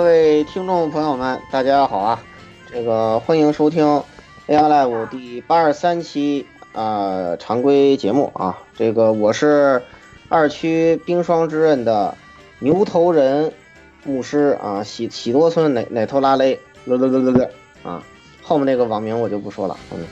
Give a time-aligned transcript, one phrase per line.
[0.00, 2.22] 各位听众朋友们，大家好啊！
[2.72, 3.84] 这个欢迎收听
[4.46, 8.58] AI Live 第八十三期啊、常规节目啊。
[8.74, 9.82] 这个我是
[10.30, 12.16] 二区冰霜之刃的
[12.60, 13.52] 牛头人
[14.02, 17.50] 牧师啊，喜喜多村奶奶头拉勒了了了了了
[17.82, 18.02] 啊。
[18.40, 20.06] 后面那个网名我就不说了，嗯，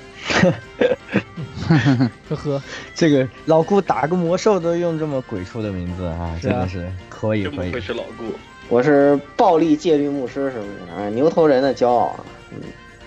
[2.29, 2.63] 呵呵，
[2.95, 7.81] 这个老顾打个魔兽都用这么鬼畜的名字啊，啊真的是可以可以真不愧。
[7.81, 8.25] 是老顾。
[8.71, 10.71] 我是暴力戒律牧师，是不是？
[10.97, 12.21] 哎，牛头人的骄傲啊！
[12.51, 12.59] 嗯，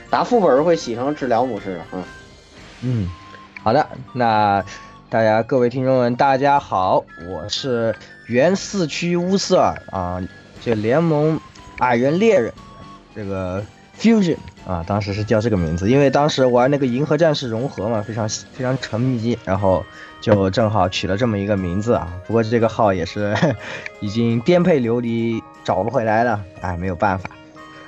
[0.09, 2.03] 打副本会洗成治疗牧师啊。
[2.81, 3.07] 嗯，
[3.61, 4.63] 好的，那
[5.07, 10.19] 大家各位听众们，大家好，我是原四区乌瑟尔啊，
[10.61, 11.39] 这联盟
[11.77, 12.51] 矮人猎人，
[13.15, 13.63] 这个
[13.99, 19.85] Fusion 啊，当时是叫这个名字，因为当时玩那个银河战士融合嘛，非常非常沉迷，然后
[20.21, 22.11] 就正好取了这么一个名字啊。
[22.25, 23.35] 不过这个号也是
[24.01, 27.29] 已经颠沛流离，找不回来了，哎，没有办法。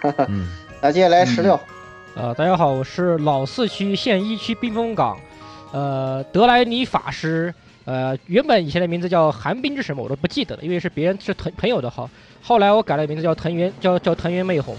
[0.27, 0.47] 嗯，
[0.81, 1.59] 那接下来十六，
[2.16, 5.17] 呃，大家好，我是老四区现一区冰封港，
[5.71, 7.53] 呃，德莱尼法师，
[7.85, 12.09] 呃，原本以前的名字叫寒冰之什么我都不记得了，因为是别人是朋朋友的号，
[12.41, 14.75] 后来我改了名字叫藤原，叫叫藤原魅红，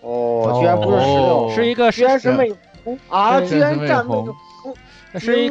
[0.00, 2.52] 哦，居然不是十六，哦是一个居然是魅
[2.84, 3.40] 红啊！
[3.40, 4.36] 居然站魅红魅红，
[5.18, 5.50] 是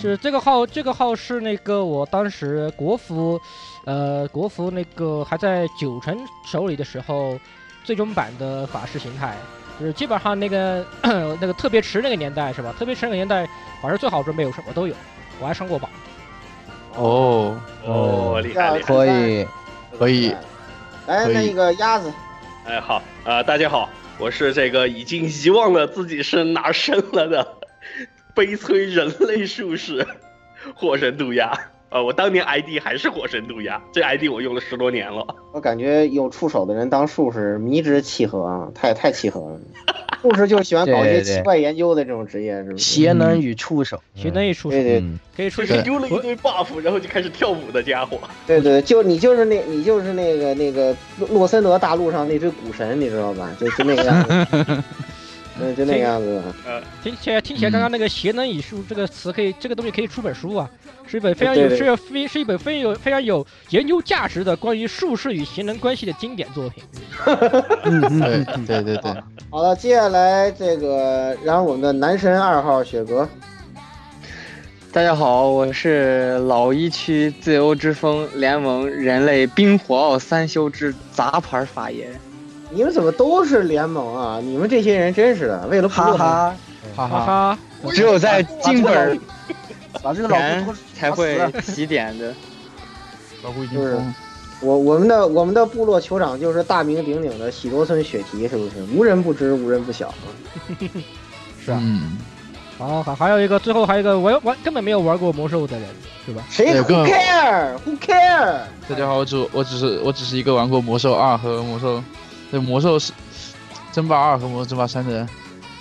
[0.00, 3.40] 是这个号，这个号是那个我当时国服，
[3.84, 7.38] 呃，国服那个还在九成手里的时候，
[7.84, 9.36] 最终版的法师形态，
[9.80, 10.84] 就是基本上那个
[11.40, 12.72] 那个特别池那个年代是吧？
[12.78, 13.44] 特别池那个年代，
[13.82, 14.94] 法师最好装备有什么都有，
[15.40, 15.90] 我还上过榜。
[16.94, 18.86] 哦，哦，厉害厉害！
[18.86, 19.46] 可以，
[19.98, 20.36] 可以。
[21.08, 22.12] 来，那个鸭子，
[22.64, 27.56] 哎，好啊、大家好，我是这个已经遗忘了自己是哪儿生了的
[28.34, 30.06] 悲催人类术士
[30.74, 31.52] 火神渡鸦。
[31.90, 35.26] 呃，我当年 ID 还是火神渡鸦，这 ID 我用了十多年了。
[35.52, 39.60] 我感觉有触手的人当术士迷之契合啊，太太契合了。
[40.22, 42.82] 术士就是喜欢搞一些奇怪研究的这种职业，是不是？
[42.82, 48.18] 邪能与触手，邪能与触手对对嗯，可以出去就是丢了一堆 buff，然后就开始跳舞的家伙。
[48.46, 53.54] 对对，就你就是那，你就是那个那个洛洛森德大陆上那只古神，你知道吧？
[53.60, 54.82] 就就那个样子，
[55.60, 56.42] 嗯，就那个样子。
[56.66, 60.70] 呃听起来听起来，刚刚那个邪能以术这个词可以，这个东西可以出本书啊，
[61.06, 66.82] 是一本非常有是非是一本非常有非常有研究价值的关于术士与邪能关系的经典作品。
[67.24, 68.00] 对
[68.66, 73.28] 对对对， 好了，接下来这个然后我们的男神二号雪哥，
[74.90, 82.08] 大家好，我是老一区自由之风联盟人类冰火奥三修之杂牌法爷。
[82.74, 84.40] 你们怎么都是联盟啊？
[84.42, 86.56] 你们这些人真是的，为了哈哈，
[86.96, 87.58] 哈哈哈，
[87.90, 89.18] 只有在金本儿
[90.02, 92.32] 把这个老前顾才会起点的。
[93.42, 94.14] 老顾已经就是疯，
[94.62, 98.82] 我我们的我们的部落酋长就是大名鼎鼎的喜多村雪提，是不是？
[98.94, 100.24] 无人不知，无人不晓啊。
[101.62, 102.16] 是啊嗯，
[102.78, 105.86] 好，还还有一个，最后还有一个玩玩根本没有玩过魔兽的人，
[106.24, 106.42] 是吧？
[106.48, 108.60] 谁对 Who care？Who care？
[108.88, 112.02] 大家好，我只我只是我只是一个玩过魔兽二和魔兽，
[112.52, 113.12] 对魔兽是
[113.90, 115.26] 争霸二和魔兽争霸三的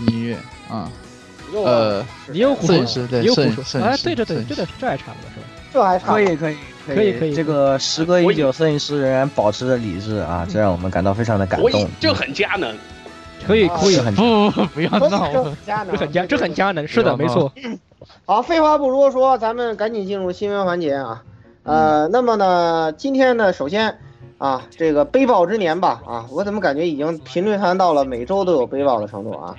[0.08, 0.36] 音乐
[0.68, 0.90] 啊，
[1.54, 5.46] 呃，摄影师对摄影说，哎，摄影师对对对，摄影师这个这还差不多是吧？
[5.74, 11.90] 这还差可以可以可以可以这个时隔已久，摄影师仍然保持着理智啊，这让我们感到非常的感动。
[12.00, 12.72] 这很佳能。
[12.72, 12.80] 啊
[13.44, 17.52] 可以可以，不不不要闹了，这很佳能，这很佳，这很佳能，是的，没错。
[18.24, 21.24] 好，废话不多说，咱们赶紧进入新闻环节啊。
[21.64, 23.98] 呃，那么呢，今天呢，首先
[24.41, 29.56] 啊，这个背包之年吧，啊，我怎么感觉已经频率谈到了每周都有背包的程度啊？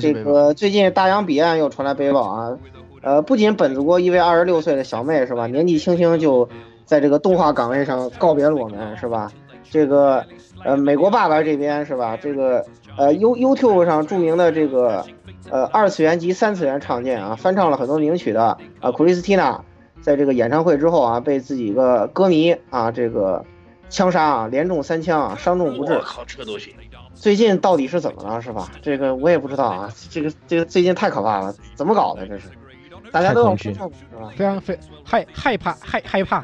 [0.00, 2.56] 这个最近大洋彼岸又传来背包啊，
[3.02, 6.48] 呃，不仅本子国一位二十六岁的小妹是吧，年纪轻轻就
[6.86, 9.30] 在这个动画岗位上告别了我们是吧？
[9.70, 10.24] 这个
[10.64, 12.16] 呃，美国爸爸这边是吧？
[12.16, 12.64] 这个
[12.96, 15.04] 呃，You YouTube 上著名的这个
[15.50, 18.42] 呃二次元及三次元唱见啊，翻唱了很多名曲的
[18.80, 19.60] 啊，Christina
[20.00, 23.44] 在这个演唱会之后啊，被自己一个歌迷啊这个
[23.92, 26.00] 枪杀啊，连中三枪啊，伤重不治我。
[26.00, 26.72] 靠，这都行。
[27.14, 28.68] 最近到底是怎么了，是吧？
[28.80, 32.48] 这个我也不知道啊，这个这个最近太可怕了，怎么搞的这是？
[33.12, 33.86] 大家都是吧？
[34.34, 36.42] 非常非害害怕害害怕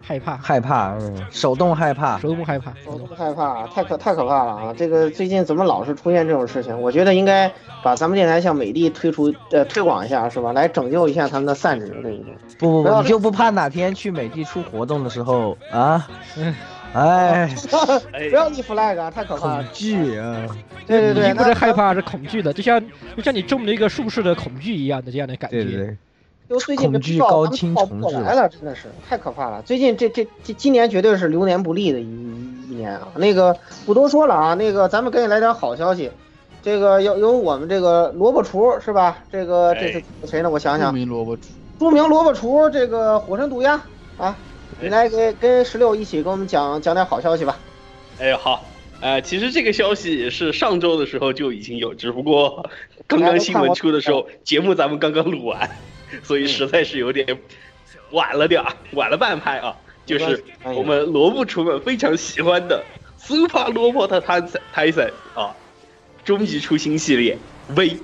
[0.00, 4.74] 害怕害怕，嗯，手动害怕，手动害怕，手动害怕，太可太可怕了啊！
[4.74, 6.80] 这个最近怎么老是出现这种事情？
[6.80, 7.52] 我觉得应该
[7.82, 10.52] 把咱们电台向美的推出呃推广一下，是吧？
[10.52, 12.36] 来拯救一下他们的散值，对不对？
[12.58, 16.08] 不不不，你就不怕哪天去美的出活动的时候啊？
[16.38, 16.54] 哎，
[16.96, 17.54] 哎
[18.30, 19.72] 不，要立 flag 啊，太可怕了恐！
[19.74, 20.46] 惧啊！
[20.86, 22.82] 对对对，不是害怕，是恐惧的，就像
[23.14, 25.62] 就像你中了一个术士的恐惧一样的这样的感觉。
[25.62, 25.96] 对对对，
[26.48, 29.60] 就最近恐惧高清重置来了，真的是太可怕了。
[29.62, 32.06] 最近这这这今年绝对是流年不利的一
[32.70, 33.08] 一年啊。
[33.16, 33.54] 那个
[33.84, 36.10] 不多说了啊，那个咱们赶紧来点好消息。
[36.62, 39.18] 这个有有我们这个萝卜厨是吧？
[39.30, 40.48] 这个这是谁呢？
[40.48, 41.42] 我想想著想，名萝卜厨，
[41.78, 43.80] 著名萝卜厨这个火神毒鸦
[44.16, 44.36] 啊，
[44.80, 47.58] 你来给跟十六一起跟我们讲讲点好消息吧。
[48.18, 48.64] 哎，好，
[49.00, 52.68] 呃，其实这个消息是上周的时候就已经有，只不过
[53.06, 55.70] 刚刚新闻出的时候，节目咱们刚刚录完，
[56.22, 57.38] 所以实在是有点
[58.10, 59.76] 晚了点儿，晚了半拍啊。
[60.04, 62.84] 就是我们萝卜厨们非常喜欢的
[63.18, 65.52] Super 萝卜的 Tyson 啊，
[66.24, 67.36] 终于出新系列
[67.74, 67.98] V，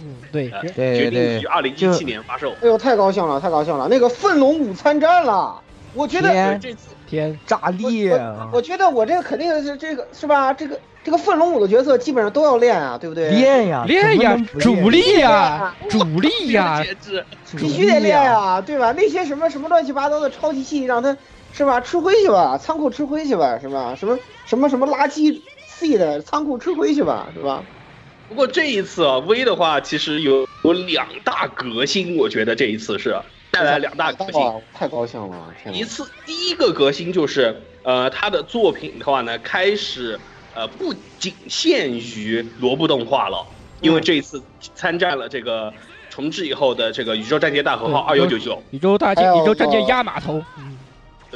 [0.00, 2.52] 嗯，对，呃对决定于二零一七年发售。
[2.62, 3.86] 哎呦，太高兴了，太高兴了！
[3.90, 5.61] 那个奋龙五参战了，
[5.94, 8.48] 我觉得天这次天，炸裂啊！
[8.52, 10.52] 我觉得我这个肯定是这个是吧？
[10.52, 13.30] 这个这个奋龙五的角色基本上都要练啊，对不对？
[13.30, 16.82] 练呀，练呀主力呀，主力呀，
[17.58, 18.92] 必须得练呀，对吧？
[18.92, 21.16] 那些什么什么乱七八糟的超级系，让他
[21.52, 23.94] 是吧吃灰去吧，仓库吃灰去吧，是吧？
[23.94, 27.62] 什么什么什么垃圾 C 的仓库吃灰去吧，是吧？
[28.28, 33.14] 不过这一次啊，V 的话其实有有两大革新，我觉得这一次是
[33.52, 34.42] 带来两大革新。
[34.74, 35.54] 太高兴了！
[35.72, 37.54] 一次第一个革新就是，
[37.84, 40.18] 呃，他的作品的话呢，开始
[40.54, 43.46] 呃不仅限于萝卜动画了，
[43.80, 44.42] 因为这一次
[44.74, 45.72] 参战了这个
[46.08, 50.42] 重置以后的这个宇宙战舰大和号二幺九九宇宙大舰，宇宙战舰压码头，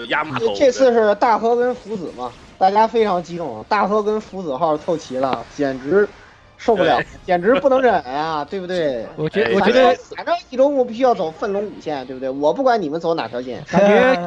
[0.08, 0.54] 压码头。
[0.56, 6.08] 这次是大和跟福子嘛，大家非常激动，大和跟福子号凑齐了，简直
[6.56, 9.06] 受不了，简直不能忍啊，对不对？
[9.17, 12.29] 我觉得我觉得反正一周目必须要走奋龙五线，对不对？
[12.29, 13.81] 我不管你们走哪条线，感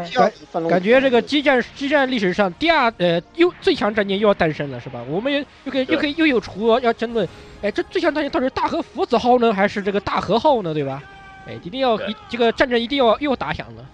[0.06, 0.32] 觉。
[0.70, 5.04] 感觉这个激战激战历史上第二呃又最强战舰又要诞生了是吧？
[5.10, 7.28] 我们又又可以又可以又有厨要争论，
[7.62, 10.74] 哎，这最强战舰到底是大和福子号呢，还是这个大和号呢？
[10.74, 11.02] 对吧？
[11.48, 13.86] 哎，一定要一这个战争一定要又打响了，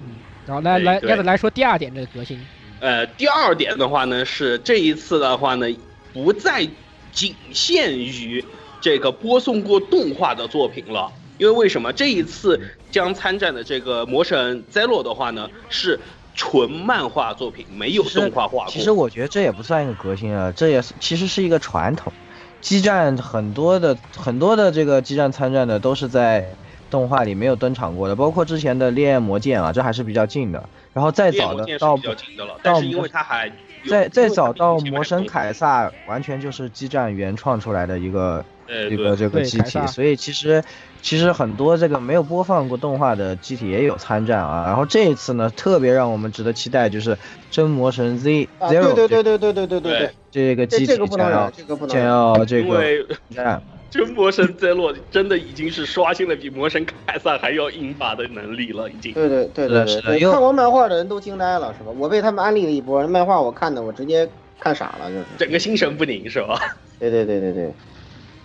[0.00, 0.14] 嗯，
[0.46, 2.40] 然后来来对鸭子来说第二点这个革新，
[2.80, 5.66] 呃，第二点的话呢，是这一次的话呢，
[6.12, 6.66] 不再
[7.14, 8.44] 仅限于
[8.82, 11.10] 这个播送过动画的作品了。
[11.36, 12.60] 因为为什么这一次
[12.92, 15.98] 将参战的这个魔神 Zero 的话呢，是
[16.36, 18.72] 纯漫画作品，没有动画化过。
[18.72, 22.12] 其实我觉得这也不算一个革新啊，这也是其实是一个传统。
[22.60, 26.48] 激战很多的很多的这个激战参战的都是在
[26.88, 30.68] 动画里没有登场过的，包括之前的烈焰魔剑啊，这还是比较近的。
[30.92, 33.50] 然后再早的到比较近的了，但是因为它还
[33.84, 38.44] 有再再早到魔神凯撒，完全就是激战原创出来的一个
[38.90, 40.62] 一个这个机体所以其实
[41.02, 44.64] 其实很多这个没有播放过动画的机体也有参战啊。
[44.66, 47.16] 然后这一次呢，特别让我们值得期待就是
[47.50, 52.04] 真魔神 Z 啊，Zero 对对对对对对对对对，这个机体这这个不能将要忍，这个不能将。
[52.04, 53.62] 要这个因为战。
[53.94, 59.12] 真魔神 Zero 真的已经是刷新了比魔神凯撒还要硬法的能力了，已经。
[59.12, 61.92] 对对对对对看过漫画的人都惊呆了，是吧？
[61.96, 65.24] 我被他们安利了一波，漫画我看的我直接看傻了，就是。
[65.38, 66.58] 整个心神不宁是吧？
[66.98, 67.72] 对对对对对，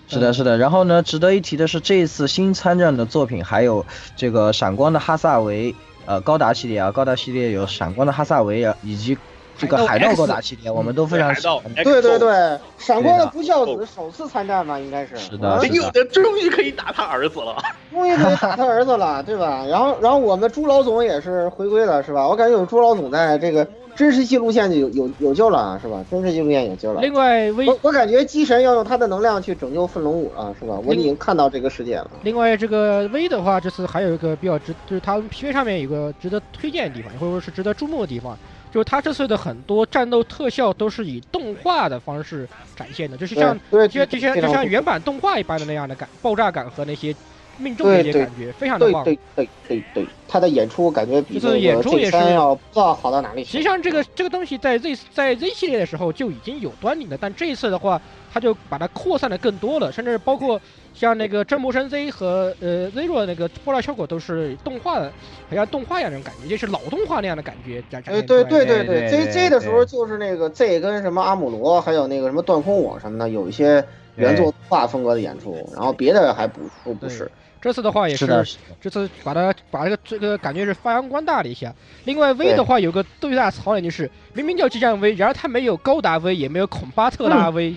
[0.07, 0.59] 是的，是的。
[0.59, 3.83] 然后呢，值得一提的是，这一次新参战的作品还有
[4.15, 5.73] 这个闪光的哈萨维，
[6.05, 9.17] 呃，高达系列啊，高达系列有闪光的哈萨维啊，以及
[9.59, 11.83] 这个海海盗盗高达系列，我们都非常海盗喜欢。
[11.83, 15.15] 对对对，闪光的不孝子首次参战吧，应该是。
[15.15, 17.57] 嗯是的有的终于可以打他儿子了。
[17.91, 19.65] 终于可以打他儿子了，对吧？
[19.69, 22.27] 然后，然后我们朱老总也是回归了，是吧？
[22.27, 26.03] 我感觉有朱老总在这个真实记录线就有有有救了，是吧？
[26.09, 27.01] 真实记录线有救了。
[27.01, 30.79] 另外微我我感觉机神要用他的能量去拯救奋龙五了，是吧？
[30.85, 32.09] 我已经看到这个世界了。
[32.23, 38.37] 另外，这个 V 的话，这次还有一个比较值，就是他 PV 上面有个值得推荐的地方，或者说是值得注目的地方，
[38.71, 47.15] 就是他这次的很多战斗特效都是以动画的方式展现的，就是像对，就就像就像原版动画一般的那样的感，爆炸感和那些
[47.57, 49.03] 命中的一些感觉，非常的棒。
[49.03, 53.51] 对对对对对，他的演出感觉比这演出也是要不知道好到哪里去。
[53.51, 60.59] 实际上，这个这个东西在 Z 在 Z 系列的时候就已经有端倪了，但这一次的话，它就把它扩散的更多了，甚至包括
[60.93, 65.11] 像那个真魔神 Z 和呃 Zero 那个波浪效果都是动画的，
[65.49, 68.43] 好像动画一样那种感觉，就是老动画那样的感觉对对。
[68.43, 73.83] 对对对 z Z 的时候就是那个 Z 跟什么阿姆罗，还有那个什么断空我什么的，有一些
[74.15, 77.29] 原作动画风格的演出，然后别的还不都不是。
[77.61, 78.57] 这次的话也是，是。
[78.79, 81.73] 这次把它把这个这个感觉是发扬光大了一下。
[82.05, 87.75] 另外 V 的话有个最大的槽点就是，明明叫激战 V，然而它没有高达 V，也没有孔巴特拉 V，、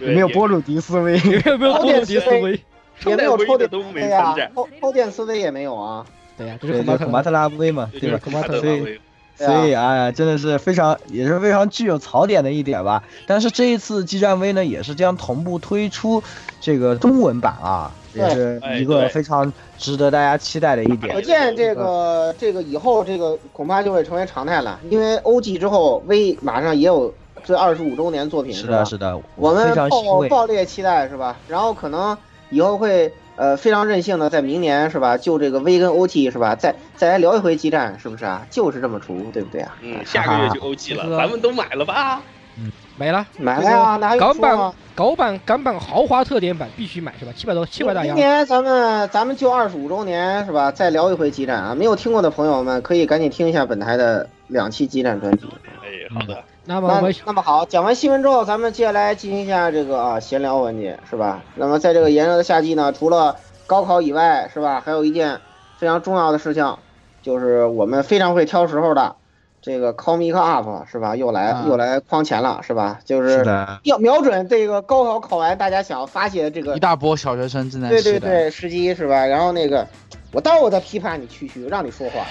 [0.00, 1.18] 对 没有波鲁迪斯威？
[1.18, 2.60] 也没有没有波鲁迪斯威。
[3.06, 6.04] 也没有抽点都没对呀参战，，抽抽电思维也没有啊。
[6.36, 8.20] 对呀、这是对对，孔巴特拉孔巴特拉威嘛，对吧？
[8.22, 9.00] 孔巴特所以拉威
[9.36, 13.02] 所以哎呀，真的是非常也是非常具有槽点的一点吧。
[13.26, 16.22] 但是这一次激战 V 呢，也是将同步推出
[16.60, 21.22] 这个中文版啊，也是一个非常值得大家期待的一点可。
[21.22, 28.84] 见这个这个以后这个恐怕就会成为常态了，因为 OG 之后 V 马上也有这二十五周年作品是的，？
[28.84, 29.74] 是的，我们。
[29.88, 31.36] 爆爆裂期待是吧？
[31.48, 32.16] 然后可能
[32.50, 35.16] 以后会呃非常任性的在明年是吧？
[35.16, 36.54] 就这个 V 跟 OT 是吧？
[36.54, 38.46] 再再来聊一回激战，是不是啊？
[38.50, 39.76] 就是这么出，对不对啊？
[39.82, 42.20] 嗯，下个月就 OT 了， 咱们都买了吧？
[42.58, 43.26] 嗯没了。
[43.38, 44.72] 买了呀，那还有港版？
[44.94, 47.32] 港版港版豪华特点版必须买是吧？
[47.34, 48.14] 七百多七百大洋。
[48.14, 50.70] 明年咱们咱们就二十五周年是吧？
[50.70, 51.74] 再聊一回激战啊！
[51.74, 55.46] 没有听过的朋友们可以赶紧听一下本台的两期激战专辑。
[55.82, 61.42] 哎，好的，那那么我们那么好，讲完新闻之后，咱们接下来进行一下这个啊闲聊环节，是吧？
[61.56, 63.34] 那么在这个炎热的夏季呢，除了
[63.66, 64.80] 高考以外，是吧？
[64.86, 65.40] 还有一件
[65.78, 66.76] 非常重要的事情，
[67.22, 69.16] 就是我们非常会挑时候的
[69.60, 71.16] 这个 Comic Up 是吧？
[71.16, 73.00] 又来、啊又来框钱了，是吧？
[73.04, 73.44] 就是
[73.82, 78.00] 要瞄准这个高考考完大家想要发泄的这个一大波小学生正在对。
[78.00, 79.26] 对对，时机是吧？
[79.26, 79.84] 然后那个，
[80.30, 82.24] 我待会儿我再批判你区区，让你说话，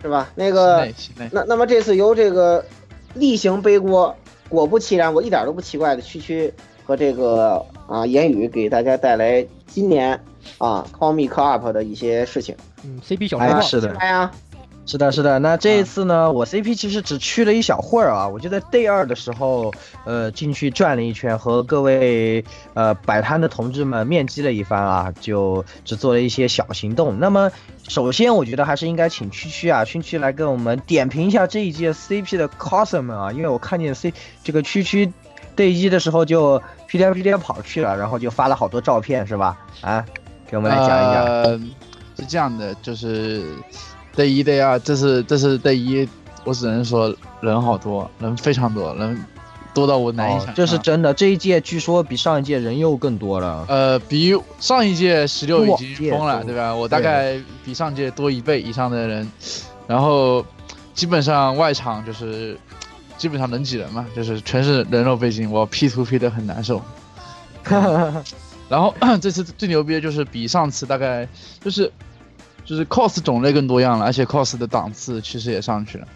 [0.00, 0.30] 是吧？
[0.34, 0.88] 那个。
[1.30, 2.64] 那那么这次由这个
[3.14, 4.14] 例行背锅，
[4.48, 6.52] 果不其然，我一点都不奇怪的区区
[6.84, 10.18] 和这个啊言语给大家带来今年
[10.58, 12.54] 啊，Call Me Up 的一些事情。
[12.84, 13.94] 嗯 CP 小哎是的。
[13.98, 14.30] 哎呀，
[14.88, 15.38] 是的，是的。
[15.38, 19.70] 那这一次呢，我 CP 其实只去了一小会儿啊，我就在 Day 二的时候，
[20.06, 22.42] 呃，进去转了一圈，和各位
[22.72, 27.18] 呃摆摊的同志们面基了一番啊，就只做了一些小行动。
[27.18, 27.50] 那么，
[27.86, 35.12] 首先我觉得还是应该请区区啊，区区来跟我们点评一下这一届 CP 的 coser 们啊，因为我看见 C 这个区区
[35.54, 39.58] Day 一的时候就屁颠屁颠跑去了，然后就发了好多照片，是吧？
[39.82, 40.02] 啊，
[40.50, 41.24] 给我们来讲一讲。
[41.26, 41.60] 呃，
[42.16, 43.44] 是这样的，就是
[44.18, 46.08] day 一 day 二，这是这是 day 一，
[46.42, 49.24] 我只能说人好多，人非常多，人
[49.72, 50.52] 多到我难以想象。
[50.52, 53.64] 哦这是真的，这一届据说比上一届人又更多了。
[53.68, 56.74] 呃，比上一届十六已经疯了，对吧？
[56.74, 59.30] 我大概比上届多一倍以上的人，
[59.86, 60.44] 然后
[60.94, 62.58] 基本上外场就是
[63.16, 66.82] 基本上能挤人嘛，就是全是人肉背景，我 P 图 P 的很难受。
[68.68, 71.26] 然后 这次最牛逼的就是比上次大概
[71.60, 71.90] 就是
[72.68, 76.06] 就是 cos 种类更多样了，而且 cos 的档次其实也上去了。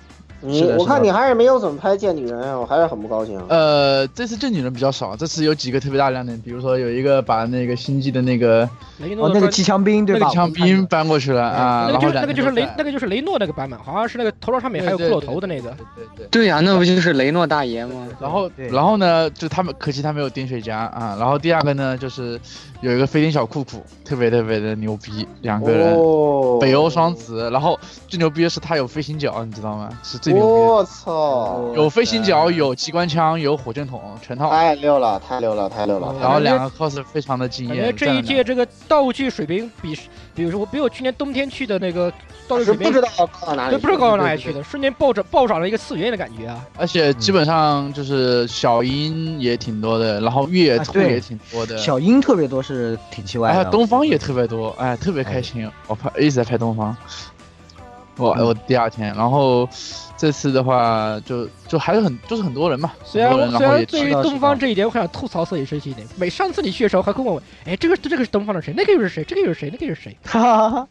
[0.45, 3.41] 你我看你还是没有怎么拍贱女人，我还是很不高兴。
[3.49, 10.27] 呃，这次贱女人比较少，这次有几个特别大亮点，比如说有一个把那个星际的那个哦，那个雷诺的专机枪兵对吧？
[10.27, 15.71] 那个枪兵搬过去了啊，就是那个就是雷那个就是雷诺那个版本，好像是那个头上上面还有骷髅头的那个。
[15.95, 16.27] 对对对。
[16.27, 18.09] 对呀、那不就是雷诺大爷吗？
[18.21, 21.17] 然后，然后呢，就他们可惜他没有丁水家啊。
[21.21, 22.41] 然后第二个呢，就是
[22.83, 27.49] 有一个飞天小酷酷，特别特别的牛逼，两个人，哦，北欧双子。
[27.53, 29.89] 然后最牛逼的是他有飞行脚，你知道吗？
[30.03, 30.53] 是最牛逼的。
[30.53, 31.73] 我操！
[31.77, 34.51] 有飞行脚，有机关枪，有火箭筒，全套。
[34.51, 36.13] 太溜了，太溜了，太溜了！
[36.21, 37.77] 然后两个 cos 非常的惊艳。
[37.77, 39.97] 感觉这一届这个道具水平比，
[40.35, 42.11] 比如说我比我去年冬天去的那个
[42.49, 44.53] 道具水平是不知道高到哪里对，不知道高到哪里去。
[44.53, 46.67] 的，瞬间暴涨暴涨了一个次元的感觉啊！
[46.79, 53.71] 而且基本上就是小樱也挺多的，然后月兔也挺多的，小樱特别多，是挺奇怪哎，的。
[53.71, 55.69] 东方也特别多，哎，特别开心。
[55.87, 56.97] 我拍一直在拍东方，
[58.17, 59.69] 我嗯我第二天，然后
[60.23, 66.07] 这次的话就就还是很就是很多人嘛，虽然虽然对于东方这一点，我很想吐槽色一生气一点。
[66.17, 68.73] 每上次你去的时候，还会问我，哎，这个这个是东方的谁？
[68.77, 69.25] 那个又是谁？
[69.25, 69.69] 这个又是谁？
[69.73, 70.17] 那个又是谁？
[70.23, 70.89] 哈哈哈。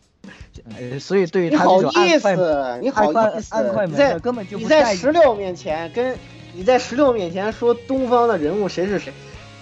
[0.77, 6.13] 呃，所以对于你好他这种意暗快思，你好意思，暗快门你在根本就你在不在意石榴面前跟
[6.51, 9.13] 你在十六面前说东方的人物谁是谁，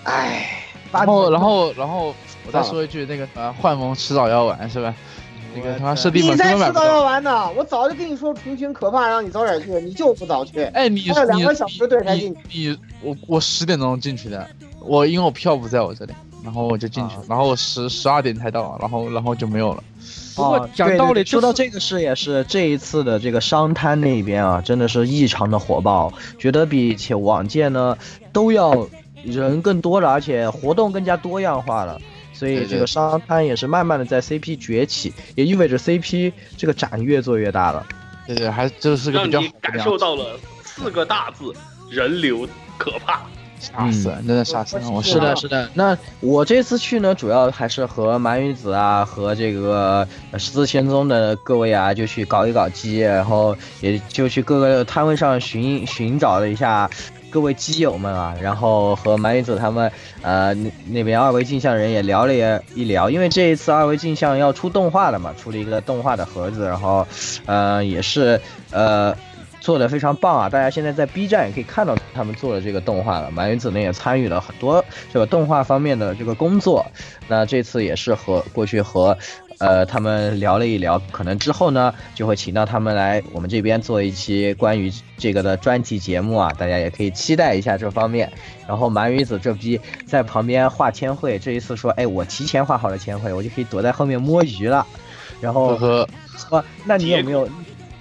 [0.06, 0.50] 哎，
[0.92, 2.16] 然后然后然后
[2.48, 4.96] 我再说一句，那个呃幻梦迟早要完是吧？
[5.56, 7.04] 那个他妈设定你本根才迟早要。
[7.04, 7.52] 完呢！
[7.52, 10.64] 我早就跟你说重群可怕，让你早点去，你就不早去。
[10.66, 14.48] 哎，你还有两你个小时队才进你你我我十点钟进去的，
[14.80, 16.14] 我因为我票不在我这里，
[16.44, 19.84] 然后我就进去，啊然后我十十二点才到，然后然后就没有了。
[20.36, 27.98] 不过哦讲道理，说到这这个事也是这一次的这个商摊那边啊，真的是异常的火爆，觉得比起往届呢
[28.32, 28.88] 都要
[29.24, 32.00] 人更多了，而且活动更加多样化了。
[32.40, 37.86] 所以这个商摊也是慢慢的在 CP 崛起，也意味着 CP 这个展越做越大了。
[38.26, 41.54] 对对，还就是个让比较好你感的样子受到了四个大字：
[41.90, 43.24] 人流可怕。
[43.60, 44.90] 吓死人，真的吓死人！
[44.90, 45.70] 我是的，是的。
[45.74, 56.90] 那我这次去呢，主要还是和蛮鱼子啊，和这个呃十字仙宗的各位啊，就去搞一搞基，然后也就去各个摊位上寻寻找了一下
[57.30, 67.08] 各位基友们啊，然后和蛮羽子他们呃那那边二维镜像人也聊了也一聊，因为这一次二维镜像要出动画了嘛，出了一个动画的盒子，然后
[67.46, 68.40] 呃也是
[68.72, 69.16] 呃。
[69.62, 70.50] 做的非常棒啊！
[70.50, 73.30] 大家现在在 B 站也可以看到他们做的这个动画了。
[73.30, 76.86] 满云子呢也参与了很多这个动画方面的这个工作。
[77.28, 79.18] 那这次也是和过去和
[79.60, 88.32] 呃，他们聊了一聊，可能之后呢就会请到他们来我们这边做一期关于这个的专题节目啊，大家也可以期待一下这方面。
[88.68, 94.86] 然后鳗鱼子这逼在旁边画千惠，这一次说，哎，我提前画好了千惠，我就可以躲在后面摸鱼了。
[95.42, 97.48] 然后呵呵，说，那你有没有？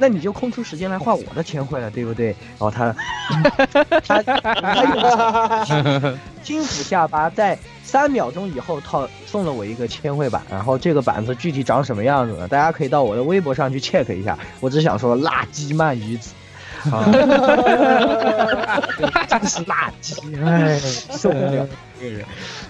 [0.01, 2.29] 那你就空出时间来画我的千惠了，对不对？
[2.29, 2.95] 然后他
[4.07, 6.07] 他他
[6.45, 12.49] 轻抚下巴，在三秒钟以后套送了我一个千绘板，然后这个板子具体长什么样子呢？
[12.49, 14.39] 大家可以到我的微博上去 check 一下。
[14.61, 16.33] 我只想说，垃圾鳗鱼子。
[16.93, 17.05] 啊，
[19.29, 20.17] 真是垃圾，
[20.47, 21.67] 哎，受不了
[22.01, 22.25] 这个人。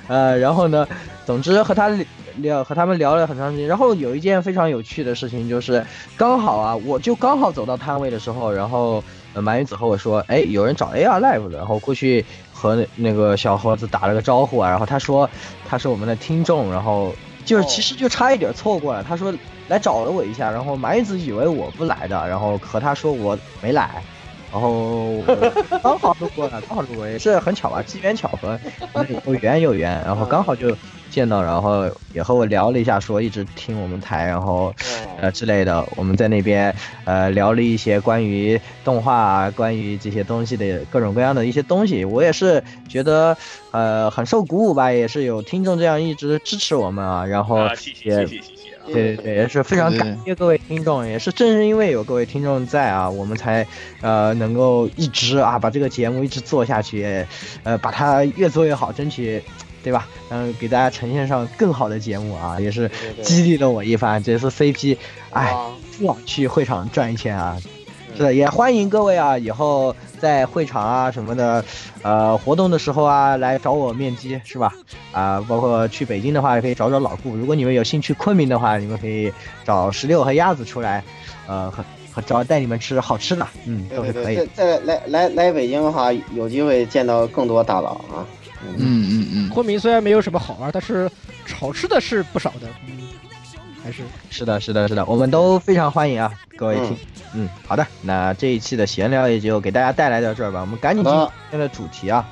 [0.08, 0.88] 呃，然后呢，
[1.26, 1.90] 总之和他
[2.36, 3.68] 聊和他们聊了很长时间。
[3.68, 5.84] 然后有一件非常有趣的事情，就是
[6.16, 12.24] 刚好啊，我就刚好走到摊位的时候，然后呃，蛮鱼子和我说，哎，有人找 AR Live 的，然后过去
[12.58, 14.68] 和那那个小猴子打了个招呼啊。
[14.68, 15.28] 然后他说
[15.68, 19.04] 他是我们的听众，然后就是其实就差一点错过了。
[19.04, 19.32] 他说
[19.68, 24.02] 来找了我一下，然后蛮鱼子以为我不来的，然后和他说我没来。
[24.50, 25.22] 然后
[25.84, 28.58] 刚好路过了，刚好路过也是很巧吧，机缘巧合，
[29.26, 30.74] 有缘有缘，然后刚好就
[31.10, 34.74] 见到，然后也和我聊了一下，说一直听我们台，然后
[35.20, 36.74] 呃之类的，我们在那边
[37.04, 43.36] 呃聊了一些关于动画、关于这些东西的各种各样的一些东西，我也是觉得
[43.70, 48.68] 呃很受鼓舞吧，也是有听众这样一直支持我们啊，然后谢谢谢谢谢谢。
[48.86, 53.66] 对对对，也是非常感谢各位听众，也是正是因为有各位听众在啊，我们才
[54.00, 57.26] 呃能够一直啊把这个节目一直做下去，
[57.64, 59.42] 呃把它越做越好，争取
[59.88, 60.06] 对吧？
[60.28, 62.90] 嗯，给大家呈现上更好的节目啊，也是
[63.22, 64.22] 激励了我一番。
[64.22, 64.98] 这次 CP，
[65.30, 65.50] 哎，
[66.02, 67.56] 往去会场转一圈啊，
[68.14, 69.96] 是的，也欢迎各位啊，以后。
[70.18, 71.64] 在会场啊什么的，
[72.02, 74.74] 呃，活动的时候啊，来找我面基是吧？
[75.12, 77.36] 啊，包括去北京的话，也可以找找老顾。
[77.36, 79.32] 如果你们有兴趣昆明的话，你们可以
[79.64, 81.04] 找石榴和鸭子出来，
[81.46, 84.44] 呃，和和找带你们吃好吃的，嗯，都是可以。
[84.54, 88.26] 再来来来北京的话，有机会见到更多大佬啊。
[88.76, 89.48] 嗯嗯嗯。
[89.48, 91.10] 昆明虽然没有什么好玩，但是
[91.58, 92.68] 好吃的是不少的。
[92.86, 93.08] 嗯，
[93.82, 96.96] 还是是的，是的，是的，我们都非常欢迎啊，各位听。
[97.34, 102.26] 嗯，好的，那这一期的闲聊也就给大家带来到这儿吧，我们赶紧进今天的主题啊。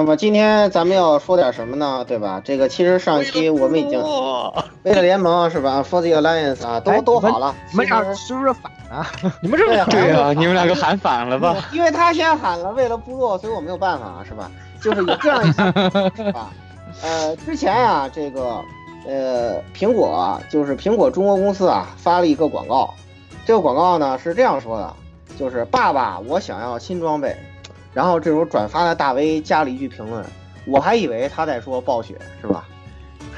[0.00, 2.06] 那么今天咱们要说点什么呢？
[2.08, 2.40] 对吧？
[2.42, 4.02] 这个其实上期我们已经
[4.82, 7.54] 为了联盟是吧？For the Alliance 啊，都都好了。
[7.70, 9.06] 你们俩是不是反了？
[9.42, 11.54] 你们这对啊，你们两个喊反了吧？
[11.70, 14.50] 因为他先喊了，为了部落，所以我没有办法，是吧？
[14.80, 15.50] 就是有这样一
[16.30, 16.50] 啊，
[17.04, 18.58] 呃，之前啊，这个
[19.06, 22.94] 呃，苹果就是苹果中国公司啊，发了一个广告。
[23.44, 24.94] 这个广告呢是这样说的，
[25.38, 27.36] 就是爸爸，我想要新装备。
[27.92, 30.24] 然后这时候转发的大 V 加了一句评论，
[30.66, 32.68] 我还以为他在说暴雪是吧？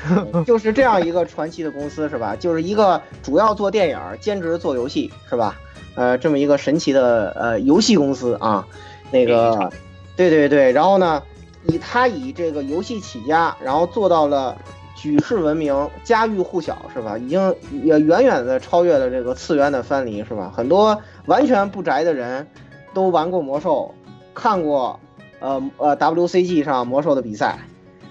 [0.45, 2.35] 就是这样一个传奇的公司是吧？
[2.35, 5.57] 就是一个主要做电影、兼职做游戏是吧？
[5.95, 8.67] 呃，这么一个神奇的呃游戏公司啊，
[9.11, 9.71] 那个，
[10.17, 11.23] 对对对，然后呢，
[11.65, 14.57] 以他以这个游戏起家，然后做到了
[14.97, 17.17] 举世闻名、家喻户晓是吧？
[17.17, 20.53] 已经也远远的超越了这个次元的藩篱是吧？
[20.55, 22.47] 很多完全不宅的人
[22.93, 23.95] 都玩过魔兽。
[24.35, 24.99] 看过，
[25.41, 27.59] 呃呃，WCG 上魔兽的比赛，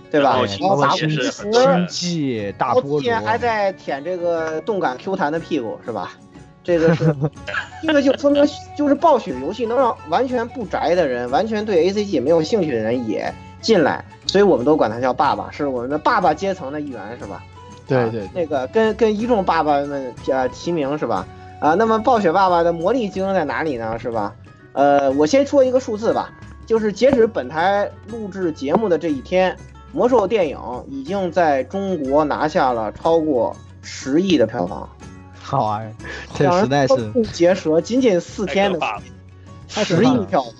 [0.09, 0.37] 对吧？
[0.59, 6.13] 然后打星际大多之前还在舔这个动感 Q 弹的屁股，是吧？
[6.63, 7.15] 这个是，
[7.81, 8.45] 这个就说明
[8.77, 17.43] 就是暴雪游戏能让完全不宅的人，完全对 ACG 没有兴趣的人也进来，所以我们都管他叫爸爸，是我们的爸爸阶层的一员，是吧？
[17.87, 21.25] 对对，那个跟跟一众爸爸们呃齐名，是吧？
[21.59, 23.97] 啊，那么暴雪爸爸的魔力精在哪里呢？
[23.97, 24.33] 是吧？
[24.73, 26.31] 呃，我先说一个数字吧，
[26.65, 29.57] 就是截止本台录制节目的这一天，
[29.91, 30.57] 魔兽电影
[30.87, 34.89] 已经在中国拿下了超过十亿的票房。
[35.41, 35.81] 好啊，
[36.33, 38.79] 这实在是不结舌，仅仅四天的
[39.67, 40.53] 十亿票房，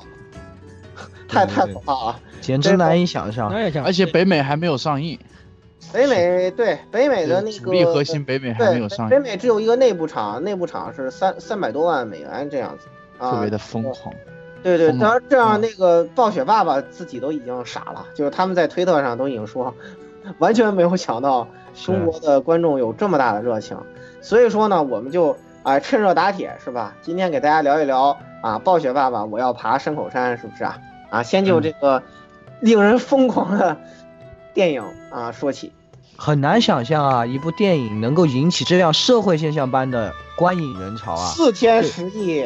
[1.30, 3.50] 太太可怕了，简直难以想象。
[3.50, 5.18] 而且北美还没有上映，
[5.94, 12.88] 北美对北美的那个主力核心北美还没有上映，北美只有一个内部场，内部场是三三百多万美元这样子。
[13.22, 14.14] 特别的疯狂，
[14.64, 19.74] 对对，当然这样那个暴雪爸爸自己都已经傻了，就是他们在推特上都已经说，
[20.40, 23.78] 完全没有想到中国的观众有这么大的热情，
[24.22, 26.96] 所以说呢，我们就啊、趁热打铁是吧？
[27.04, 30.80] 今天给大家聊一聊啊，暴雪爸爸我要爬山口山是不是啊？
[31.12, 32.02] 啊，先就这个
[32.60, 33.78] 令人疯狂的
[34.54, 35.72] 电影啊说起。
[36.24, 41.32] 很难想象啊，一部电影能够引起这样社会现象般的观影人潮啊！
[41.32, 42.46] 四天十亿，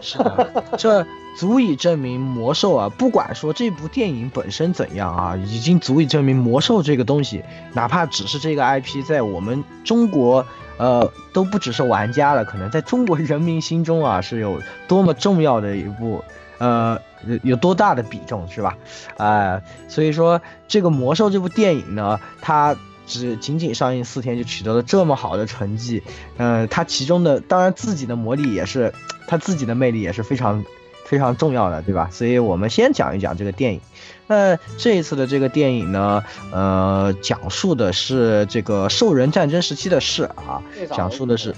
[0.00, 1.06] 是的，这
[1.38, 10.44] 足以证明魔兽啊，不管说这部电影本身怎样啊，已经足以证明魔兽这个东西，哪怕只是这个 IP 在我们中国，
[10.76, 16.24] 呃，都不只是玩家了，可能在中国人民心中啊，是有多么重要的一部，
[16.58, 18.76] 呃，有有多大的比重，是吧？
[19.16, 22.74] 啊、所以说这个魔兽这部电影呢，它。
[23.06, 26.02] 只仅仅上映四天就取得了这么好的成绩，
[26.36, 28.92] 呃，它其中的当然自己的魔力也是，
[29.26, 30.64] 他自己的魅力也是非常
[31.04, 32.08] 非常重要的，对吧？
[32.12, 33.80] 所以我们先讲一讲这个电影。
[34.28, 41.54] 那这一次的这个电影呢，呃，讲述的是这个兽人战争时期的事啊，讲述的是，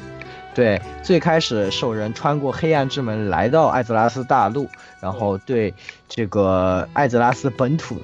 [0.55, 4.69] 对，最开始兽人穿过黑暗之门来到艾泽拉斯大陆，
[5.01, 5.73] 然后对
[6.09, 8.01] 这个艾泽拉斯本土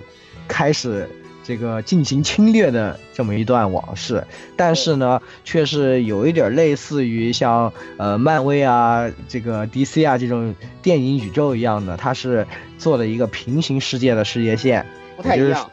[0.46, 1.08] 开始
[1.50, 4.24] 这个进行侵略的这么一段往事，
[4.56, 12.46] 但是呢，却是有一点类似于像呃漫威啊、这个 DC 啊这种电影宇宙一样的，它是
[12.78, 14.86] 做了一个平行世界的世界线，
[15.16, 15.68] 不太一样。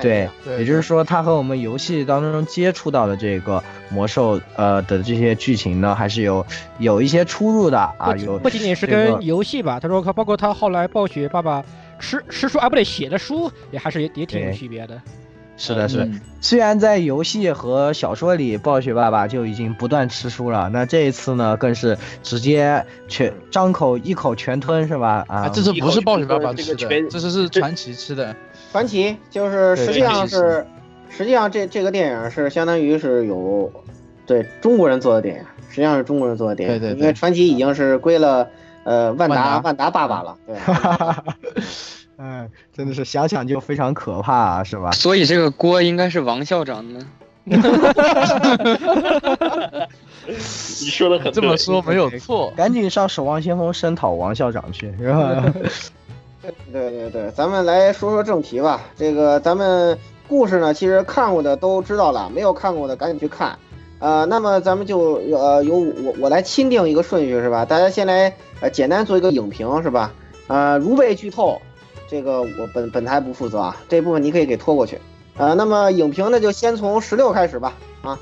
[0.00, 6.46] 对样，对也就是说，它和我们游戏当中接触到的这个魔兽呃的这些剧情呢，还是有
[6.78, 11.64] 有一些出入的啊，有不仅仅是跟游戏吧，他说包括他后来暴雪爸爸
[11.98, 15.02] 吃吃书啊，不对，写的书也还是也也挺有区别的。
[15.58, 16.04] 是的，是的。
[16.06, 25.24] 嗯虽然在游戏和小说里，暴雪爸爸就已经不断吃书了，那这一次呢，更是直接全张口一口全吞，是吧？
[25.26, 28.36] 啊，啊，这次不是暴雪爸爸这吃的，个全这次是传奇吃的。
[28.70, 30.64] 传奇就是实际上是，
[31.10, 33.68] 实际上这这个电影是相当于是有
[34.24, 38.46] 对中国人做的电影，实际上是中国人做的电影，对对对因为传奇已经是归了
[38.84, 40.56] 呃万达万达万达爸爸了，对，
[42.18, 44.90] 嗯，真的是想想就非常可怕、啊，是吧？
[44.92, 47.00] 所以这个锅应该是王校长的。
[47.48, 47.54] 你
[50.90, 52.52] 说的很对这么说没有错。
[52.56, 55.42] 赶紧上守望先锋声讨王校长去，是吧？
[56.72, 58.82] 对对对，咱们来说说正题吧。
[58.96, 63.58] 这个咱们故事呢，其实看过的都知道了，没有看过的赶紧去看。
[64.00, 67.64] 呃，那么咱们就呃由我我来钦定一个顺序是吧？
[67.64, 70.12] 大家先来呃简单做一个影评是吧？
[70.48, 71.60] 呃，如被剧透，
[72.08, 74.98] 这个我本本台不负责啊，这部分你可以给拖过去。
[75.36, 77.74] 呃，那么影评呢就先从十六开始吧。
[78.02, 78.18] 啊，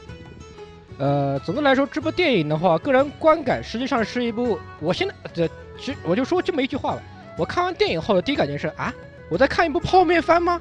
[0.98, 7.02] 呃，总的来说，这部电影的话，个人观感实际上是一部，我现在这其实我就说这么一句话吧，
[7.38, 8.92] 我看完电影后的第一感觉是啊，
[9.30, 10.60] 我在看一部泡面番吗？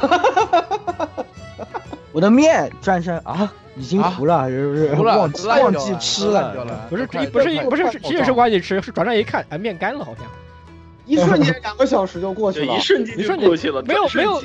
[2.12, 4.94] 我的面转身啊，已经糊了，是不是？
[4.96, 6.54] 糊了忘记吃了。
[6.90, 10.24] 不是，快不是快不是快，其实是忘记吃，是转身一看，啊，面干了好像。
[11.10, 12.80] 一瞬间两个小时就过去了一。
[12.80, 14.40] 瞬间就一瞬间过去了，没有没有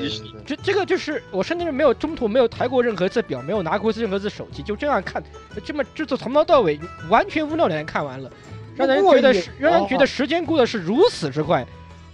[0.45, 5.23] 这这个就是我甚至没有中途没有抬过任何次表，没有拿过任何次手机，就这样看，
[5.63, 8.31] 这么制作从头到尾完全无聊的看完了，
[8.75, 11.65] 让人觉得是让人觉得时间过得是如此之快。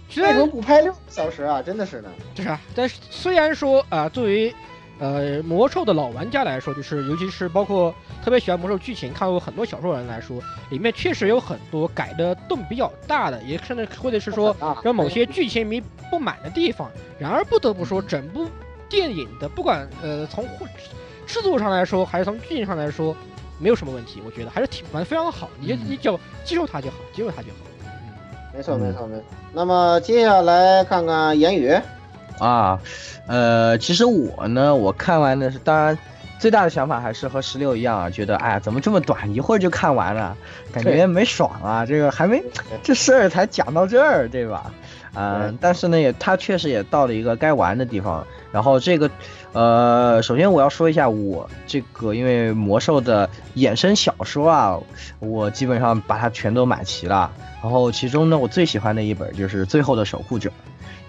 [0.08, 1.62] 虽然为什么不拍六个小时啊？
[1.62, 2.10] 真的是的。
[2.34, 4.54] 就是啊，但是虽然说啊、作为
[5.02, 7.92] 呃魔兽的老玩家来说，就是尤其是包括
[8.24, 16.88] 特别喜欢魔兽剧情、看过很多小说的人来说，里面确实有很多改的洞比较大的，也甚至或者是说啊，让某些剧情迷不满的地方。
[17.18, 18.46] 然而不得不说，整部
[18.88, 20.50] 电影的不管呃从制
[21.26, 23.16] 制作上来说，还是从剧情上来说，
[23.58, 25.50] 没有什么问题，我觉得还是挺玩得非常好。
[25.58, 27.56] 你就嗯你只要接受它就好，接受它就好。
[28.54, 29.24] 没错没错没错。
[29.52, 31.74] 那么接下来看看言语。
[32.42, 32.80] 啊，
[33.28, 35.96] 呃，其实我呢，我看完的是，当然
[36.40, 40.36] 最大的想法还是和十六一样啊，觉得哎呀，怎么这么短，一会儿就看完了，
[40.72, 42.42] 感觉没爽啊，这个还没
[42.82, 44.72] 这事儿才讲到这儿，对吧？
[45.14, 48.26] 嗯、对但是呢，也他确实也到了一个该玩的地方。
[48.50, 49.10] 然后这个，
[49.52, 54.78] 呃，首先我要说一下我这个，因为魔兽的衍生小说啊，
[55.20, 57.30] 我基本上把它全都买齐了。
[57.62, 60.50] 然后其中呢，我最喜欢的一本就是《最后的守护者》，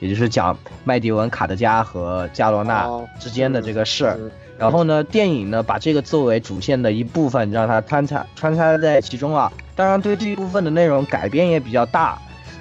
[0.04, 4.20] 也就是讲麦迪文、卡德加和加罗纳哦之间的这个事儿。
[4.58, 9.50] 然后呢，电影呢把这个作为主线的一部分，让它穿插穿插在其中啊。
[9.76, 12.18] 当然，对这一部分的内容改编也比较大，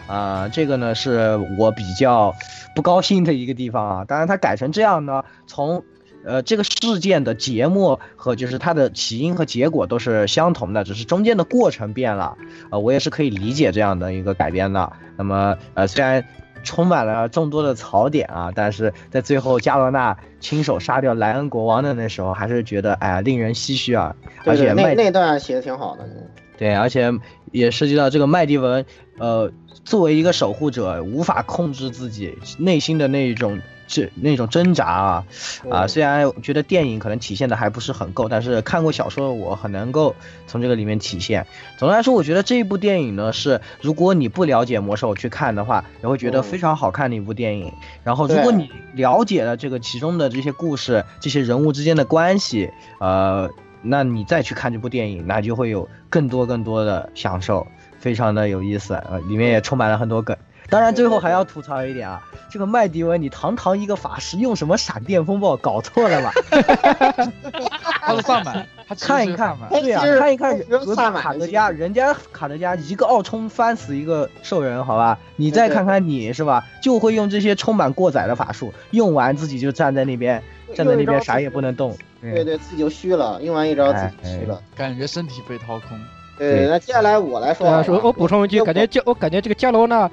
[0.07, 2.33] 啊、这个呢是我比较
[2.77, 4.05] 不高兴的一个地方啊。
[4.05, 5.85] 当然，它改成这样呢，从
[6.25, 12.37] 呃这个事件的节目和就是它的起因和结果都是相同的，只是中间的过程变了。
[12.71, 14.91] 呃，我也是可以理解这样的一个改编的。
[15.17, 16.25] 那么呃，虽然
[16.63, 24.15] 充满了众多的槽点啊，但是在最后加罗纳亲手杀掉莱恩国王的那时候，还是觉得哎呀令人唏嘘啊。
[24.45, 26.09] 而且那那段写的挺好的。
[26.57, 27.13] 对，而且
[27.51, 28.85] 也涉及到这个麦迪文，
[29.19, 29.51] 呃，
[29.85, 33.61] 作为一个守护者，无法控制自己内心的那一种
[33.93, 35.25] 这那种挣扎啊
[35.71, 35.87] 啊！
[35.87, 40.15] 虽然觉得电影可能体现的还不是很够，但是看过小说的我很能够
[40.47, 41.47] 从这个里面体现。
[41.77, 47.71] 总的来说，我觉得这一部电影呢是，如果你不了解魔兽去看的话，也会觉得嗯非常好看的一部电影。
[48.03, 53.51] 然后，如果你了解了这个其中的这些故事、这些人物之间的关系，呃，
[53.83, 57.67] 那你再去看这部电影，那就会有更多更多的享受，
[57.99, 58.95] 非常的有意思。
[58.95, 60.35] 呃，里面也充满了很多梗。
[60.73, 66.33] 当然，最后还要吐槽一点啊，这个麦迪文，你堂堂一个法师，用什么闪电风暴搞错了吧？
[68.01, 75.19] 他是萨满，他看一看嘛，对呀、其实看一看只有隔壁萨卡德加，人家卡德加一个奥冲翻死一个兽人，好吧？
[75.37, 80.43] 你再看看你是吧，就会用这些充满过载的法术，用完自己就站在那边，
[80.75, 81.95] 站在那边啥也不能动。
[82.23, 84.59] 对对，自己就虚了，用完一招自己虚了。
[84.75, 86.01] 感觉身体被掏空。
[86.39, 87.69] 对对，那接下来我来说
[88.03, 90.11] 我补充一句，感觉加我感觉这个加罗纳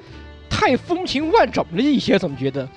[0.50, 2.68] 太风情万种了一些，怎么觉得？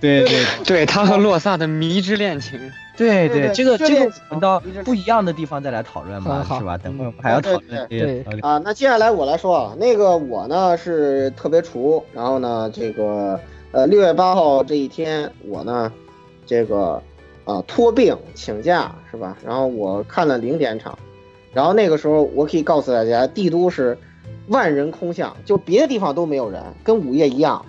[0.00, 2.58] 对对 对他和洛萨的迷之恋情，
[2.96, 6.78] 对对对这个这个这个我们到不一样的地方再来讨论嘛，好好是吧？
[6.78, 8.40] 等会儿还要讨对论这对些。
[8.40, 13.38] 啊，那接下来我来说啊，那个我呢是特别厨，然后呢，这个
[13.72, 15.92] 呃六月八号这一天，我呢
[16.46, 17.02] 这个
[17.44, 19.36] 啊托病请假是吧？
[19.44, 20.96] 然后我看了零点场，
[21.52, 23.98] 然后那个时候我可以告诉大家，帝都是
[24.48, 27.64] 万人空巷，就别的地方都没有人，跟午夜一样，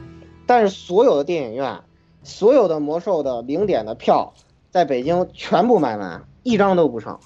[0.46, 1.80] 但是所有的电影院，
[2.24, 4.34] 所有的魔兽的零点的票，
[4.72, 7.18] 在北京全部卖完，一张都不剩。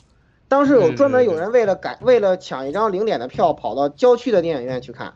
[0.48, 5.14] 当时有专门有人为了改，为了抢一张零点的票，跑到郊区的电影院去看。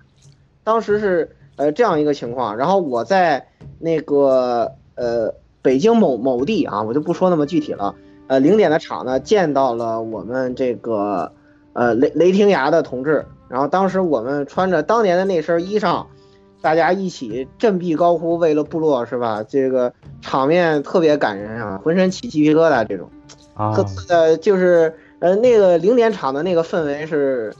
[0.63, 3.47] 当时是呃这样一个情况，然后我在
[3.79, 7.95] 那个呃北京某某地啊，我就不说那么具体了。
[8.27, 11.31] 呃，零点的场呢，见到了我们这个
[11.73, 16.05] 呃雷雷霆崖的同志，然后当时我们穿着当年的那身衣裳，
[16.61, 19.43] 大家一起振臂高呼，为了部落是吧？
[19.43, 23.09] 这个场面特别感人啊，浑身起鸡皮疙瘩这种。
[23.53, 23.75] 啊
[24.09, 27.51] 呃就是呃那个零点场的那个氛围是，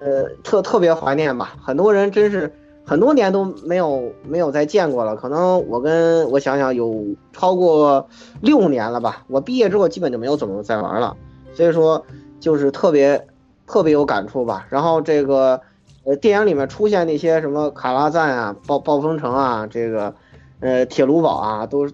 [0.00, 1.54] 呃特特别怀念吧。
[1.62, 2.50] 很多人真是
[2.86, 5.14] 很多年都没有没有再见过了。
[5.14, 8.08] 可能我跟我想想有超过
[8.40, 9.24] 六年了吧。
[9.28, 11.14] 我毕业之后基本就没有怎么再玩了，
[11.52, 12.02] 所以说
[12.40, 13.26] 就是特别
[13.66, 14.66] 特别有感触吧。
[14.68, 15.60] 然后这个
[16.04, 20.14] 呃电影里面出现那些什么卡拉赞啊、暴暴风城啊、这个
[20.60, 21.86] 呃铁炉堡啊，都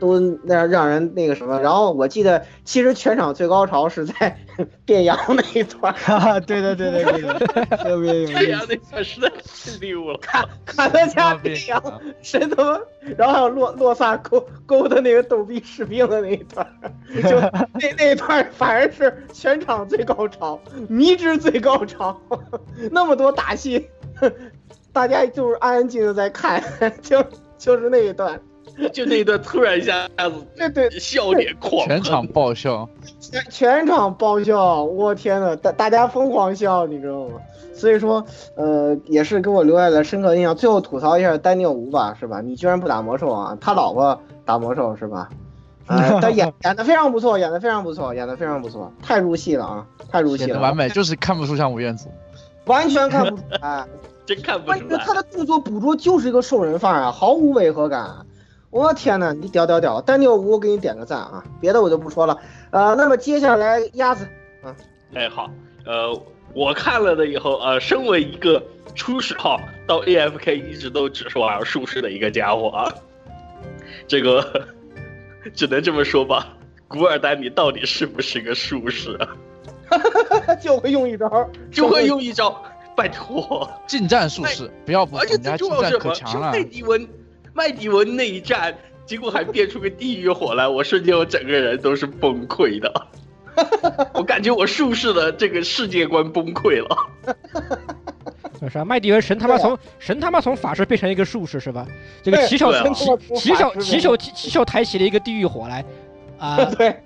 [0.00, 1.60] 都那让人那个什么。
[1.60, 4.36] 然后我记得，其实全场最高潮是在
[4.84, 8.66] 变羊那一段，哈 哈，对对对对对，特别有太阳意思。
[8.70, 10.18] 那段实在太溜了。
[10.18, 12.80] 卡德加变羊，神他妈！
[13.16, 16.66] 然后还有洛洛萨勾勾的那个逗逼士兵的那一段，
[17.22, 22.20] 就那那一段反而是全场最高潮，迷之最高潮，
[22.90, 23.88] 那么多打戏，
[24.92, 26.62] 大家就是安安静静在看，
[27.02, 27.24] 就
[27.58, 28.40] 就是那一段，
[28.88, 32.88] 就那一段突然一下子对对， 笑点狂全场爆笑，
[33.20, 37.34] 全全场爆笑，我天呐，大大家疯狂笑，你知道吗？
[37.74, 38.24] 所以说，
[38.56, 40.54] 呃，也是给我留下了深刻印象。
[40.54, 42.40] 最后吐槽一下丹尼尔吴吧，是吧？
[42.40, 43.56] 你居然不打魔兽啊？
[43.60, 45.28] 他老婆打魔兽是吧？
[45.86, 52.08] 呃， 但演演的非常不错，演的非常不错，演的非常不错，太入戏了啊，太入戏了，完美，就是看不出像吴彦祖。
[52.66, 53.84] 完全看不出来。
[54.26, 55.14] 真看不出来他。
[55.14, 58.14] 的动作捕捉就是一个兽人范儿啊，毫无违和感。
[58.70, 60.00] 我天呐，你屌屌屌！
[60.00, 61.44] 丹尼尔给你点个赞啊！
[61.60, 62.38] 别的我就不说了。
[62.70, 64.28] 呃，那么接下来鸭子，
[65.12, 65.50] 哎，好，
[65.84, 66.22] 呃，
[66.54, 68.62] 我看了的以后，呃，身为一个
[68.94, 72.94] 初始号到 AFK 一直都只是玩术士的一个家伙啊，
[74.06, 74.66] 这个
[75.54, 76.56] 只能这么说吧。
[76.86, 79.28] 古尔丹，你到底是不是个术士啊？
[80.62, 82.62] 就会用一招，就会用一招，
[82.96, 83.68] 拜托！
[83.88, 86.14] 近战术士，不要不而且人家最近战可重要是什么？
[86.14, 86.62] 是强了麦。
[86.62, 87.08] 迪文，
[87.60, 93.06] 麦迪文那一战，结果还变出个地狱火来，我瞬间我整个人都是崩溃的。
[94.14, 96.96] 我感觉我术士的这个世界观崩溃了。
[98.70, 101.86] 是啊，麦迪文神他妈从神他妈从法师变成一个术士是吧？
[102.22, 102.88] 这个对起手对啊。
[102.94, 102.94] 起
[103.34, 105.84] 起手起手起起手抬起了一个地狱火来，
[106.38, 106.96] 啊， 对。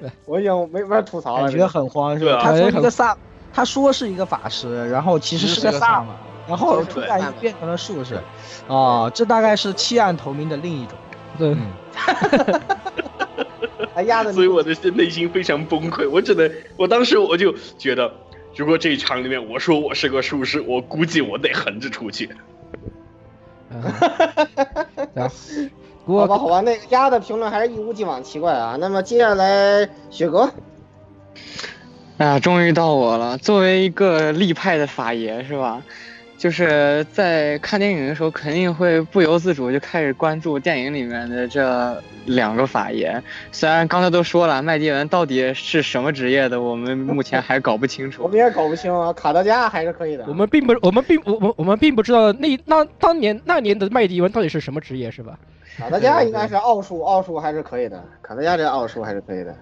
[0.00, 1.44] 对，我已经没法吐槽了。
[1.44, 2.40] 感觉很慌是吧？
[2.42, 3.16] 他说感觉很一个萨，
[3.52, 6.08] 他说是一个法师，然后其实是个萨满，
[6.48, 8.18] 然后突然就变成了术士，
[8.66, 10.96] 哦，这大概是弃暗投明的另一种。
[11.38, 11.54] 对，
[14.32, 16.08] 所以我的内心非常崩溃。
[16.08, 18.10] 我只能，我当时我就觉得，
[18.56, 22.30] 如果这一场里面我说我是个术士，我估计我得横着出去。
[23.70, 23.82] 嗯
[25.14, 25.30] 对啊，
[26.06, 28.76] 不过好吧，好吧，那个鸭的评论还是一如既往奇怪啊。
[28.80, 30.50] 那么接下来雪哥，
[32.16, 33.36] 哎呀，终于到我了。
[33.36, 35.82] 作为一个立派的法爷，是吧？
[36.38, 43.20] 就是在看电影的时候，肯定会不由自主就开始关注电影里面的这两个法爷。
[43.50, 48.28] 虽然刚才都说了，麦迪文到底是什么职业的，我们目前还搞不清楚我。
[48.28, 49.12] 们也搞不清啊。
[49.12, 50.24] 卡德加还是可以的。
[50.28, 55.36] 我们并不，我们并我我我们并不知道那那当年那年的麦迪文到底是什么职业，是吧？
[55.76, 58.02] 卡德加应该是奥数，奥数还是可以的。
[58.22, 59.54] 卡德加这奥数还是可以的。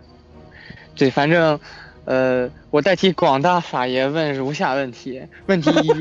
[0.95, 1.59] 对，反正，
[2.05, 5.93] 呃，我代替广大法爷问如下问题：问题一，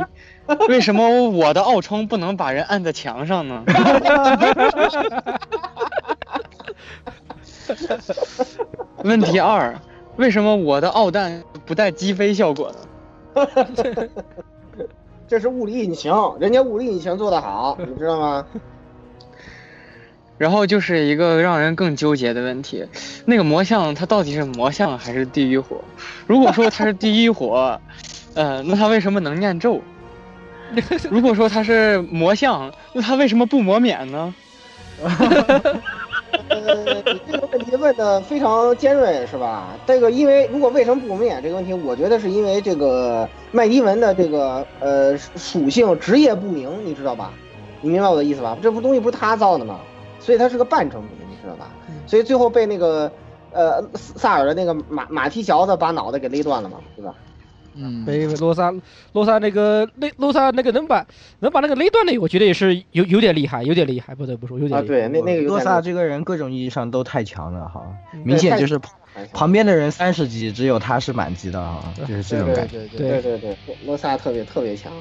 [0.69, 3.63] 为什么我的奥冲不能把人按在墙上呢？
[9.03, 9.73] 问题二，
[10.17, 12.71] 为什么我的奥弹不带击飞效果
[13.33, 13.35] 呢？
[15.27, 18.45] 这是物理引擎，人家物理引擎做得好，你知道吗？
[20.37, 22.85] 然后就是一个让人更纠结的问题，
[23.25, 25.77] 那个魔像它到底是魔像还是地狱火？
[26.27, 27.79] 如果说它是地狱火，
[28.35, 29.81] 呃，那它为什么能念咒？
[31.09, 34.33] 如果说它是魔像，那它为什么不磨免呢？
[36.49, 39.69] 呃，这个问题问的非常尖锐，是吧？
[39.85, 47.31] 这个因为如果为什么不免这个问题，我觉得是因为这个麦迪文的这个呃属性职业不明，你知道吧？
[47.81, 48.57] 你明白我的意思吧？
[48.61, 49.79] 这不东西不是他造的吗？
[50.19, 51.67] 所以他是个半成品，你知道吧？
[52.07, 53.11] 所以最后被那个
[53.51, 57.13] 呃萨尔的那个马马蹄小子把脑袋给勒断了嘛，对吧？
[57.75, 58.73] 嗯，被罗萨
[59.13, 61.05] 罗萨那个勒罗萨那个能把
[61.39, 64.93] 能把那个勒断的，我觉得也是有有点厉害，有点厉害，不得不说有点啊，厉害。
[64.93, 68.79] 对，那那个有洛萨这个人各种意义上都太强了哈，嗯明显就是
[69.33, 72.79] 旁边的人三十级，只有他是满级的哈，就是这种感觉。
[72.87, 74.91] 对对对对对，罗萨特别特别强。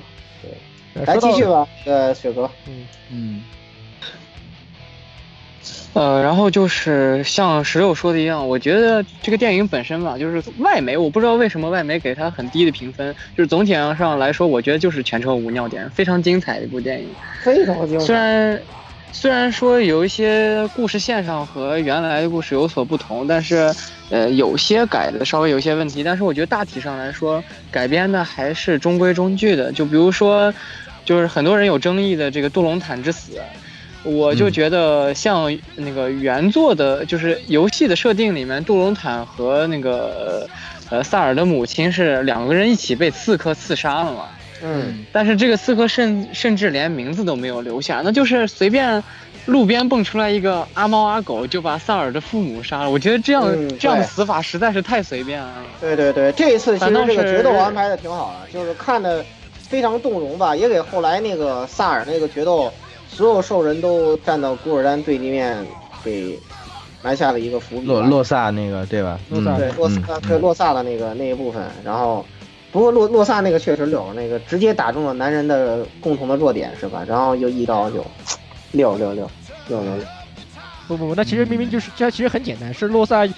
[0.42, 2.48] 对来继续吧，呃，雪哥。
[2.68, 3.42] 嗯，嗯，
[5.94, 17.08] 呃，然后就是像石榴说的一样，我觉得这个电影本身吧，就是外媒，我不知道为什么外媒给它很低的评分，就是总体上来说，我觉得就是全程无尿点，非常精彩的一部电影。
[17.40, 18.04] 非常精彩。
[18.04, 18.60] 虽然
[19.12, 23.72] 虽然说有一些故事线上和原来的故事有所不同，但是
[24.10, 29.70] 呃有些改的稍微有些问题，但是我觉得大体上来说改编的还是中规中矩的。
[29.70, 30.52] 就比如说，
[31.04, 33.40] 就是很多人有争议的这个杜隆坦之死。
[34.04, 40.46] 我就嗯觉得像那个原作的，就是游戏的设定里面，杜隆坦和那个
[40.90, 44.28] 呃萨尔的母亲是两个人一起被刺客刺杀了嘛。
[44.62, 49.02] 嗯，但是这个刺客甚甚至连名字都没有留下，那就是随便
[49.46, 52.90] 路边蹦出来一个阿猫阿狗就把萨尔的父母杀了。
[52.90, 55.52] 我觉得这样、嗯这样的死法实在是太随便了。
[55.80, 59.22] 对对对，这一次其实这个决斗安排的挺好的，就是看的
[59.68, 62.72] 非常动容吧，也给后来那个萨尔那个决斗，
[63.14, 65.64] 所有兽人都站到古尔丹对立面
[66.02, 66.38] 给
[67.00, 67.86] 埋下了一个伏笔。
[67.86, 69.18] 洛洛萨那个对吧？
[69.30, 72.26] 洛萨嗯对洛萨嗯对洛萨的那个那一部分，然后
[72.72, 77.04] 不过洛洛萨那个确实溜，那个直接打中了男人的共同的弱点是吧？
[77.06, 78.04] 然后又一刀就
[78.72, 79.30] 溜溜溜
[79.68, 80.04] 溜溜溜。
[80.86, 83.32] 不不不，那其实明明就是这其实很简单，是洛萨就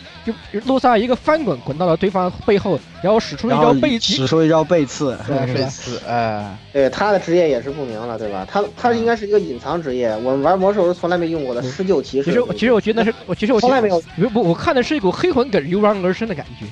[0.64, 8.46] 洛萨一个翻滚滚到了对方背后，然后使出一招背刺使出一招背刺，对是吧这次哎，对他的职业也是不明了，对吧？
[8.50, 12.30] 他他应该是一个隐藏职业，我们玩魔兽时从来没用过的施救骑士。
[12.30, 14.00] 其实其实我觉得那是 我其实我从来没有。
[14.16, 16.66] 不不，我看的是一股黑魂梗油然而生的感觉。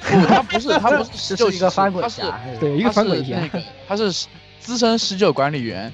[0.00, 2.40] 不，他不是他不是施 救一个翻滚侠。
[2.60, 3.36] 对，一个翻滚侠
[3.88, 4.12] 他是
[4.60, 5.92] 资深施救管理员，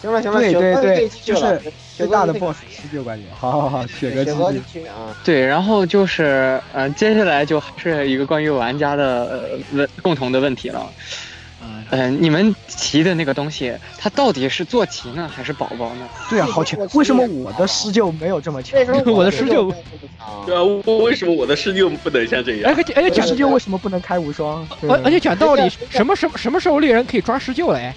[0.00, 3.26] 行了行了，对对对就是雪最大的 BOSS 十九关键。
[3.36, 4.86] 好好好，雪哥继续。
[4.86, 5.16] 啊。
[5.24, 10.88] 对，然后就是呃，接下来就还是一个关于玩家的呃问共同的问题了。
[11.60, 16.08] 嗯，呃，你们骑的那个东西，它到底是坐骑呢，还是宝宝呢？
[16.30, 16.78] 对啊，好强！
[16.94, 18.84] 为什么我的施救没有这么强为？
[18.86, 19.68] 什么我的施救
[20.46, 22.72] 对啊，为为什么我的施救不能像这样？
[22.72, 24.64] 而且而且讲施救为什么不能开无双？
[24.82, 27.92] 而而且讲道理，什么什么什么时候猎人可以抓施救嘞？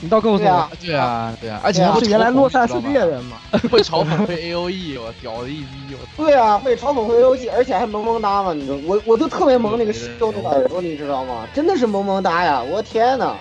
[0.00, 3.36] 你倒告诉我对啊。，对啊对啊，而且对啊他不是原来洛萨是猎人吗？
[3.70, 11.46] 会嘲讽会 A O E，我屌的一逼，我对啊，会嘲讽会 A O E，，而且还萌萌哒嘛，你知道，我我都特别萌那个施救那个耳朵，你知道吗？
[11.54, 12.62] 真的是萌萌哒呀！
[12.62, 13.34] 我天呐，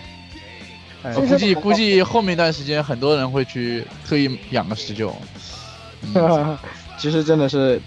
[1.13, 5.13] 估计估计后面一段时间很多人会去特意养个十九。
[6.13, 6.57] 嗯
[6.97, 7.79] 其实真的是，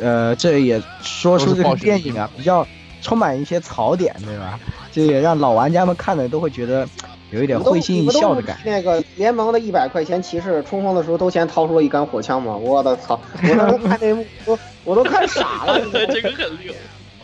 [0.00, 2.66] 呃，这也说出这个电影啊比较
[3.02, 4.58] 充满一些槽点，对吧？
[4.90, 6.88] 这也让老玩家们看的都会觉得
[7.34, 8.70] 有一点会心一笑的感觉。
[8.70, 12.56] 那个联盟的一百块钱骑士冲锋的时候，都先掏出了一杆火枪吗！
[12.56, 13.20] 我的操！
[13.42, 15.80] 我当时看那幕，我我都看傻了。
[15.90, 16.72] 这个很溜。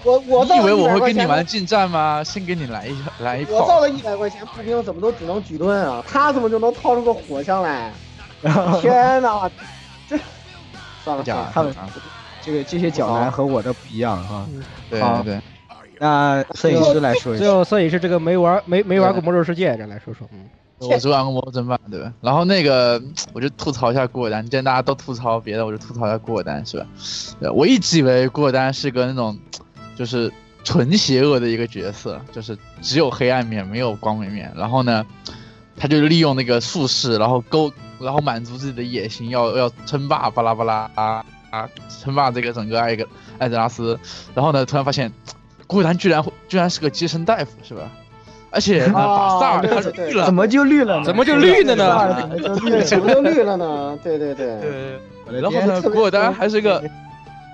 [0.03, 1.47] 我我你以为我会跟你玩玩？
[1.47, 2.25] 近战吗？
[2.25, 3.53] 先给你来一来一炮。
[3.53, 6.03] 我造了一百块钱步兵，怎么都只能举盾啊？
[6.09, 7.93] 他怎么就能掏出个火枪来？
[8.81, 9.49] 天哪，
[10.09, 10.19] 这
[11.05, 11.93] 算了，假算了他们
[12.43, 14.47] 这个这些脚男和我的不一样啊。
[14.89, 15.41] 对对对，
[16.01, 20.49] 那摄影师来说一下，最后摄影师这个没玩没没玩过魔兽世界，这来说说，嗯，
[20.79, 22.11] 我只玩过魔兽争霸，对吧？
[22.23, 23.01] 然后那个
[23.35, 26.87] 我就吐槽一下郭尔丹，既然大家都吐槽别的，我就吐槽一下郭尔丹，是吧？
[27.39, 29.39] 对我一直以为郭尔丹是个那种
[29.95, 30.33] 就是
[30.65, 34.51] 纯邪恶的一个角色，就是只有黑暗面没有光明面。
[34.57, 35.05] 然后呢，
[35.77, 43.07] 他就利用那个术士，然后勾，然后满足自己的野心，要要称霸巴拉巴拉啊啊，称霸这个整个艾格
[43.39, 43.99] 艾泽拉斯。
[44.35, 45.13] 然后呢，突然发现
[45.71, 47.83] 古尔丹居然会居然是个接生大夫，是吧？
[48.51, 50.35] 而且呢，把萨尔他对对对绿了怎。
[50.35, 51.05] 么就绿了呢？
[51.05, 53.57] 怎么就绿了呢怎么就绿对，了？
[53.57, 53.99] 呢？
[54.03, 56.83] 对对对，我的然后呢，天特别古尔丹还是个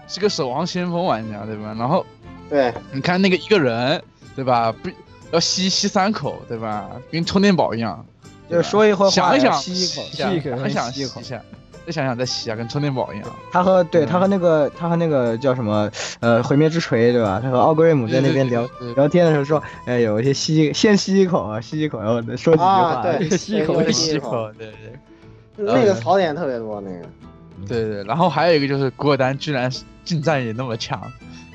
[0.09, 1.77] 是个守望先锋玩家，对吧？
[1.79, 2.07] 然后
[2.49, 4.03] 对，你看那个一个人，
[4.35, 4.73] 对吧？
[4.83, 4.89] 不
[5.33, 6.91] 要吸吸三口，对吧？
[7.13, 8.03] 跟充电宝一样。
[8.49, 11.43] 就是说一会儿想一想，吸一口吸一口很想吸一口吸一下，
[11.87, 13.27] 再想想再吸啊，跟充电宝一样。
[13.53, 15.89] 他和对嗯他和那个他和那个叫什么
[16.21, 17.39] 呃毁灭之锤对吧？
[17.41, 23.03] 他和奥格瑞姆在那边聊对对对聊天的时候说，哎有一些吸先吸一口啊，吸一口，然后再说几句啊，话。
[23.03, 24.67] 对，吸一口吸一口，对
[25.57, 27.07] 对那个槽点特别多，那个。
[27.67, 28.05] 对对。
[28.05, 29.71] 然后还有一个就是古尔丹居然
[30.05, 31.01] 近战也那么强，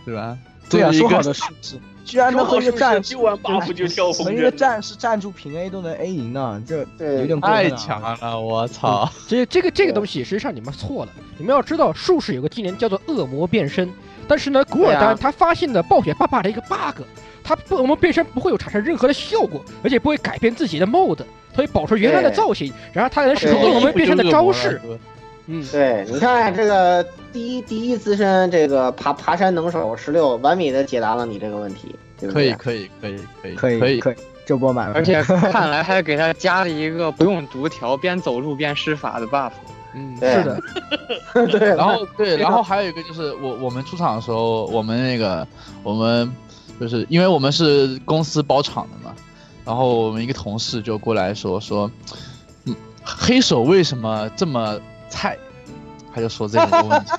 [0.05, 0.37] 对吧？
[0.69, 6.79] 对啊，说好的术士，居然能和一个战士丢完 buff 就跳和风筝，一个战士站住平 A 都能 A 赢呢，这
[7.19, 9.09] 有点过分太啊强了，我操！
[9.27, 13.89] 这这个这个东西实际上你们错了，你们要知道术士有个技能叫做恶魔变身，
[14.27, 17.03] 但是呢，古尔丹他发现了暴雪爸爸的一个 bug，
[17.43, 21.23] 他恶魔变身不会有产生任何的效果，而且不会改变自己的 mode，
[21.55, 24.81] 可以保持原来的造型，然后他能使用恶魔变身的招式。
[25.47, 32.53] 哥嗯，对，你看这个第一第一资深这个爬爬山能手十六，完美的解答了你这个问题，对不对？
[32.53, 34.15] 可以可以可以可以可以可以可以，
[34.45, 34.95] 这波满分。
[34.95, 35.21] 而且
[35.51, 39.51] 看来还给他加了一个不用读条，边走路边施法的 buff。
[39.93, 40.61] 嗯，对是的，
[41.59, 45.45] 对，然后对，然后还有一个就是我我们出场的时候，我们那个
[45.83, 46.31] 我们
[46.79, 49.13] 就是因为我们是公司包场的嘛，
[49.65, 51.91] 然后我们一个同事就过来说说，
[52.63, 54.79] 嗯，黑手为什么这么
[55.11, 55.37] 菜？
[56.13, 57.11] 他就说这个问题，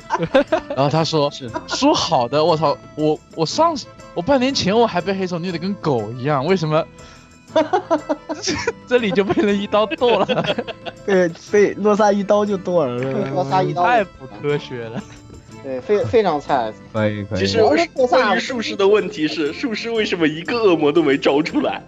[0.76, 3.74] 然后他说是说好的，我操，我我上
[4.12, 6.84] 我半年前我还被黑手虐得跟狗一样，为什么
[8.42, 8.54] 这
[8.86, 10.26] 这里就被人一刀剁了？
[11.06, 12.98] 被被洛萨一刀就剁了？
[13.30, 15.02] 洛萨一刀太不科学了。
[15.62, 16.70] 对，非非常菜。
[16.92, 17.38] 可以可以。
[17.38, 17.62] 其实
[18.10, 21.80] 关于术士的问题是，术士为什么一个恶魔都没招出来？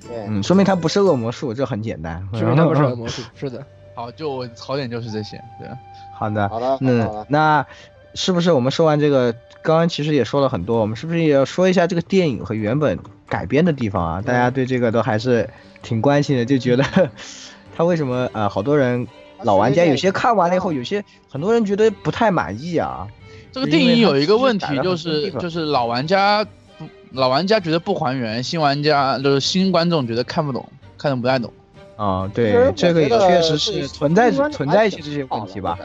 [0.00, 2.26] 对，嗯，说明他不是恶魔术，这很简单。
[2.32, 3.62] 说明他不是恶魔术，是的。
[3.98, 5.68] 好，就我槽点就是这些，对。
[6.16, 7.66] 好的，好的，好嗯，，那
[8.14, 12.96] 是不是我们说完这个，刚刚其实也说了很多，我们是不是也要说一下这个电影和原本
[13.26, 14.22] 改编的地方啊？
[14.22, 15.50] 大家对这个都还是
[15.82, 16.84] 挺关心的，就觉得
[17.76, 19.04] 他为什么呃，好多人
[19.42, 23.04] 老玩家有些看完了以后，有些很多人觉得不太满意啊。
[23.50, 30.64] 这个电影有一个问题，就是就是老玩家不老玩家觉得不还原，新玩家就是新观众觉得看不懂，
[30.96, 31.52] 看得不太懂。
[31.98, 35.76] 啊、对，这个也确实是存在存在一些这些问题吧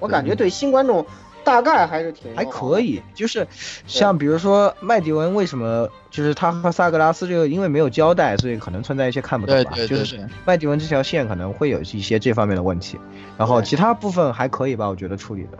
[0.00, 0.08] 我。
[0.08, 1.06] 感觉对新观众
[1.44, 2.44] 大概还是挺还。
[2.44, 3.46] 可以，就是
[3.86, 9.70] 像比如说麦迪文为什么就是他和萨格拉斯这个因为没有交代，所以可能存在一些看不懂吧。
[9.86, 12.98] 就是，麦迪文这条线可能会有一些这方面的问题，
[13.38, 15.58] 然后其他部分还可以吧，我觉得处理的。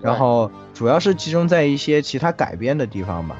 [0.00, 3.34] 然后主要是集中在一些其他改编的地方吧。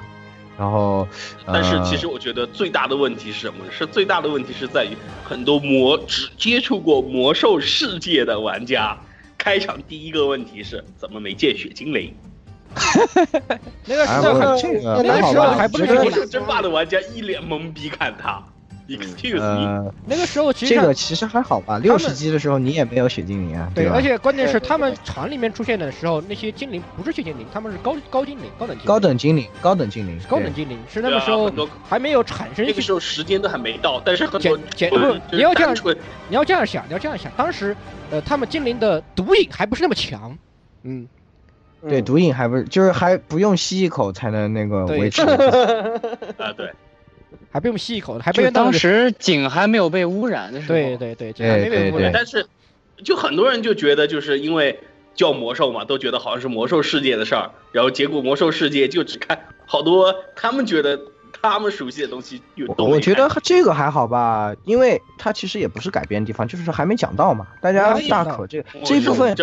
[0.62, 1.08] 然后，
[1.44, 3.64] 但是呃其实我觉得最大的问题是什么？
[3.68, 8.96] 是最大的问题是在于很多魔只接触过魔兽世界的玩家，
[9.36, 12.14] 开场第一个问题是怎么没见血精灵？
[13.86, 18.40] 那个时哎我候还这个那个时候还不是魔兽争霸的玩家一脸懵逼看他
[18.96, 21.78] ，Excuse me，呃，那个时候其实这个其实还好吧。
[21.78, 23.94] 六十级的时候你也没有血精灵啊，对，吧？
[23.94, 31.50] 而且关键是对对他们厂里面出现的时候，那些精灵不是血精灵，他们是高高精灵、高等精灵、高等精灵，高等精灵，高等精灵，是那个时候
[31.88, 34.96] 还没有产生那个时候时间都还没到，但是很多简简不
[35.30, 35.74] 你要这样
[36.28, 37.76] 你要这样想，你要这样想，当时
[38.10, 40.36] 呃他们精灵的毒瘾还不是那么强，
[40.82, 41.06] 嗯，
[41.88, 42.04] 对，嗯。
[42.04, 45.22] 毒瘾还不是，就是还不用吸一口才能那个维持。
[46.38, 46.70] 啊，对，
[47.52, 52.10] 还被我们吸一口，还被当当时井还没有被污染的时候，对对对，井还没对对对被污染。
[52.12, 52.46] 但是
[53.04, 54.80] 就很多人就觉得就是因为
[55.14, 60.98] 叫魔兽嘛，都觉得好像是魔兽世界的事儿，然后结果魔兽世界就只看好多他们觉得
[61.42, 67.46] 他们熟悉的东西有多我觉得这个还好吧，因为它其实也不是改编的地方，就是还没讲到嘛。
[67.60, 69.36] 大家大可这个这部分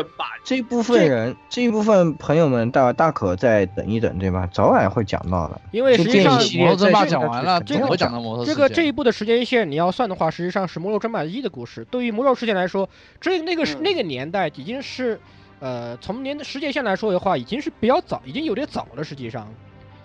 [0.43, 4.47] 这一部分人这一部分朋友们大大可再等一等，对吧？
[4.53, 5.59] 早晚会讲到的。
[5.71, 8.55] 因为实际上魔兽争霸讲完了，这个怎么会讲到魔兽这？
[8.55, 11.85] 个这一部的时间线，你要算的话，实际上是《魔兽争霸一》的故事。
[11.91, 12.87] 对于魔兽世界来说，
[13.19, 15.19] 这那个是嗯那个年代已经是，
[15.59, 19.03] 呃，从年的时间线来说的话，已经是比较早，已经有点早了。
[19.03, 19.47] 实际上，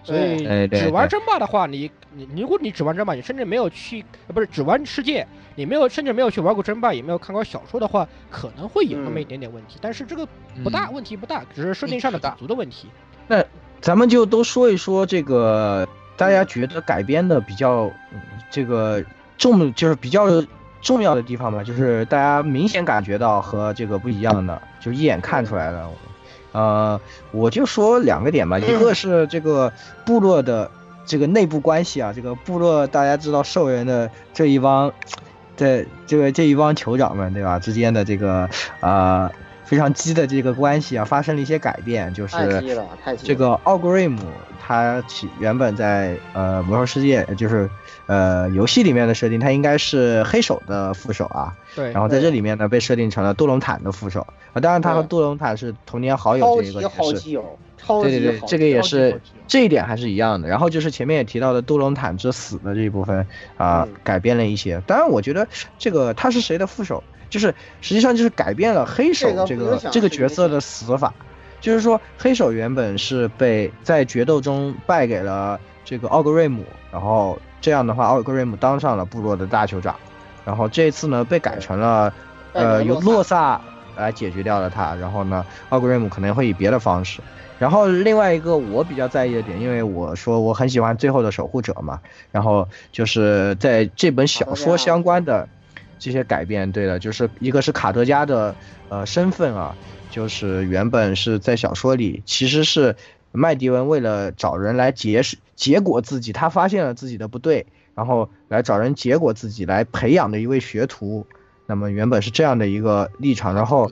[0.04, 5.26] 所以对对只玩争霸的话，你你你如果你只玩争霸，你甚至没有去，呃不是只玩世界，
[5.56, 9.78] 你没有甚至没有去玩过争霸，也没有看过小说的话，可能会有那么一点点问题。
[9.80, 10.28] 但是这个
[10.62, 12.88] 不大，问题不大，只是设定上的不大补足的问题。
[13.26, 13.42] 那
[13.80, 19.02] 咱们就都说一说这个大家觉得改编的比较嗯这个
[19.38, 20.26] 重，就是比较
[20.82, 25.88] 重要的地方吧，就是大家明显感觉到和这个不一样的，就一眼看出来的。
[26.54, 27.00] 呃，
[27.32, 29.72] 我就说两个点吧，一个是这个
[30.04, 30.70] 部落的
[31.04, 34.92] 这个内部关系啊，这个部落大家知道兽人的这一帮，
[35.56, 38.48] 这这个这一帮酋长们对吧之间的这个
[38.78, 39.28] 呃
[39.64, 43.26] 非常激的这个关系啊，发生了一些改变，就是太激了，太激了。
[43.26, 44.20] 这个奥格瑞姆，
[44.64, 47.68] 他起原本在呃魔兽世界，就是
[48.06, 51.54] 呃游戏里面的设定，他应该是黑手的副手啊。
[51.74, 54.60] 对，然后在这里面呢，被设定成了杜隆坦的副手啊。
[54.60, 56.88] 当然，他和杜隆坦是童年好友，超级这个也是。
[56.88, 60.48] 好基友，超级对对对，这个也是这一点还是一样的。
[60.48, 63.26] 然后就是前面也提到的杜隆坦之死的这一部分
[63.56, 64.82] 啊、嗯改变了一些。
[64.86, 65.46] 当然，我觉得
[65.78, 71.12] 这个他是谁的副手，就是实际上就是改变了黑手这个这个角色的死法。
[71.60, 76.62] 就是说，黑手原本是被在决斗中败给了这个奥格瑞姆，
[76.94, 79.98] 然后这样的话，奥格瑞姆当上了部落的大酋长。
[80.44, 82.14] 然后这次呢，被改成了
[82.52, 83.60] 呃由洛萨
[83.96, 84.94] 来解决掉了他。
[84.94, 87.20] 然后呢，奥格瑞姆可能会以别的方式。
[87.58, 91.98] 然后另外一个我比较在意的点，因为我说我很喜欢最后的守护者嘛，
[92.30, 95.48] 然后就是在这本小说相关的
[95.98, 98.56] 这些改变，对的，就是一个是卡德加的
[98.88, 99.74] 呃身份啊，
[100.10, 102.94] 就是原本是在小说里其实是
[103.36, 111.26] 麦迪文为了找人来结识结果自己，他发现了自己的不对，然后来找人结果自己来培养的一位学徒。
[111.66, 113.90] 那么原本是这样的一个立场，然后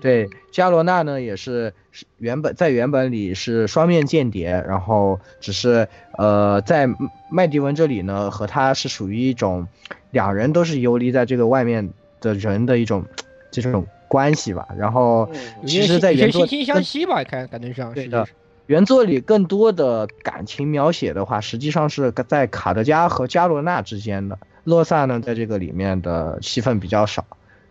[0.00, 6.86] 对加罗纳呢也是是原本在原本里是双面间谍，然后只是呃在
[7.30, 9.66] 麦迪文这里呢和他是属于一种
[10.10, 11.88] 两人都是游离在这个外面
[12.20, 13.02] 的人的一种
[13.50, 14.68] 这种关系吧。
[14.76, 18.28] 然后嗯其实，在原作惺惺相惜吧，看感觉上是对的
[18.70, 24.38] 原作里更多的感情描写的话，实际上是在卡德加和加罗纳之间的。
[24.62, 27.24] 洛萨呢，在这个里面的戏份比较少，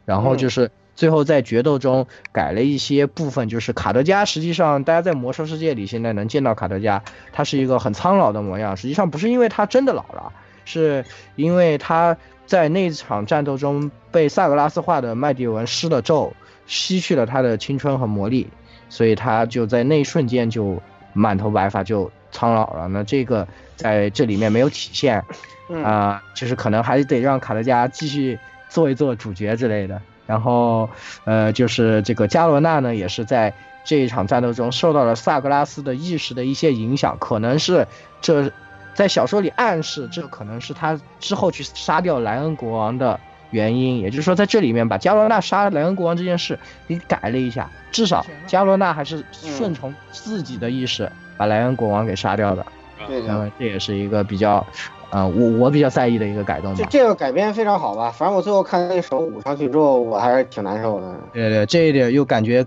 [0.03, 10.33] 然后就是最后在决斗中改了一些部分，就是卡德加实际上大家在魔兽世界里现在能见到卡德加，他是一个很苍老的模样，实际上不是因为他真的老了，
[10.65, 11.05] 是
[11.37, 16.33] 因为他在那场战斗中被萨格拉斯化的麦迪文施了咒，
[16.67, 18.49] 吸去了他的青春和魔力，
[18.89, 20.81] 所以他就在那一瞬间就
[21.14, 22.88] 满头白发就苍老了。
[22.88, 25.24] 那这个在这里面没有体现，
[25.70, 28.38] 嗯啊、就是可能还得让卡德加继续
[28.70, 30.01] 做一做主角之类的。
[30.26, 30.89] 然后，
[31.26, 33.51] 呃，就是这个加罗纳呢，也是在
[33.84, 37.88] 这一场战斗中受到了萨格拉斯的意识的一些影响，可能是
[38.22, 38.51] 这
[38.93, 43.20] 在小说里暗示这可能是他之后去杀掉莱恩国王的
[43.51, 43.99] 原因。
[43.99, 52.65] 也就是说，在这里面把加罗纳杀莱恩国王这件事给改了一下，至少加罗纳还是顺从自己的意识把莱恩国王给杀掉的。
[53.07, 54.65] 对的，那么这也是一个比较，
[55.09, 56.77] 呃，我我比较在意的一个改动吧。
[56.77, 58.11] 这这个改编非常好吧？
[58.11, 61.15] 反正我最后看那手舞上去之后，我还是挺难受的。
[61.33, 62.65] 对对，这一点又感觉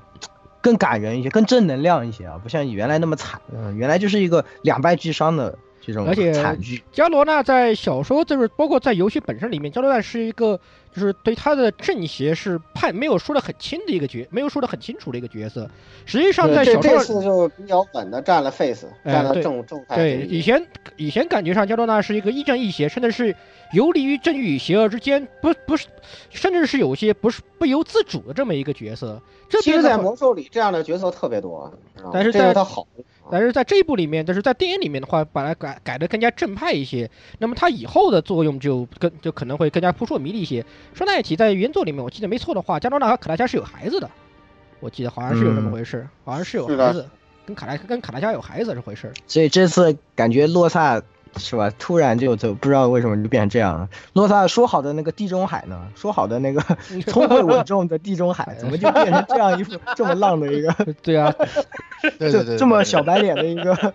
[0.62, 3.40] 更感人一些，更正能量一些啊，不像原来那么惨。
[3.54, 6.82] 嗯，原来就是一个两败俱伤的这种而且惨剧。
[6.92, 10.58] 加罗娜在小说，就是包括在游戏本身里面，伽罗娜是一个
[10.94, 15.68] 就是对他的正邪是判没有说的很清的一个角，没有说的很清楚的一个角色。
[16.06, 20.26] 实际上在这这小说次就比较稳的占了 face，哎站了对正正派对。
[20.28, 20.64] 以前
[20.96, 23.34] 以前感觉上伽罗娜是一个亦正亦邪，甚至是
[23.72, 25.88] 游离于正义与邪恶之间，不不是，
[26.30, 29.20] 甚至是有些不是不由自主的这么一个角色。
[29.48, 31.72] 这其实，在魔兽里这样的角色特别多，
[32.12, 32.86] 但是在这是他好。
[33.32, 40.62] 但是在这一部里面，但是在电影里面的话，把它改改的更加正派一些，那么它以后的作用就更就可能会更加扑朔迷离一些。
[40.92, 44.10] 顺带一提，在原作里面，我记得没错的话，加罗纳和卡达加是有孩子的，
[44.80, 47.08] 我记得好像是有这么回事，好像是有孩子，
[47.46, 49.10] 跟卡达跟卡达加有孩子这回事。
[49.26, 51.02] 所以这次感觉洛萨
[51.36, 53.88] 是吧，突然就就不知道为什么就变成这样了。
[54.12, 55.80] 洛萨说好的那个地中海呢？
[55.94, 56.60] 说好的那个
[57.06, 61.34] 聪慧稳重的地中海，怎么就变成这样一副 这么浪的一个， 对啊，
[62.18, 63.94] 对对对，这这么小白脸的一个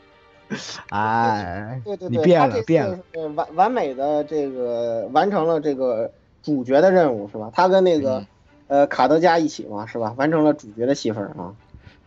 [0.90, 2.98] 哎，对对对，你变了变了，
[3.36, 6.10] 完完美的这个完成了这个
[6.42, 7.52] 主角的任务是吧？
[7.54, 8.28] 他跟那个、嗯
[8.70, 10.14] 呃卡德加一起嘛是吧？
[10.18, 11.56] 完成了主角的戏份啊。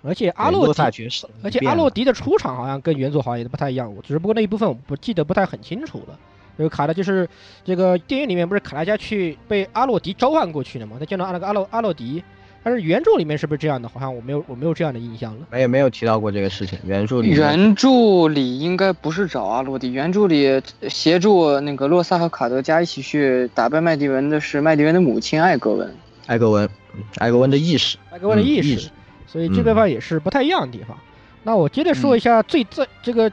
[0.02, 6.18] 而且阿洛萨迪，爵士，而且阿洛迪的出场好像跟原作好像也不太一样，我只不过那一部分我不记得不太很清楚了。
[6.58, 7.26] 就是卡的，就是
[7.64, 10.96] 这个电影里面不是卡拉加去被阿洛迪召唤过去的嘛？
[10.98, 12.22] 他见到那个阿洛阿洛迪，
[12.62, 13.88] 但是原著里面是不是这样的？
[13.88, 15.46] 好像我没有我没有这样的印象了。
[15.50, 25.94] 没有没有提到过这个事情，原著里原著里应该不是找阿洛迪，原著里协助那个洛萨和卡德加一起去打败麦迪文的是麦迪文的母亲艾格文。
[26.26, 26.68] 艾格文，
[27.16, 28.90] 艾格文的意识，艾格文的意识，嗯意识
[29.30, 30.96] 所以这个地方也是不太一样的地方。
[31.44, 33.30] 那我接着说一下最最这个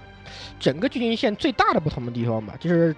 [0.60, 2.96] 整个剧情线最大的不同的地方吧，就是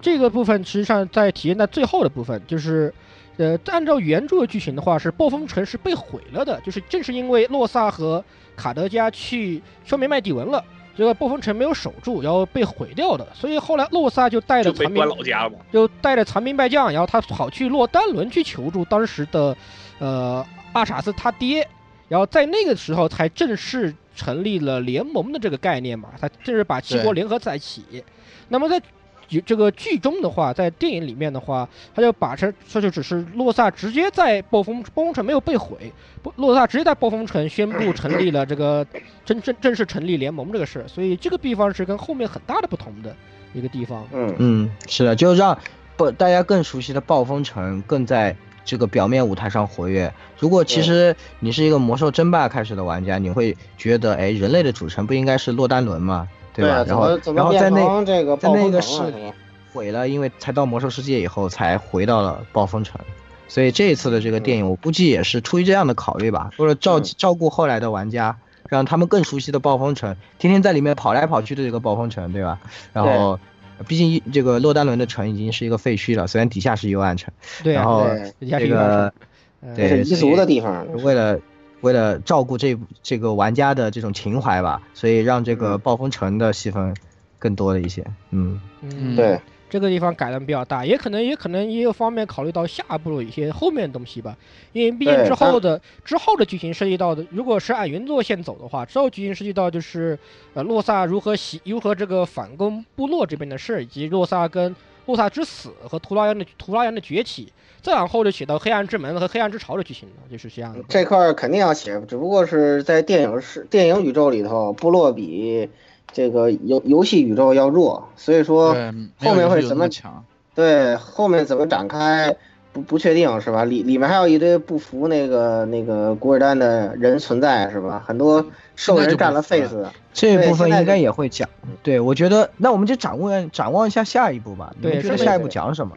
[0.00, 2.92] 这个部分实际上在体现在最后的部分，就是
[3.38, 8.22] 呃，按照原著的剧情的话，是暴风城是被毁了的，就是正是因为洛萨和
[8.54, 10.62] 卡德加去消灭麦迪文了。
[10.94, 15.56] 这个暴风城没有守住，然后被毁掉的，所以后来洛萨就带着残兵关老家了嘛。
[15.72, 19.56] 就带着残兵败将，然后他跑去洛丹伦去求助当时的，
[19.98, 20.44] 呃，
[20.74, 21.66] 阿傻斯他爹，
[22.12, 28.04] 然后在那个时候才正式成立了联盟的这个概念嘛，他正是把七国联合在一起。
[28.50, 28.78] 那么在
[29.26, 35.90] 剧这个剧中的话，在电影里面的话，他就把这这就只是洛萨直接在暴风暴风城没有被毁，
[36.36, 38.86] 洛萨直接在暴风城宣布成立了这个
[39.24, 43.16] 真正正式成立联盟这个事，所以这个地方是跟后面很大的不同的
[43.54, 44.06] 一个地方。
[44.12, 45.58] 嗯嗯，是的，就让
[45.96, 50.12] 不大家更熟悉的暴风城更在这个表面舞台上活跃。
[50.38, 56.28] 如果其实你是一个魔兽争霸开始的玩家，你会觉得，哎，人类的主城不应该是洛丹伦吗？
[56.54, 56.84] 对吧？
[56.86, 58.82] 然后然后在那在那个暴风城了？
[58.82, 59.34] 是是吧？
[59.72, 63.00] 毁了，因为才到魔兽世界以后才回到了暴风城，
[63.48, 68.36] 所以这一次的这个电影，我估计也是出于这样的考虑吧，为了照嗯照顾后来的玩家，
[68.68, 72.58] 让他们更熟悉的暴风城，天天在里面跑来跑去的这个暴风城，对吧？
[72.92, 73.40] 然后，
[73.82, 78.08] 毕竟这个洛丹伦的城已经是一个废墟了，虽然底下是幽暗城，对啊，然后
[78.38, 79.14] 底下这个个
[79.60, 80.86] 呃对这是彝族的地方。
[81.02, 81.40] 为了
[81.80, 86.94] 为了照顾这这个玩家的这种情怀吧，所以让这个嗯暴风城的戏份
[87.38, 88.60] 更多了一些，嗯。
[88.82, 89.40] 嗯，对，
[89.72, 94.36] 这个地方改的比较大，也可能也可能也有方面考虑到下部一些后面的东西吧，
[94.74, 100.18] 因为毕竟之后的之后的剧情涉及到的，如果是按原作线走的话，之后剧情涉及到就是
[100.52, 107.50] 呃洛萨如何袭如何这个反攻部落这边的事，以及洛萨跟洛萨之死和图拉扬的图拉扬的崛起，
[107.80, 110.84] 再往后就写到黑暗之门和黑暗之潮的剧情了，就是这样的。
[110.86, 115.66] 这块儿肯定要写，只不过是在电影是电影宇宙里头，部落比
[116.12, 118.74] 这个游游戏宇宙要弱，所以说
[119.18, 120.24] 后面会怎么强？
[120.54, 122.36] 对后面怎么展开
[122.72, 123.64] 不不确定是吧？
[123.64, 128.02] 里里面还有一堆不服那个那个古尔丹的人存在是吧？
[128.06, 128.44] 很多
[128.76, 131.48] 兽人占了 face 的，这部分应该也会讲。
[131.82, 134.74] 对，我觉得那我们就展望展望一下下一步吧。
[134.82, 135.96] 对是觉得下一步讲什么？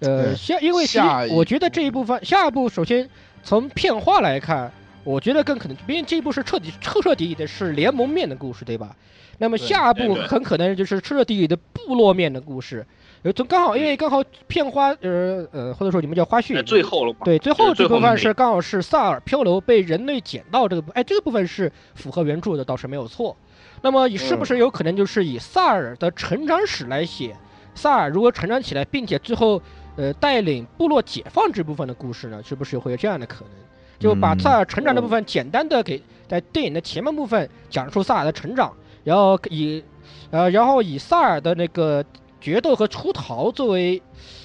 [0.00, 3.08] 呃，下因为下我觉得这一部分下一步，首先
[3.44, 4.72] 从片化来看，
[5.04, 8.96] 我觉得更可能，毕竟这一部是彻底彻彻底底的是联盟面的故事，对吧？
[9.42, 12.86] 那么下一步对对很可能就是彻彻底底的部落面的故事，
[13.24, 17.18] 呃，从刚好因为刚好片花，呃呃，或者说你们叫花絮，最后了嘛？
[17.24, 23.36] 对，最后这部分是刚好是萨尔漂流被人类捡到这个部，哎，这个部分是符合原著的，倒是没有错。
[23.82, 27.36] 那么以是不是有可能就是以萨尔的成长史来写，
[27.74, 29.60] 萨尔如何成长起来，并且最后
[29.96, 32.40] 呃带领部落解放这部分的故事呢？
[32.44, 33.54] 是不是会有这样的可能？
[33.98, 38.72] 就把嗯萨尔成长的部分简单的给在电影的前半部分讲述萨尔的成长，
[39.04, 39.82] 然后以
[40.30, 42.04] 呃然后以萨尔的那个
[42.40, 44.02] 决斗和出逃作为。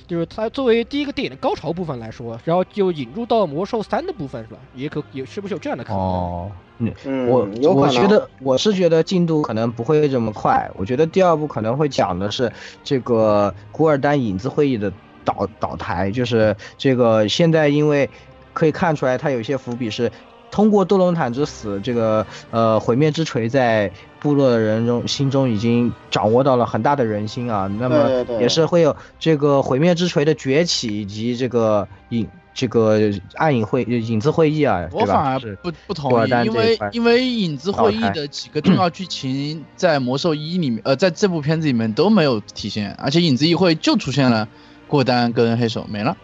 [0.07, 4.59] 就是它作为第一个电影的高潮部分来说，然后就引入到魔兽三的部分是吧？
[4.73, 5.99] 也可也是不是有这样的可能？
[5.99, 10.71] 哦，嗯，我我觉得我是觉得进度可能不会这么快。
[10.77, 12.49] 我觉得第二部可能会讲的是
[12.85, 14.89] 这个古尔丹影子会议的
[15.25, 18.09] 倒倒台，就是这个现在因为
[18.53, 20.09] 可以看出来，它有一些伏笔是
[20.49, 23.91] 通过多隆坦之死，这个呃毁灭之锤在
[24.27, 27.71] 部落的人中心中已经掌握到了很大的人心啊。
[27.79, 32.99] 那么也是会有这个毁灭之锤的崛起，以及这个影这个
[33.35, 44.47] 暗影会影子会议啊，我反而不不同意，因为因为影子会议的几个重要剧情在魔兽一里面，呃，在这部片子里面都没有体现，而且影子议会就出现了
[44.87, 46.17] 过丹跟黑手没了。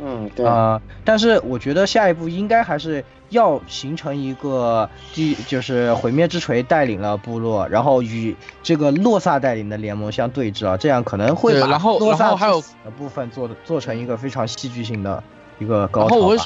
[0.00, 15.22] 嗯，对，呃，但是我觉得下一步应该还是要形成一个第，就是毁灭之锤带领了部落，然后与这个洛萨带领的联盟相对峙啊，这样可能会把对然后洛萨还有的部分做的做成一个非常戏剧性的
[15.58, 16.36] 一个高然后我。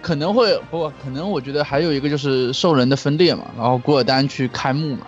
[0.00, 5.06] 可能会不，可能我觉得还有一个就是兽人的分裂嘛，然后古尔丹去开幕嘛，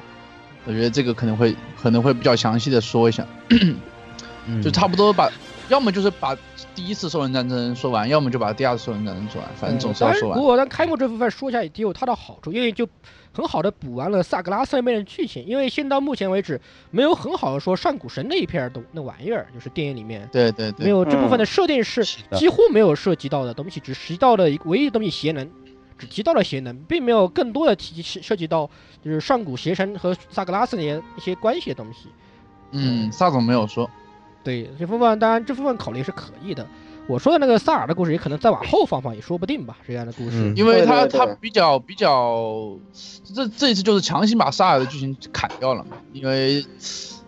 [0.66, 4.62] 我觉得这个可能会可能会比较详细的说一下，嗯。
[4.62, 5.30] 就差不多把，
[5.68, 6.36] 要么就是把
[6.74, 10.44] 第一次兽人战争说完，要么就把第二次兽人战争说完，反正总是要说完不。
[10.44, 12.86] 过但开幕这部分说一下也有它的好处，因为就
[13.32, 15.44] 很好的补完了萨格拉斯那边的剧情。
[15.46, 16.60] 因为先到目前为止，
[16.90, 25.50] 没有很好的说上古神那一片儿东那玩意儿，就是电影里面对对对，没有这部分的设定是几乎没有涉及到的东西，只提到了一唯一的东西邪能，
[25.98, 28.68] 只提到了邪能，并没有更多的提涉及到
[29.02, 32.08] 就是上古邪神和萨格拉斯那些一些关系的东西。
[32.72, 33.88] 嗯，萨总没有说，
[34.44, 36.66] 对这部分，当然这部分考虑是可以的。
[37.06, 39.76] 我说的那个萨尔的故事，也可能再往后放放，也说不定吧。
[39.86, 42.78] 这样的故事，嗯因为他他比较比较，
[43.34, 46.64] 这这一次就是强行把萨尔的剧情砍掉了嘛，因为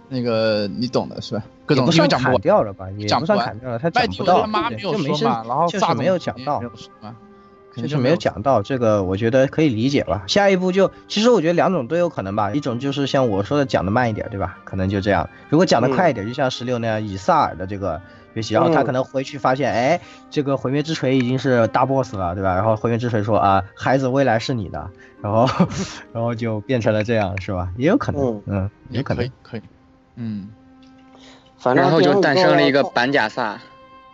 [0.08, 1.42] 那个你懂的是吧？
[1.66, 7.16] 各种因为讲不完，掉了吧，也不算讲不完砍掉了，他麦讲不到迪文他，妈没有说嘛，然后萨总就是没有讲到肯定没，有说嘛，
[7.76, 10.24] 肯就是没有讲到这个，我觉得可以理解吧。
[10.26, 14.58] 下一步就，其实我觉得两种都有可能吧，一种就是像我说的讲的慢一点，对吧？
[14.64, 15.28] 可能就这样。
[15.50, 18.00] 如果讲的快一点，就像十六那样，以萨尔的这个
[18.34, 20.00] 学习，然后他可能回去发现，哎，
[20.30, 22.54] 这个毁灭之锤已经是大 boss 了，对吧？
[22.54, 24.90] 然后毁灭之锤说啊，孩子未来是你的，
[25.22, 25.46] 然后
[26.12, 27.68] 然后就变成了这样，是吧？
[27.76, 29.62] 也有可能嗯，嗯，也可能可以，可以，
[30.16, 30.48] 嗯，
[31.58, 33.60] 反正然后就诞生了一个板甲萨，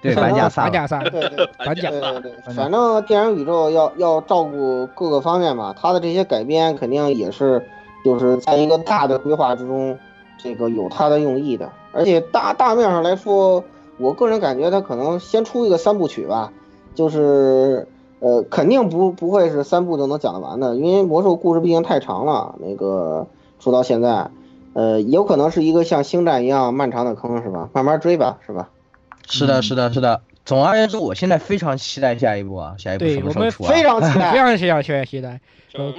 [0.03, 7.65] 对，反家萨尔，板甲萨，对对反甲对对对，反正电影宇宙要要照顾各个方面嘛，它的这些改编肯定也是
[8.05, 9.97] 就是在一个大的规划之中，
[10.39, 11.71] 这个有它的用意的。
[11.93, 13.63] 而且大大面上来说，
[13.99, 16.53] 我个人感觉它可能先出一个三部曲吧，
[16.97, 17.87] 就是
[18.19, 23.25] 呃肯定不不会是三部就能讲得完的，因为魔兽故事毕竟太长了，那个
[23.61, 24.31] 出到现在，
[24.73, 27.69] 呃有可能是一个像星战一样漫长的坑是吧？
[27.73, 28.69] 慢慢追吧，是吧？
[29.29, 30.23] 是的，嗯是的，是的。
[30.45, 33.73] 总而言之，我现在非常期待下一步啊，下一步对我们什么时候出啊？
[33.73, 34.39] 非常期待 非。
[34.39, 35.41] 常期待，期待，期待。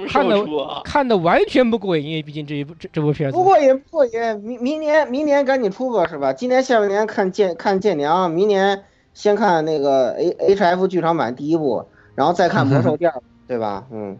[0.08, 0.82] 看了候出啊？
[0.84, 6.32] 看的完全不过瘾，因为毕竟这一部这这部片子不过瘾，不过瘾，明明年明年赶紧出吧，是吧？
[6.34, 13.86] 今年下半年看剑看剑娘，明年先看那个 A H F 剧场版第一部，然后再看魔兽第二部， 对吧？
[13.90, 14.18] 嗯，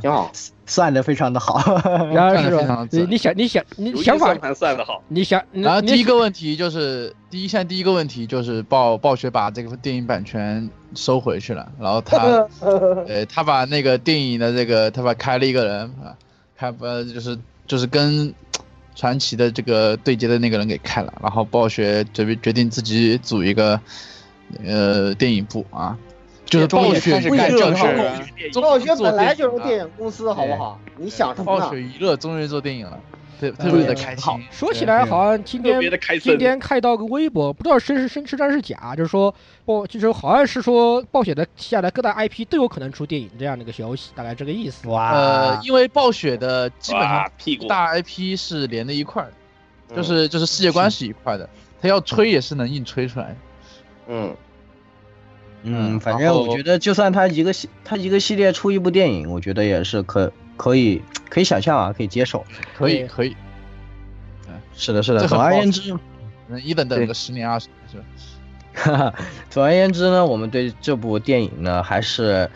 [0.00, 0.32] 挺好。
[0.66, 1.58] 算的非常的好。
[2.12, 2.88] 然后是吧非常？
[2.88, 12.18] 准你你想你想你想法算，算的好，你想，然后第一个问题就是，第一现在第一个问题就是暴暴雪把这个电影版权收回去了，然后他
[13.08, 16.12] 呃他把那个电影的这个他把开了一个人啊，
[16.56, 18.32] 开呃就是就是跟
[18.94, 23.78] 传奇的这个对接的那个人给开了，然后暴雪决决决定自己组一个
[24.64, 25.96] 呃电影部啊，
[26.46, 30.80] 就是暴雪开始娱乐暴雪本来就是电影公司，好不好？
[30.96, 31.66] 你想什么呢？
[31.66, 32.98] 暴雪娱乐终于做电影了，
[33.40, 34.32] 特特别的开心。
[34.50, 35.80] 说起来好像今天。
[36.22, 39.34] 今天看到个微博，不知道真是真是真是假，就是说
[39.64, 44.88] 暴就是好像是说暴雪的旗下的各大 IP 都有可能出电影这样的一个消息，大概这个意思。
[44.88, 47.28] 哇呃，因为暴雪的基本上
[47.68, 49.32] 大 IP 是连在一块儿
[49.94, 51.48] 就是就是世界观是一块的，
[51.82, 53.36] 他要吹也是能硬吹出来。
[54.08, 54.34] 嗯，
[55.66, 62.44] 嗯，嗯反正我觉得，就算他一个系他一个系列出一部电影，我觉得也是可可以可以想象啊，可以接受。
[62.78, 63.36] 可以可以，
[64.74, 65.26] 是的，是的。
[65.26, 65.92] 总而言之，
[66.48, 68.04] 嗯一等等个十年二十年是吧？
[68.74, 69.14] 哈哈，
[69.50, 72.48] 总而言之呢，我们对这部电影呢还是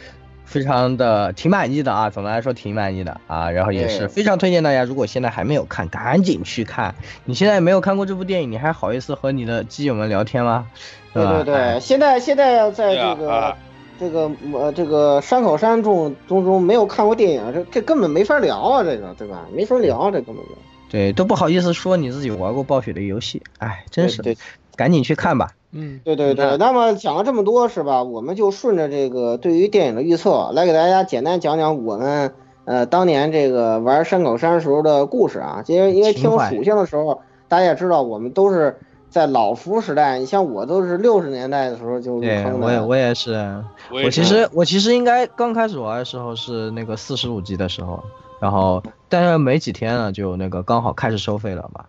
[0.50, 2.10] 非常的挺满意的啊。
[2.10, 6.94] 总的来说挺满意的啊，然后也是非常推荐大家，如果现在还没有看，赶紧去看。
[7.24, 10.66] 你现在没有看过这部电影，你还好意思和你的基友们聊天吗？
[11.14, 13.56] 对吧对对，现在现在要在这个、啊
[14.00, 19.46] 这个呃这个山口山中中中没有看过电影，这这根本没法聊啊，这个对吧？
[19.54, 20.50] 没法聊，这根本就
[20.90, 24.38] 对，都不好意思说你自己玩过暴雪的游戏，哎，真是，对
[24.74, 25.50] 赶紧去看吧。
[25.72, 28.02] 嗯，对对对，那么讲了这么多是吧？
[28.02, 32.32] 我们就顺着这个对于电影的预测来给大家简单讲讲我们
[32.64, 35.62] 呃当年这个玩山口山时候的故事啊。
[35.66, 38.78] 因为因为听属性的时候，大家也知道我们都是
[39.10, 42.66] 在老服时代，你像我都是六十年代的时候就入对，坑的。
[42.66, 48.02] 我也我也是，我其实我其实应该刚开始玩的时候是那个四十五级的时候，
[48.40, 51.86] 然后但是没几天呢，就那个刚好开始收费了吧，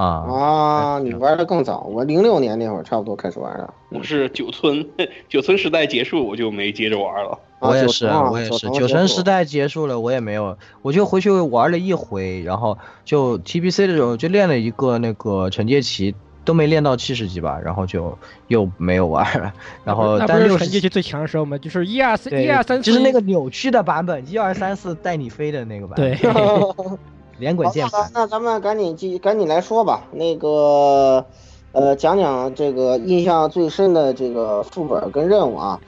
[0.00, 3.74] 啊，啊，你玩的更早，我零六年那会儿差不多开始玩的。
[3.90, 4.86] 我是九村，
[5.28, 7.38] 九村时代结束我就没接着玩了。
[7.58, 16.14] 啊我也是，啊我也是，九成九成结束时代结束了，我也没有，我就回去玩了一回，然后就 TBC 的时候就练了一个那个惩戒旗，
[16.46, 18.16] 都没练到七十级吧，然后就
[18.48, 19.52] 又没有玩了，
[19.84, 21.58] 然后那不但六十是成绩期最强的时候嘛？
[21.58, 26.30] 就是一二三，一二三四，就是那个扭曲的版本，一二三四带你飞的那个版本，对，
[27.40, 28.08] 连滚键盘。
[28.14, 31.24] 那咱们赶紧继赶紧来说吧，那个
[31.72, 35.80] 呃，讲讲这个印象最深的这个副本跟任务啊。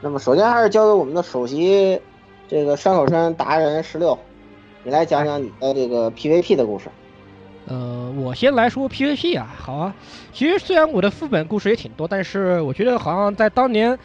[0.00, 2.00] 那么首先还是交给我们的首席
[2.48, 4.18] 这个山口山达人十六。
[4.82, 6.86] 你来讲讲你的这个 PVP 的故事。
[7.66, 9.94] 呃，我先来说 PVP 啊，好啊。
[10.32, 13.98] 其实虽然我的副本故事也挺多，但是我觉得好像在当年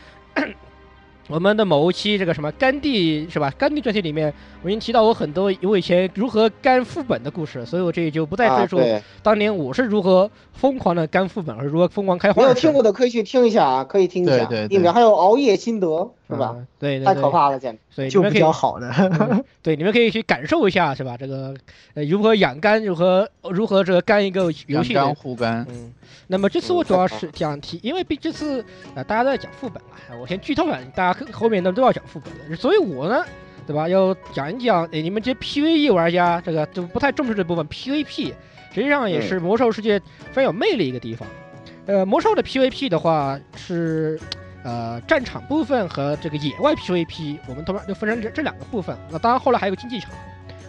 [1.27, 3.51] 我们的某一期这个什么甘地是吧？
[3.57, 8.79] 甘地专题里面，我已经提到我很多我以前如何干副本的故事，所以我这里就不再赘述
[9.23, 12.43] 当年我是如何疯狂的干副本，而如何疯狂开荒。
[12.43, 14.37] 没有听过的可以去听一下啊，可以听一下。
[14.37, 16.53] 对对对里面还有熬夜心得，是吧？
[16.55, 17.79] 嗯对对对，太可怕了，简直。
[17.89, 18.91] 所以你们可以较好的。
[18.97, 21.15] 嗯对，你们可以去感受一下，是吧？
[21.17, 21.53] 这个
[21.93, 25.93] 呃，如何养肝，如何如何这个干一个游戏的阳刚护肝，嗯，
[26.27, 33.23] 那么这次我主要是想提，因为毕这次啊、呃大家都在讲副本嘛，我先剧透了，大家后面呢都要讲副本的，所以我呢，
[33.67, 38.33] 对吧，要讲一讲，哎，你们这些 PVE 玩家这个就不太重视这部分 PVP，
[38.73, 39.99] 实际上也是魔兽世界
[40.31, 41.27] 非常有魅力一个地方。
[41.85, 44.19] 呃，魔兽的 PVP 的话是。
[44.65, 48.97] 呃，战场部分和这个野外 PVP，我们通常就分成这这两个部分。
[49.11, 50.09] 那当然，后来还有个竞技场，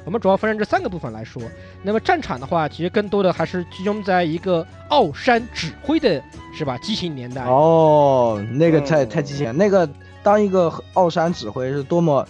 [0.04, 1.42] 我们主要分成这三个部分来说。
[1.82, 6.22] 那么战场的话，其实更多的还是集中在一个奥山指挥的，
[6.54, 6.76] 是吧？
[6.82, 7.42] 激情年代。
[7.44, 9.88] 哦，那个太嗯太激情了，那个
[10.22, 12.28] 当一个奥山指挥是多么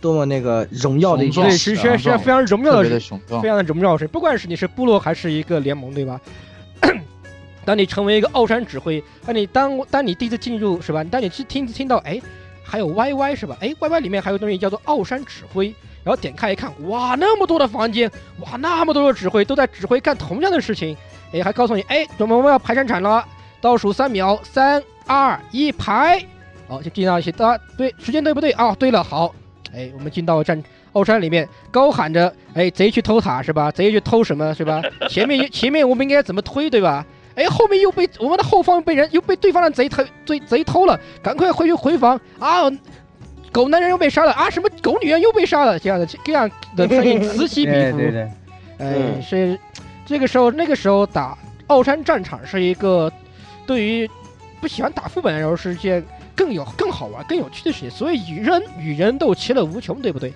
[0.00, 1.96] 多么那个荣耀的一对，是啊。
[1.96, 2.98] 是是非常荣耀的非。
[3.46, 4.08] 常的荣耀的事。
[4.08, 6.18] 不管是你是部落还是一个联盟，对吧？
[7.64, 11.02] 当你成为一个奥山指挥，当你当当你第一次进入是吧？
[11.04, 12.20] 当你去听听到哎，
[12.62, 13.56] 还有 YY 是吧？
[13.60, 18.10] 哎，YY 里面还有东西叫做奥山指挥，然后点开一看，哇，那么多的房间，
[18.40, 20.96] 哇，那么多的指挥都在指挥干同样的事情，
[21.32, 23.24] 哎，还告诉你，哎，我们要排战场了，
[23.60, 26.24] 倒数三秒，三二一，排，
[26.68, 28.52] 好，就进到一些，啊，对，时间对不对？
[28.52, 29.34] 哦，对了，好，
[29.74, 30.62] 哎，我们进到战
[30.92, 33.70] 奥山里面，高喊着，哎，贼去偷塔是吧？
[33.70, 34.82] 贼去偷什么是吧？
[35.08, 37.04] 前面前面我们应该怎么推对吧？
[37.34, 42.70] 哎，后面又被我们的后方被人又被对方的贼偷贼贼偷了，赶快回去回防啊！
[43.52, 44.50] 狗男人又被杀了啊！
[44.50, 45.78] 什么狗女人又被杀了？
[45.78, 47.96] 这样的这样的声音此起彼伏。
[47.98, 48.22] 对对对，
[48.78, 49.58] 哎，嗯是
[50.04, 53.12] 这个时候，那个时候打奥山战场是一个
[53.66, 54.10] 对于
[54.60, 56.04] 不喜欢打副本的人是件
[56.34, 57.90] 更有更好玩、更有趣的事情。
[57.90, 60.32] 所以与人与人斗其乐无穷，对不对？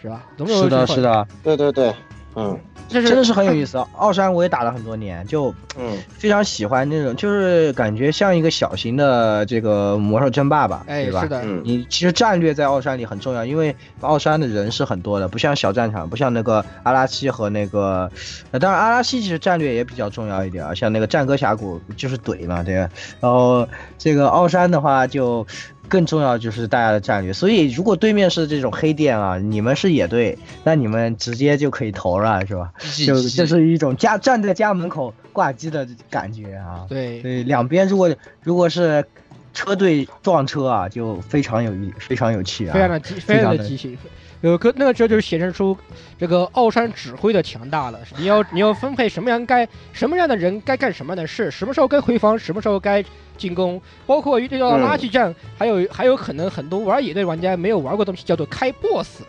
[0.00, 0.24] 是吧？
[0.36, 1.92] 总有是的，是，的，对对对，
[2.34, 2.58] 嗯
[2.88, 3.78] 这是真的是很有意思。
[3.96, 11.28] 奥山我也打了很多年，就嗯非常喜欢那种，就是感觉像一个小型的这个魔兽争霸吧，哎，对吧是？
[11.28, 18.10] 的，嗯你其实战略在奥山里很重要，因为奥山的人是很多的，不像小战场，不像那个阿拉西和那个，
[18.50, 22.90] 呃，当然阿拉西其实战略也比较重要一点啊，像那个战歌峡谷就是怼嘛，对吧？
[23.20, 23.68] 然后
[23.98, 25.46] 这个奥山的话就
[25.90, 32.72] 更重要就是大家的战略，所以如果对面是这种黑店啊，你们是野队，那你们直接就可以投了，是吧？
[33.06, 36.86] 就这是一种家站在家门口挂机的感觉啊。
[36.88, 39.04] 对，对，两边如果如果是
[39.52, 42.72] 车队撞车啊，就非常有意，非常有趣啊。
[42.72, 43.98] 非常的激，非常的激情。
[44.42, 45.76] 有个那个时候就是显示出
[46.18, 47.98] 这个奥山指挥的强大了。
[48.16, 53.04] 你要你要分配什么样该什么样的人该干什么样的事，什么时候该回防，什么时候该
[53.36, 59.22] 进攻，包括遇到垃圾战，还有还有可能很多玩野队玩家没有玩过东西，叫做开 BOSS。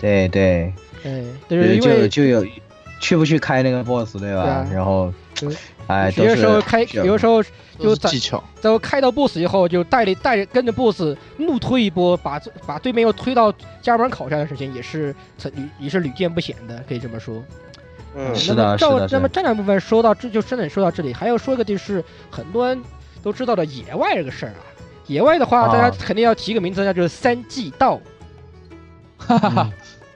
[0.00, 0.72] 对对，
[1.04, 2.46] 哎，就是因就为就有
[3.00, 4.42] 去不去开那个 boss 对吧？
[4.44, 5.48] 对啊然后对，
[5.88, 7.42] 哎，有的时候开，有的时候
[7.78, 15.14] 都就在技巧，在我开到 BOSS 以后，就带领带着跟着 BOSS 怒推一波，把把对面又推到家门口这样的事情，也是
[15.54, 17.42] 屡也是屡见不鲜的，可以这么说。
[18.14, 18.36] 嗯。
[18.36, 19.08] 是那么照的是的。
[19.08, 22.80] 是那么战略部分说到这就真的说到这里，还要说一个就是很多人
[23.22, 24.60] 都知道的野外这个事儿啊。
[25.06, 25.72] 野外的话，啊。
[25.72, 27.98] 大家肯定要提个名字，那就是三季道。
[29.18, 29.70] 哈哈哈，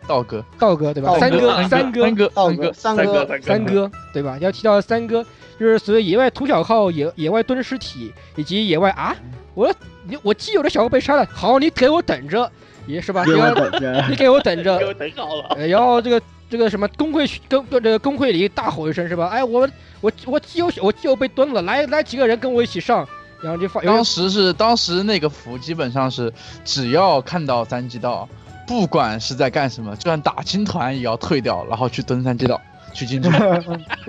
[0.07, 1.19] 道哥，道哥对吧？
[1.19, 4.39] 三哥三三哥三哥，道三哥，三哥三哥哥三哥对吧？
[4.41, 5.25] 要提到三哥，
[5.59, 9.15] 就是所谓野外涂小号、野野外蹲尸体以及野外啊，
[9.55, 9.73] 我
[10.07, 12.51] 你我基友的小号被杀了，好，你给我等着，
[12.87, 13.25] 也是吧？
[13.25, 14.07] 给我你要等着。
[14.11, 15.45] 你给我等着 给，我等好了。
[15.57, 19.29] 呃，然后这个这个什么工会跟跟这个工会里大吼一声是吧？
[19.29, 19.69] 哎，我
[20.01, 23.07] 我我基友我基友被蹲了，来来几个人跟我一起上，
[23.41, 26.33] 然后就发，当时是当时那个服基本上是
[26.65, 28.29] 只要看到三级道，
[28.73, 32.59] 不管是在干什么，就算打青团也要退掉，然后去登山街道
[32.95, 33.31] 去进城。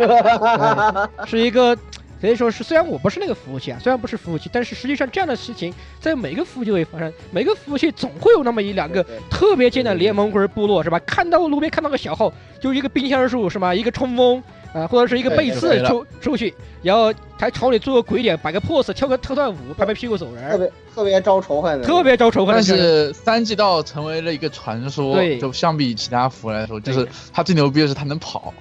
[1.28, 1.78] 是一个
[2.24, 10.98] 可以说是，虽然我不是那个服务器啊，虽然不是服务器，但是实际上这样的事情在每个服务器都会发生，每个服务器总会有那么一两个特别贱的联盟或者部落是吧？
[11.00, 13.76] 看到路边看到个小号，就一个冰箱术是吧？
[13.76, 22.64] 一个冲锋啊、或者是一个背刺出出去，然后还朝你做个鬼脸，摆个 pose，跳个特段舞，拍拍屁股走人特，别特别招仇恨的，特别招仇恨的但。
[22.64, 28.54] 是三季道成为了一个传说，对就相比其他服来说，就是对他最牛逼的是他能跑。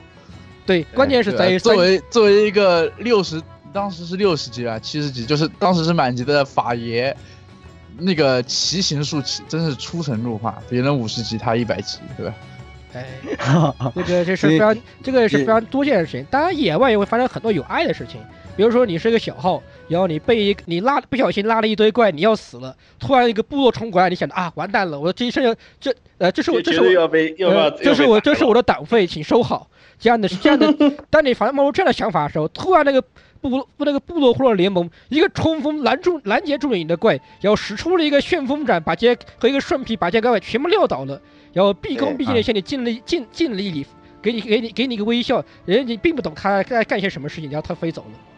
[0.65, 3.43] 对，关键是在于作为作为一个六十，
[3.73, 7.14] 当时是六十级啊，七十级，就是当时是满级的法爷，
[7.99, 12.35] 那个骑行术骑真是出神入化，别人五十级他一百级，对吧？
[12.93, 13.07] 哎，
[13.95, 16.27] 这个这是非常，这个是非常多见的事情。
[16.31, 18.20] 当然，野外也会发生很多有爱的事情，
[18.55, 29.70] 比如说你是一个小号，然后你被一你拉不小心拉了一堆怪，你要死了，突然一个部落冲过来，你想着啊，完蛋了，我这一生要这呃，这是我这是我要被要呃，这是我这是我的的党费，请收好。
[29.99, 30.75] 这样的这样的，
[31.11, 33.03] 当你反正冒出这样的想法的时候，突然那个
[33.43, 41.20] 部落那个部落或者联盟一个冲锋拦住拦截住了你的怪，然后使出了一个旋风斩，把这些和一个顺劈把这些怪全部撂倒了，
[41.53, 43.86] 然后毕恭毕敬的向你敬了敬敬了一礼，
[44.22, 48.32] 给你给你给你一个微笑，人家你并不懂他在干些什么事情，然后他飞走了。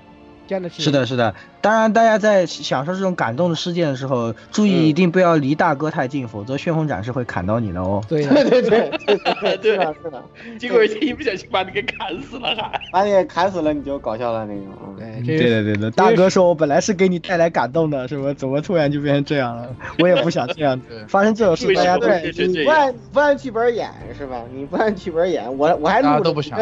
[0.71, 1.35] 是的，是的。
[1.61, 8.03] 当然，大家在享受这种感动的事件的时候，注嗯意一定不要离大哥太近，否则旋风斩是会砍到你的哦。
[8.07, 8.71] 对对对对
[9.07, 10.23] 对对，对 是的，是的，
[10.59, 12.81] 结果一不小心把你给砍死了还。
[12.93, 14.97] 把你砍死了你就搞笑了那种。
[14.99, 18.33] 对对，对对，大哥说我本来是给你带来感动的，是不？
[18.35, 19.69] 怎么突然就变成这样了？
[20.01, 24.43] 我也不想这样子发生这种事，大家都对你不按不按剧本演是吧？
[24.55, 26.59] 你不按剧本演，我我还录大家都不想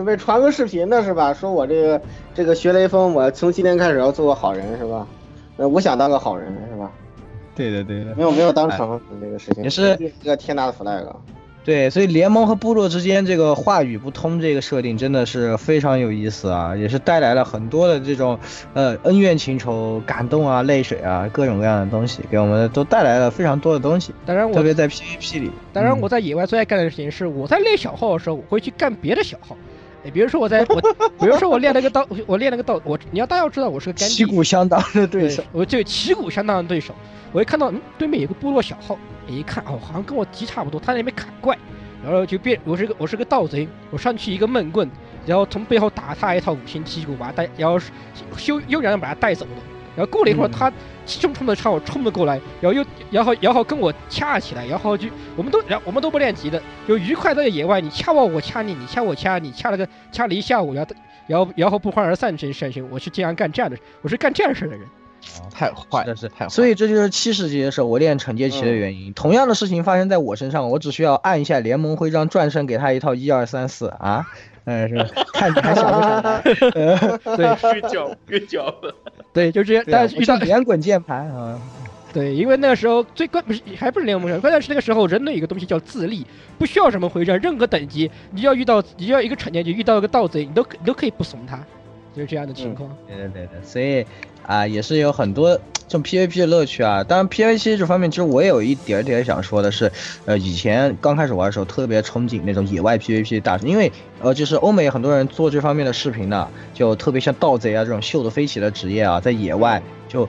[0.00, 1.34] 准备传个视频呢是吧？
[1.34, 2.00] 说我这个
[2.34, 5.06] 这个学雷锋，我从今天开始要做个好人是吧？
[5.58, 6.90] 呃，我想当个好人是吧？
[7.54, 11.04] 对的对的没有没有当成这个事情，也是一个天大的 flag。
[11.62, 18.38] 对，所以联盟和部落之间这个话语不通这个设定真的是非常有意思啊，也是带来了很多的这种
[18.72, 25.50] 呃恩怨情仇、感动啊、泪水啊各种各样的东西，给我们都带来了非常多的东西，当然我特别在 PVP 里。
[25.74, 29.54] 当然，嗯我在野外最爱干的事情是，我在练小号的时候，我会去干别的小号。
[30.04, 30.80] 哎，比如说我在我，
[31.20, 36.94] 比如说我练了个刀，我练了个刀，我你要大家要知道我是个干，旗鼓相当的对手，我就旗鼓相当的对手。
[37.32, 38.98] 我一看到嗯对面有个部落小号，
[39.28, 41.56] 一看哦好像跟我级差不多，他在那边砍怪，
[42.02, 44.90] 然后就变我是个我是个盗贼，我上去一个闷棍，
[45.26, 47.78] 然后从背后打他一套五星旗鼓，把他带，然后
[48.36, 49.62] 修悠然的把他带走了。
[49.96, 50.72] 然后过了一会儿，嗯他
[51.04, 60.94] 气冲冲的朝我冲了过来，然后又然后然后跟我掐起来，然后就我们都然后我们都不练级的，就愉快在野外，你掐我我掐你，你掐我掐你，掐了个掐了一下午，然后
[61.26, 64.86] 然后然后不欢而散这件事情，我是经常干这样的，我是干这样的事的人。
[65.52, 66.48] 太坏了，是的是太坏。
[66.48, 69.12] 所以这就是七十级的时候我练惩戒骑的原因。
[69.12, 74.26] 同样的事情发生在我身上，我只需要按一下联盟徽章转身，给他一套一二三四啊，
[74.64, 78.74] 嗯，是吧看你还想不想对越脚越脚，
[79.32, 79.84] 对，就这样。
[79.90, 81.60] 但是遇到连滚键盘啊，
[82.12, 86.26] 对，因为那个时候最关不是还不是联盟上，关键是那个时候人类有一个东西叫自立，
[86.58, 91.58] 不需要什么徽章，任何等级，你要遇到你要一个惩戒局遇到一个盗贼，你都可你都可以不怂他，
[92.14, 92.94] 就是这样的情况。
[93.06, 94.04] 对对对对，所以
[94.50, 95.54] 啊，也是有很多
[95.86, 97.04] 这种 PVP 的乐趣啊。
[97.04, 99.92] 当然 PVP 这方面，其实我也有一点点想说的是，
[100.24, 110.28] 呃，以前刚开始玩的时候特别憧憬那种野外 PVP 大神，因为呃，就是欧美很多人做这方面的视频呢，就特别像盗贼啊这种秀的飞起的职业啊，在野外就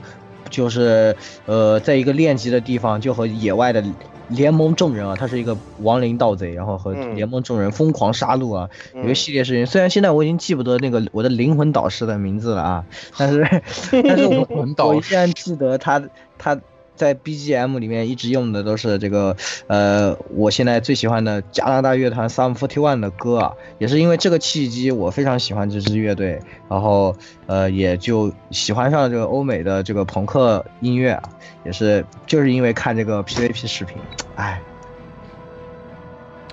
[0.52, 3.82] 就是呃，在一个练级的地方，就和野外的。
[4.28, 9.66] 联盟众人啊，他是一个亡灵盗贼，然后和嗯联盟众人疯狂杀戮啊，有一个嗯系列事情。
[9.66, 12.84] 虽然现在我已经记不得那个我的灵魂导师的名字了啊，
[13.18, 13.46] 但是
[14.08, 14.46] 但是我
[14.86, 16.02] 我依然记得他
[16.38, 16.58] 他
[16.94, 19.36] 在 BGM 里面一直用的都是这个
[19.66, 27.16] 呃我现在最喜欢的加拿大乐团 Sum Forty One 的歌啊，也是因为这个契机，我非常喜欢这支乐队，然后
[27.46, 31.22] 呃也就喜欢上了这个欧美的这个朋克音乐啊，
[31.64, 33.96] 也是就是因为看这个 PVP 视频，
[34.36, 34.60] 哎。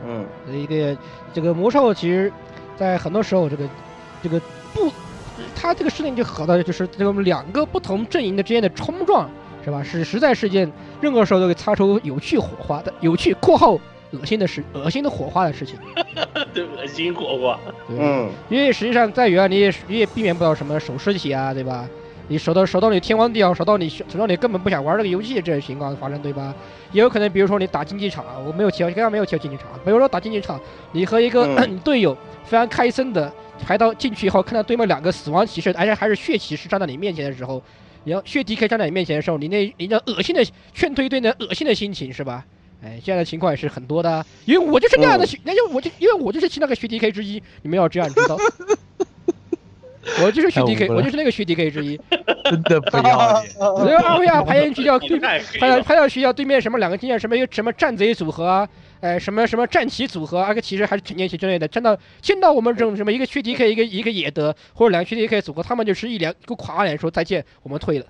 [0.01, 0.97] 嗯所以这个
[1.33, 2.31] 这个魔兽其实，
[2.77, 3.67] 在很多时候这个
[4.23, 4.39] 这个
[4.73, 4.89] 不，
[5.53, 9.29] 它这个事情就好到就是这种两个不同阵营的之间的冲撞，
[9.63, 9.83] 是吧？
[9.83, 13.73] 是实在是件任何时候都会擦出有趣火花的有趣（括号
[14.11, 15.75] 恶心的事）恶心的火花的事情。
[16.53, 17.59] 对，恶心火花。
[17.89, 21.87] 嗯因为实际上在原来你也你也避免不了什么手尸体啊，对吧？
[22.31, 26.53] 你手到手到你天荒地老，手到你手到你根本不想玩这个游戏这种情况发生，对吧？
[26.91, 30.59] 也有可能，比如说你打竞技场，啊我没有提到，刚刚没有提到竞技场，比如说打竞技场，
[30.91, 33.31] 你和一个、嗯 你队友非常开心的
[33.65, 37.59] 排到进去以后，看到对面两个死亡骑士，而且还是血骑士站在你面前的时候，
[38.09, 42.45] 然后血 DK 站在你面前的时候，你那你那恶心的劝退队那恶心的心情是吧？
[42.83, 48.37] 哎，这样的情况也是很多的啊，因为我就是那样的那就我就因为我就是其那个血 DK 之一，你们要这样知道。
[50.23, 51.99] 我就是血太无 DK，了我就是那个血 DK 之一。
[52.45, 53.53] 真的不要脸。
[53.59, 55.19] 我这个二维亚排进去要对，
[55.59, 55.81] 排到。
[55.83, 58.67] 排到学校对面什么两个经验什么有什么战贼组合啊，
[59.01, 61.67] 哎什么什么战旗组合啊，个其实还是挺年轻之类的。
[61.67, 68.05] 真的见到我们这种什么一个缺 DK 一个一个野德或者两个缺 DK 组合，他们就是一脸给我垮脸说再见，我们退了。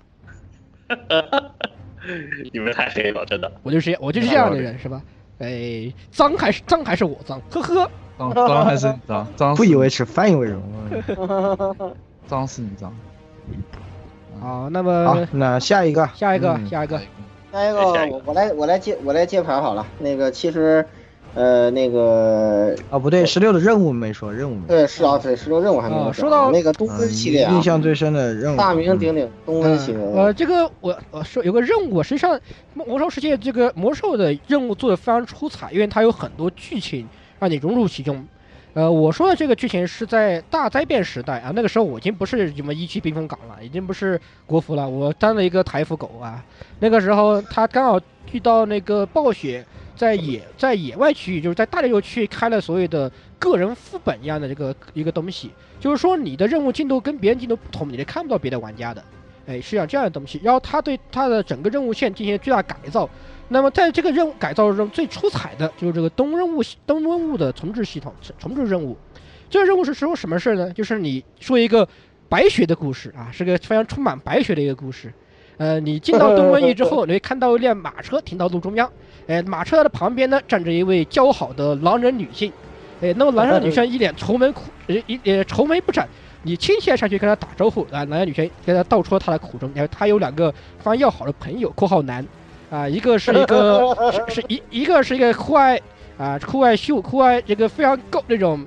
[2.52, 3.52] 你们太黑了，真的。
[3.62, 5.00] 我就是我就是这样的人是吧？
[5.38, 7.90] 哎，脏还是脏还是我脏，呵呵。
[8.18, 10.62] 脏脏还是你脏，脏不以为耻，反以为荣。
[12.26, 12.92] 脏是你脏。
[14.40, 17.00] 好，那好么，那下一个，下一个嗯下一个，
[17.52, 19.86] 下一个我我来我来接我来接盘好了。
[19.98, 20.84] 那个其实
[21.34, 24.68] 呃，那个啊，不对，十六的任务没说，任务没说。
[24.68, 32.38] 对是啊，对十六任务还没有说到那个东温系列啊，嗯印象最深的任务，大名鼎鼎东温系列，呃，这个我我说有个任务，实际上
[32.74, 38.26] 魔魔兽世界这个魔兽的任务做的非常出彩，因为它有很多剧情让你融入其中。
[38.72, 46.44] 呃，我说的这个剧情是在大灾变时代啊，那个时候我已经不是什么一区冰封港了，已经不是国服了，我当了一个台服狗啊。
[46.78, 48.00] 那个时候他刚好
[48.30, 49.66] 遇到那个暴雪
[49.96, 53.10] 在野在野外区域，就是在大猎游区开了所谓的
[53.40, 55.50] 个人副本一样的这个一个东西，
[55.80, 59.02] 就是说你的任务进度跟别人进度不同，你是看不到别的玩家的。
[59.48, 60.40] 哎，是这样这样的东西。
[60.44, 63.10] 然后他对他的整个任务线进行巨大改造。
[63.52, 68.96] 那么在这个任务改造中最出彩的就是这个东任务东任务的重置系统重置任务。
[69.50, 70.72] 这个任务是说什么事呢？
[70.72, 71.86] 就是你说一个
[72.28, 75.12] 白雪的故事啊，是个非常充满白雪的一个故事。
[75.56, 78.90] 呃，你进到东瘟疫之后， 你会看到一辆马车停到路中央，
[79.26, 82.52] 哎，马车的旁边呢站着一位姣好的狼人女性，
[83.02, 86.08] 哎，那么狼人女性一脸愁眉苦，呃一呃愁眉不展。
[86.42, 92.24] 你亲切上去跟她打招呼啊，男人女生跟她道出了她的苦衷，然后她有两个非常要好的朋友（括号男），
[92.70, 95.80] 啊，一个是一个是是一一个是一个酷爱
[96.16, 98.64] 啊酷爱秀酷爱这个非常高那种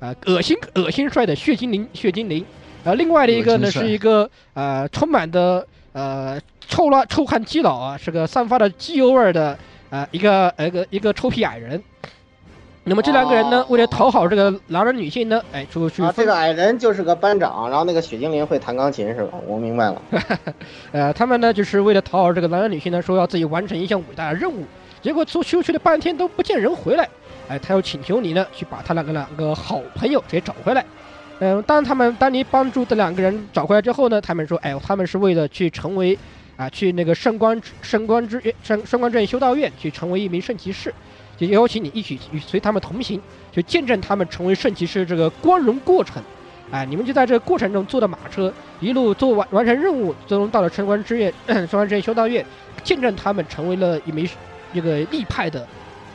[0.00, 2.42] 啊恶心恶心帅的血精灵血精灵，
[2.82, 9.58] 啊，另外的一个呢是一个呃充满的呃臭辣臭汗基佬啊，是个散发着机油味儿的
[9.90, 11.82] 啊一个呃一个一个臭屁矮人。
[12.84, 19.38] 那么这两个人呢哦，为了讨好这个狼人女性呢，哎，出去啊，这个矮人就是个班长，然后那个雪精灵会弹钢琴是吧？
[19.46, 20.02] 我明白了。
[20.90, 24.64] 呃，他们呢就是为了讨好这个狼人女性呢，说要自己完成一项伟大的任务，
[25.00, 27.08] 结果出出去了半天都不见人回来，
[27.48, 30.84] 哎，他又请求你呢去把他两个两个好朋友给找回来。
[31.38, 36.18] 嗯、当他们当你帮助这两个人找回来之后呢，他们说，哎，他们是为了去成为
[36.56, 40.92] 啊，去那个圣光之圣光之圣圣光镇修道院去成为一名圣骑士，
[41.36, 43.20] 就邀请你一起与随他们同行，
[43.50, 46.22] 就见证他们成为圣骑士这个光荣过程。
[46.70, 52.44] 哎，你们就在这个过程中坐的马车，一路做完完成任务，最终到了城关之院， 城关之院修道院，
[52.82, 54.26] 见证他们成为了一枚
[54.72, 55.66] 这个立派的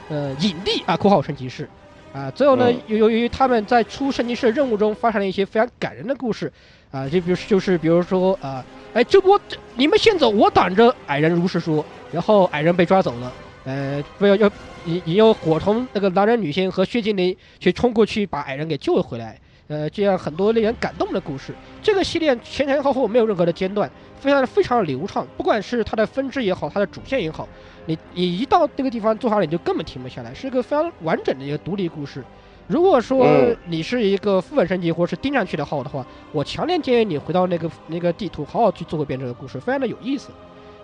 [0.09, 1.69] 呃影帝啊（括号圣骑士）
[2.11, 2.31] 啊。
[2.31, 6.51] 最后呢嗯，由由于他们在出圣骑士任务中发生了一些非常感人的故事
[6.89, 8.65] 啊，就比如就是比如说啊，
[8.95, 9.39] 哎，这波
[9.75, 10.95] 你们先走，我挡着。
[11.05, 13.31] 矮人如实说，然后矮人被抓走了。
[13.65, 14.49] 呃，不要要
[14.87, 19.39] 引引诱伙同那个狼人女性和血精灵去冲过去把矮人给救了回来。
[19.67, 21.53] 呃，这样很多令人感动的故事。
[21.83, 25.27] 这个系列前前后后没有任何的间断，非常非常流畅。
[25.35, 27.45] 不管是它的分支也好，它的主线也好，
[27.85, 32.23] 你你一到那个地方坐下来，你就根本停不下来，是一个非常完整的一个独立故事。
[32.67, 40.29] 如果说嗯你是一个副本升级或者是盯上去的号的话，我强烈建议你回到那个那个地图，好好去做一遍这个故事，非常的有意思。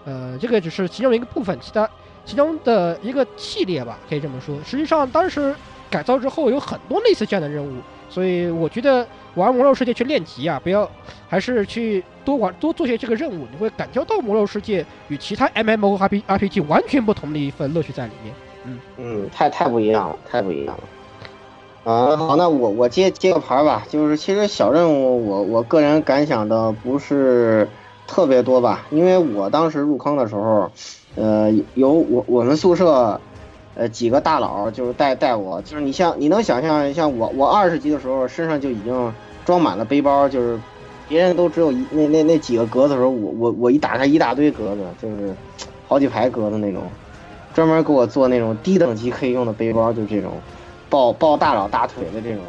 [0.03, 1.89] 呃，这个只是其中一个部分，其他
[2.25, 4.55] 其中的一个系列吧，可以这么说。
[4.65, 5.53] 实际上，当时
[5.89, 7.71] 改造之后有很多类似这样的任务，
[8.09, 9.05] 所以我觉得
[9.35, 10.89] 玩魔兽世界去练级啊，不要
[11.27, 18.33] 还是去多玩多做些这个任务，你会感觉到魔兽世界与其他 MMORPG RPG 完全不同的一份乐趣在里面。
[18.65, 21.91] 嗯嗯，太太不一样了，太不一样了。
[21.91, 23.85] 啊，好，那我我接接个牌儿吧。
[23.89, 27.67] 就是其实小任务我我个人感想的不是
[28.07, 30.71] 特别多吧，因为我当时入坑的时候，
[31.15, 33.19] 呃，有我我们宿舍
[33.75, 39.13] 呃几个大佬就是带带我，就是你像你能想象，像我我二十级的时候身上就已经
[39.45, 40.59] 装满了背包，就是
[41.07, 45.35] 别人都只有一那那那几个格子的时候，我我我一打开一大堆格子，就是
[45.87, 46.83] 好几排格子那种。
[47.53, 50.31] 专门给我做那种低等级可以用的背包，就这种
[50.89, 52.41] 抱抱大佬大腿的这种，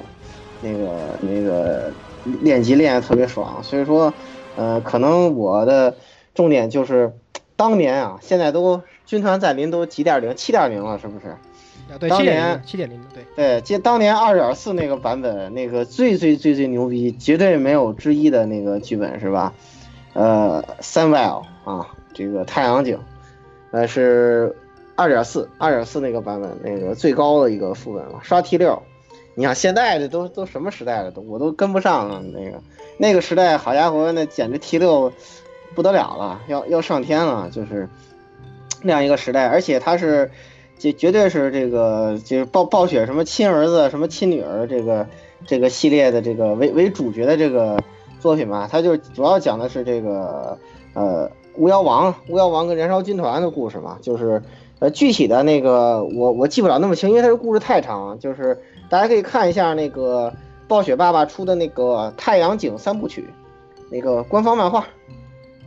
[0.62, 0.88] 那个
[1.20, 1.92] 那个
[2.40, 3.62] 练级练的特别爽。
[3.62, 4.10] 所以说，
[4.56, 5.94] 呃，可能我的
[6.34, 7.12] 重点就是
[7.56, 11.28] 当年啊，现在都军团再临都几点零、七点零了，是不是？
[11.28, 13.24] 啊，对，当年，七点零的，对。
[13.36, 19.52] 对，记当年二点四那个版本，那个最最最最牛逼，绝对没有之一的那个剧本是吧？
[20.14, 22.98] 呃，三 well 啊，这个太阳井，
[23.70, 24.56] 呃是
[24.96, 28.82] 二点四，二点四那个版本，那个最高的一个副本了，刷 T 六。
[29.36, 32.22] 你想现在的都都什么时代了，都我都跟不上了。
[32.22, 32.62] 那个
[32.96, 35.12] 那个时代，好家伙，那简直 T 六
[35.74, 37.88] 不得了了，要要上天了，就是
[38.82, 40.30] 那样一个时代，而且它是。
[40.76, 45.06] 这绝对是这个就是暴暴雪什么亲儿子什么亲女儿这个
[45.46, 47.78] 这个系列的这个为为主角的这个
[48.18, 50.58] 作品吧，它就主要讲的是这个
[50.92, 54.42] 呃巫妖王巫妖王跟燃烧军团的故事嘛，就是
[54.80, 58.60] 呃具体的那个我我记不了那么清，因为它这故事太长，就是
[58.90, 60.34] 大家可以看一下那个
[60.66, 63.22] 暴雪爸爸出的那个《太阳井三部曲》
[63.90, 64.84] 那个官方漫画。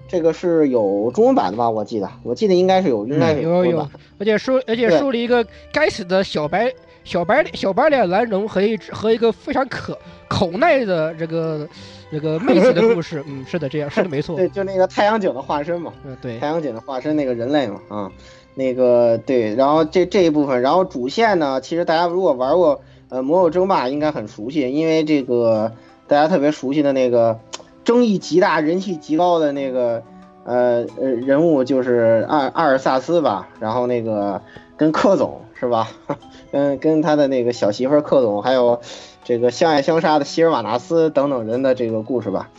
[0.07, 1.69] 这个是有中文版的吧？
[1.69, 3.99] 我记得，我记得应该是有，应该是有有中文版。
[4.19, 6.73] 而且说，而且对说了一个该死的小白
[7.03, 9.97] 小白脸小白脸蓝龙和一只和一个非常可
[10.27, 11.67] 口耐的这个
[12.11, 18.11] 这个妹子的故事， 嗯，是的，这样是的，没错，对，就那个太阳井的化身嘛，嗯，对太，阳井的化身那个人类嘛，啊，
[18.55, 25.71] 那个对，然后这这一部分，然后主线呢，其实大家如果玩过呃魔兽争霸应该很熟悉，因为这个
[26.07, 27.39] 大家特别熟悉的那个
[27.87, 30.03] 争议极大、人气极高的那个
[30.43, 34.41] 呃呃人物就是阿阿尔萨斯吧，然后那个
[34.75, 35.87] 跟克总是吧，
[36.51, 38.81] 跟跟他的那个小媳妇儿克总，还有
[39.23, 42.49] 这个相爱相杀的希尔瓦纳斯等等人的这个故事吧。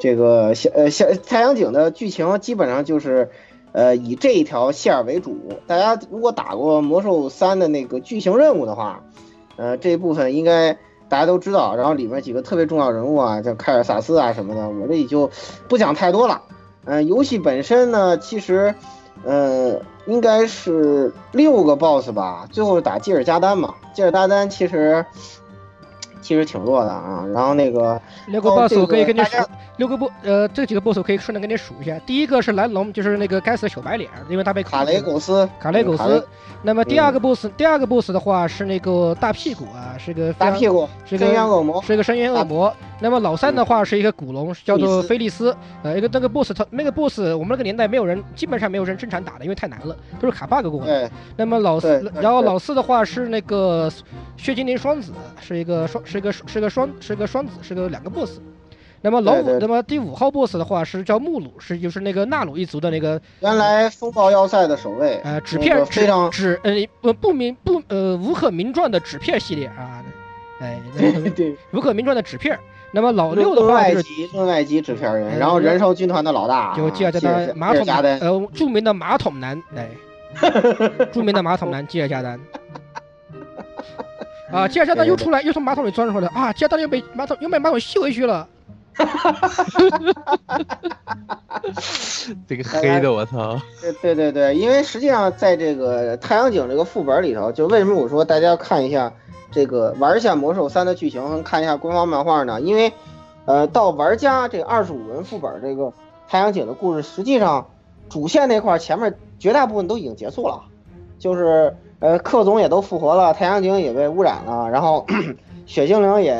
[0.00, 3.30] 这个小呃小太阳井的剧情基本上就是，
[3.70, 5.38] 呃以这一条线为主。
[5.68, 9.04] 大家如果打过魔兽三的那个剧情任务的话，
[9.54, 10.76] 呃这一部分应该
[11.12, 11.76] 大家都知道。
[11.76, 15.30] 然后里面几个特别重要人物啊，像凯尔萨斯啊什么的，我这里就
[15.68, 16.40] 不讲太多了。
[16.86, 18.74] 嗯，游戏本身呢，其实
[19.22, 23.74] 呃应该是六个 BOSS 吧，最后打吉尔加丹嘛。
[23.92, 25.04] 吉尔加丹其实
[26.22, 27.26] 其实挺弱的啊。
[27.34, 29.36] 然后那个六个哦 boss 我可以跟你数
[29.76, 31.98] 六个 boss 呃这几个 boss 我可以顺着跟你数一下。
[32.06, 36.26] 第一个是蓝龙，就是那个该死的小白脸，因为他被卡雷狗苟斯，卡雷苟卡雷斯。
[36.62, 42.72] 那么第二个 boss，第二个 boss 的话是那个大屁股啊，是个大屁股，是个深渊恶魔，是一个深渊恶魔。
[43.00, 45.54] 那么老三的话是一个古龙，叫做菲利斯。
[45.82, 50.86] 呃，一个那个 boss，他那个 boss 我们那个年代没有人，基本上没有人正常打的，因为太难了，都是卡 bug 过的。
[50.86, 53.90] 对，那么老四然后老四的话是那个
[54.36, 58.38] 血精灵双子，是一个双，是一个是个双，是个双子，是个两个 boss。
[59.00, 70.04] 那么老五，那么第五号 boss 的话是叫穆鲁，是就是那个纳鲁一族的那个原来风暴要塞的守卫，呃纸片纸个非常纸呃呃不明不呃无可名状的纸片系列啊，
[70.60, 72.56] 哎， 对对，无可名状的纸片。
[72.92, 77.86] 那么老六的论话就是论外级纸片人，呃然后燃烧军团的老大就基尔加基尔丹马桶
[78.20, 79.88] 呃著名的马桶男，哎，
[81.10, 82.38] 著名的马桶男基尔加丹。
[84.52, 86.52] 啊，基尔加丹又出来，又从马桶里钻出来啊！
[86.52, 88.46] 基尔加丹又被马桶又被马桶吸回去了。
[88.94, 89.06] 哈
[92.46, 93.58] 这个黑的我操！
[93.80, 99.10] 对对对对，因为实际上在这个太阳井这个副本里头，就为什么我说大家要看一下
[99.50, 102.60] 这个玩一下魔兽三的剧情和看一下官方漫画呢？
[102.60, 102.92] 因为
[103.46, 105.90] 呃，到玩家这二十五文副本这个
[106.28, 107.70] 太阳井的故事，实际上
[108.10, 110.60] 主线那块儿前面绝大部分都已经结束了，
[111.18, 115.06] 就是呃克总也都复活了，太阳井也被污染了，然后
[115.64, 116.34] 血精灵也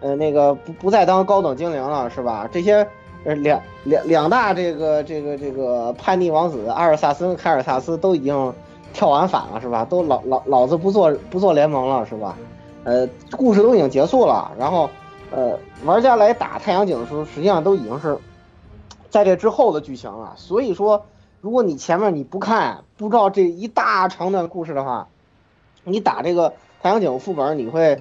[0.00, 2.48] 呃那个不不再当高等精灵了，是吧？
[2.52, 2.86] 这些
[3.24, 8.52] 呃两两两大这个这个这个叛逆王子阿尔萨斯跟凯尔萨斯都已经
[8.92, 9.84] 跳完反了，是吧？
[9.84, 12.36] 都老老老子不做不做联盟了，是吧？
[12.84, 14.88] 呃，故事都已经结束了，然后
[15.30, 18.16] 呃，玩家来打太阳井的时候，实际上都已经是
[19.10, 20.32] 在这之后的剧情了。
[20.36, 21.04] 所以说，
[21.40, 25.08] 如果你前面你不看，不知道这一大长段故事的话，
[25.84, 26.52] 你打这个
[26.82, 27.98] 太阳井副本，你会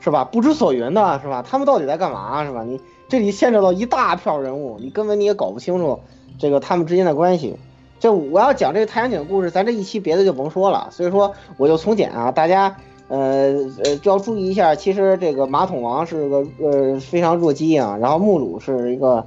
[0.00, 1.44] 是吧不知所云的，是吧？
[1.46, 2.62] 他们到底在干嘛，是吧？
[2.64, 6.00] 你这里牵扯到一大票人物，你根本你也搞不清楚
[6.38, 7.56] 这个他们之间的关系。
[7.98, 12.76] 就我要讲这个太阳井故事，咱这一期别的就甭说了，所以说我就从简啊，大家
[13.08, 13.54] 呃
[13.84, 19.26] 呃就要注意一下，其实这个马桶王是个呃非常弱鸡啊，然后木鲁是一个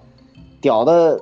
[0.62, 1.22] 屌的，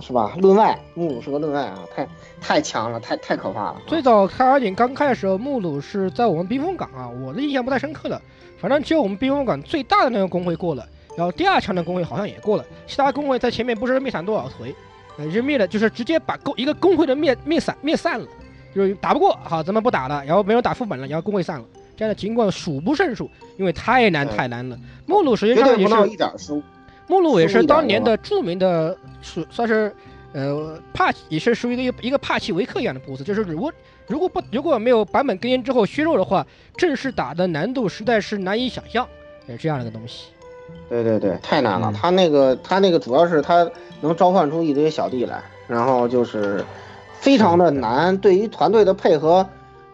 [0.00, 0.34] 是吧？
[0.38, 2.08] 论外，穆鲁是个论外啊，太
[2.40, 3.76] 太强了，太太可怕了。
[3.86, 8.20] 最早开二点刚开的时候，穆鲁是在我们冰封港啊，我的印象不太深刻了，
[8.60, 10.86] 反正只有我们冰封港最大的那个工会过了，
[11.16, 14.74] 然后第二强的工会好像也过了，其他工会在前面不知道灭散多少回，
[15.16, 18.26] 呃，就灭了，就是直接把工一个工会的灭灭散灭散了，
[18.74, 21.64] 就是打不过，好，咱们不打了，然后没有打副本了，然后工会散了，
[21.96, 24.76] 这样的情况数不胜数，因为太难太难了。
[25.06, 26.62] 穆鲁实际上也是一点输。
[27.06, 29.94] 穆鲁也是当年的的著名的，属算是
[30.32, 33.72] 呃帕也是属于一个一个帕奇维克一样的 BOSS，就是如果
[34.06, 39.06] 如果不如果没有版本更新之后削弱的话，正式打的难度实在是难以想象，
[39.46, 40.28] 是这样的一个东西。
[40.88, 41.90] 对对对，太难了。
[41.90, 43.70] 嗯他那个他那个主要是他
[44.00, 46.64] 能召唤出一堆小弟来，然后就是
[47.14, 49.46] 非常的难，对于团队的配合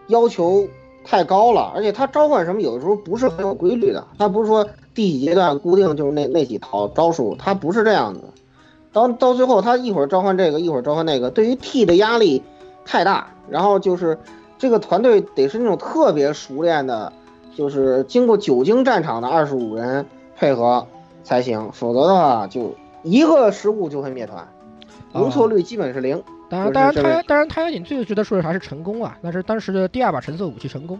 [0.07, 0.67] 要求
[1.03, 8.19] 太高了，而且他召唤什么有的时候不是很有规律的，他不是说第几阶段固定就是那那几套招数，他不是这样的。
[8.93, 12.43] 到到最后，他一会儿召唤这个，一会儿召唤那个，对于 T 的压力
[12.83, 13.27] 太大。
[13.49, 14.17] 然后就是
[14.57, 17.11] 这个团队得是那种特别熟练的，
[17.55, 20.05] 就是经过久经战场的二十五人
[20.37, 20.87] 配合
[21.23, 22.73] 才行，否则的话就
[23.03, 24.47] 一个失误就会灭团，
[25.13, 26.23] 容错率基本是零。
[26.49, 30.99] 当然，就是当然他当然太阳井最值得说的还是成功啊，那是当时的第二把橙色武器成功。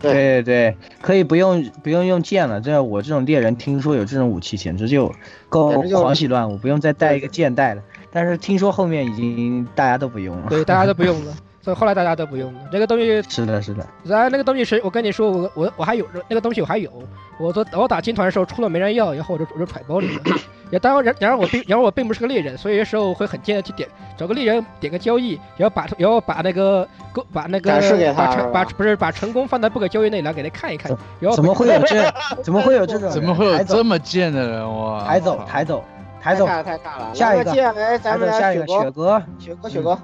[0.00, 2.60] 对对对，可以不用不用用剑了。
[2.60, 5.12] 这我这种猎人听说有这种武器，简直就
[5.48, 7.82] 够狂喜乱舞，不用再带一个剑带了。
[8.10, 10.46] 但是听说后面已经大家都不用了。
[10.48, 11.32] 对，大家都不用了。
[11.68, 12.60] 所以后来大家都不用了。
[12.72, 16.90] 那个东西，是的，是的，然后那个东西是我跟你说，我我我还有那个东西我还有，
[17.38, 20.22] 我说我打金团的时候出了没人要，然后我就我就揣包里了。
[20.72, 23.86] 也当然，然而我并然而我并不是个猎人，所以有时候会很贱的去点
[24.16, 30.90] 找个猎人点个交易，然后把然后把那个勾把那个展示给他把成把不是把成功放在不可交易内，然后给他看一看，
[31.20, 32.14] 然后怎么会有 这？
[32.42, 33.10] 怎么会有这种？
[33.10, 35.04] 怎么会有这么贱的人哇？
[35.04, 35.84] 抬走，抬走，
[36.22, 37.14] 抬走，太尬了，太尬了。
[37.14, 39.98] 下一个来吧接下来抬咱们走，下一个来雪哥，雪哥，雪哥，雪哥，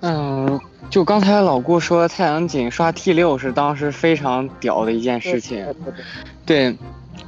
[0.00, 0.60] 嗯，
[0.90, 5.66] 就刚才老顾说太阳井刷 T 六是当时非常屌的一件事情，
[6.44, 6.76] 对。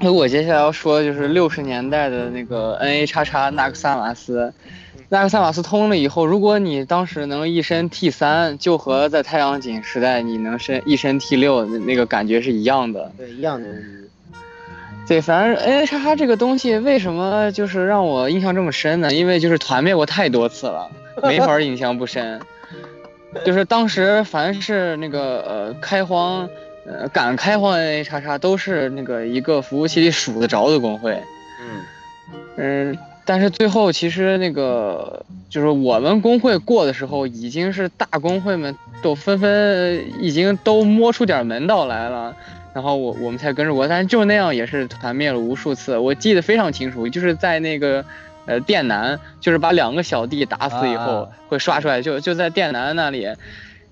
[0.01, 4.53] 那我接下来要说的就是六十年代的那个 N A 叉叉纳克萨马斯，
[5.09, 13.11] 纳克萨马斯通了以后，如果你当时能一身 T 三，就和在太阳井时代你能身一身 T 六那个感觉是一样的。
[13.17, 13.69] 对，一样的。
[15.09, 19.13] 对，反正 N A 叉叉这个东西为什么就是让我印象这么深呢？
[19.13, 20.89] 因为就是团灭过太多次了，
[21.25, 22.41] 没法印象不深。
[23.45, 26.49] 就是当时凡是那个呃开荒，
[26.87, 31.13] 呃敢开荒 N A 叉叉都是那个一个服务器里数得着的工会。
[31.61, 31.83] 嗯，
[32.57, 42.35] 嗯，但是最后其实那个就是我们工会过的时候，已经是大工会们都纷纷已经都摸出点门道来了，
[42.73, 48.05] 然后我我们才跟着过，但是就那样也是团灭了无数次，我记得非常清楚，就是在那个。
[48.49, 53.29] 呃，电男就是把两个小弟打死以后啊会刷出来，就就在电男那里，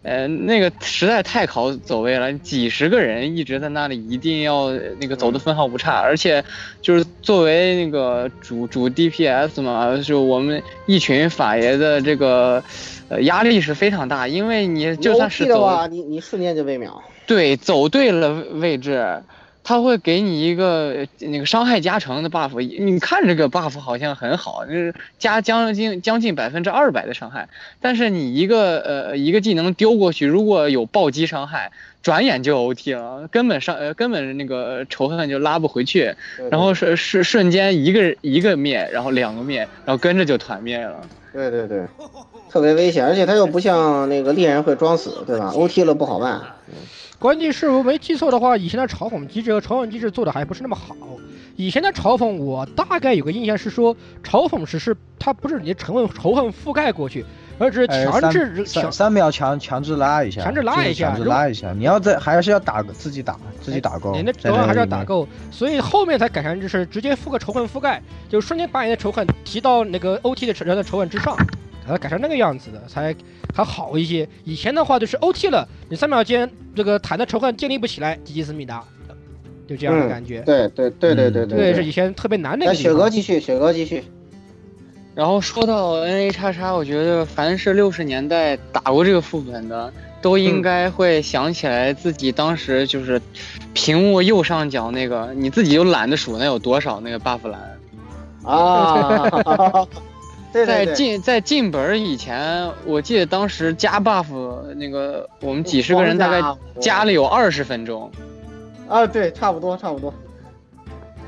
[0.03, 6.43] 呃，那个实在太考走位了，几十个人一直在那里，一定要那个走的分毫不差，而且
[6.81, 12.65] 就是作为那个主主 DPS 嘛，就我们一群法爷的这个
[13.11, 17.03] 呃压力是非常大，因为你就算是走你你瞬间就被秒。
[17.27, 19.23] 对走对了位置。
[19.69, 27.49] 他会给你一个呃那个伤害加成的 buff，你看这个 buff 好像很好，就是加将近将近百分之二百的伤害，
[27.81, 36.15] 但是你一个呃一个技能丢过去，如果有暴击伤害，转眼就 OT 了，根本上呃根本那个仇恨就拉不回去，
[36.49, 41.01] 然后是是瞬间一个一个灭，然后两个灭，然后跟着就团灭了。
[41.33, 41.85] 对对对，
[42.49, 46.41] 特别危险，而且他又不像那个猎人会装死，对吧？OT 了不好办。
[47.19, 50.95] 关键是我没记错的话，以前的嘲讽机制和嘲讽机制做的还不是那么好。
[51.57, 57.25] 以前的嘲讽，我大概有个印象是说，嘲讽只是它不是你的仇恨仇恨覆盖过去，
[57.59, 61.73] 而只是呃强制三强三三秒强强制拉一下，强制拉一下强制拉一下。
[61.73, 64.85] 你要在还是要打自己打自己打够，你的仇恨还是要。
[64.85, 71.35] 打够，所以后面才改成就是直接覆个仇恨覆盖，就瞬间把你的仇恨提到那个 OT 的人的仇恨之上，
[71.87, 73.15] 才改成那个样子的，才
[73.55, 74.29] 还好一些。
[74.45, 78.85] 以前的话就是 OT 了，你三秒间这个坦的仇恨建立不起来，吉吉思密达，
[79.69, 80.41] 就这样的嗯感觉。
[80.43, 81.85] 对对对对对对，对是。
[81.85, 82.75] 以前特别难的个。
[82.75, 84.05] 雪哥继续，雪哥继续。
[85.15, 89.91] 然后说到 N A 叉叉，我觉得凡是六十年代打过这个副本的，
[90.21, 93.19] 都应该会想起来自己当时就是
[93.73, 97.79] 屏幕右上角那个，你自己就懒得数那有多少那个 buff 栏。
[98.45, 99.87] 啊，
[100.65, 104.27] 对在进在进本以前，我记得当时加 buff
[104.77, 106.41] 那个我们几十个人大概
[106.81, 108.11] 加了有二十分钟，
[108.89, 110.15] 啊，对，差不多差不多，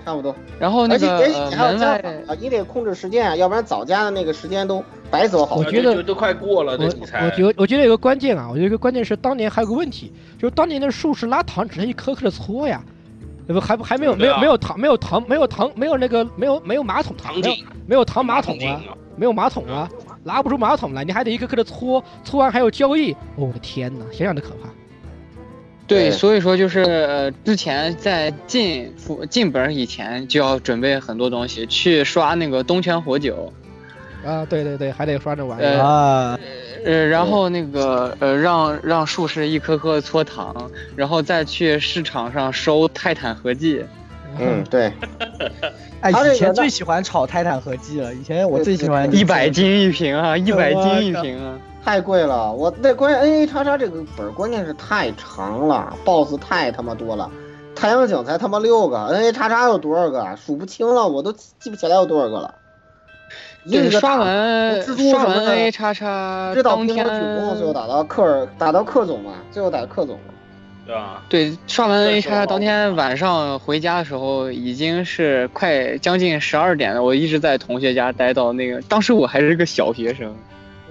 [0.04, 0.34] 差不多。
[0.58, 5.62] 然后那个而且你还要呃门外加啊，你得控制时间啊，要不然早加的那个时间都白走好了。
[5.64, 12.82] 我觉得都快过了，我这你才我觉得我觉得有个关键啊，我觉得有个关键是当年还有个问题，就是当年的术士拉糖只能一颗颗的搓呀，
[13.46, 18.82] 对不还不还没有没有没有糖没有糖没有糖没有那个没有没有马桶糖没没有糖马桶啊，
[19.18, 19.90] 没有马桶啊，
[20.24, 24.68] 拿不出马桶来，你还得一个个的搓，搓完还有交易，哦我的天哪，想想都可怕。
[25.86, 33.52] 对，所以说就是呃，之前在进副进本以前就要准备很多东西，去刷那个东泉火酒，
[34.24, 36.38] 啊，对对对，还得刷这玩意儿。
[36.84, 43.82] 呃，然后那个呃，让让术士一颗颗搓糖，然后再去市场上收泰坦合剂。
[44.38, 44.92] 嗯，对，
[46.00, 51.58] 哎，他以前最喜欢炒泰坦合剂了，以前我最喜欢一百斤一瓶啊，一百斤一瓶啊！
[51.84, 52.52] 太贵了。
[52.52, 57.30] 我那关键 N A 叉叉这个本儿关键是太长了，BOSS 太他妈多了。
[57.74, 60.36] 太阳井才他妈六个，N A 叉叉有多少个？
[60.36, 62.54] 数不清了，我都记不起来有多少个了。
[63.64, 70.34] 一对，刷个大完蜘蛛刷完什么的 A 叉叉，知道当天冰河举攻，最后打到克尔，打到克总嘛，最后打克总嘛。
[70.88, 71.22] 对吧？
[71.28, 77.04] 对，刷完这 A 叉当天晚上回家的时候，已经是快将近十二点了。
[77.04, 80.34] 我一直在同学家待到那个，当时我还是个小学生。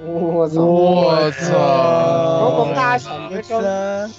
[0.06, 0.62] 我操！
[0.64, 1.58] 我操！
[2.44, 4.12] 萌萌哒小学生，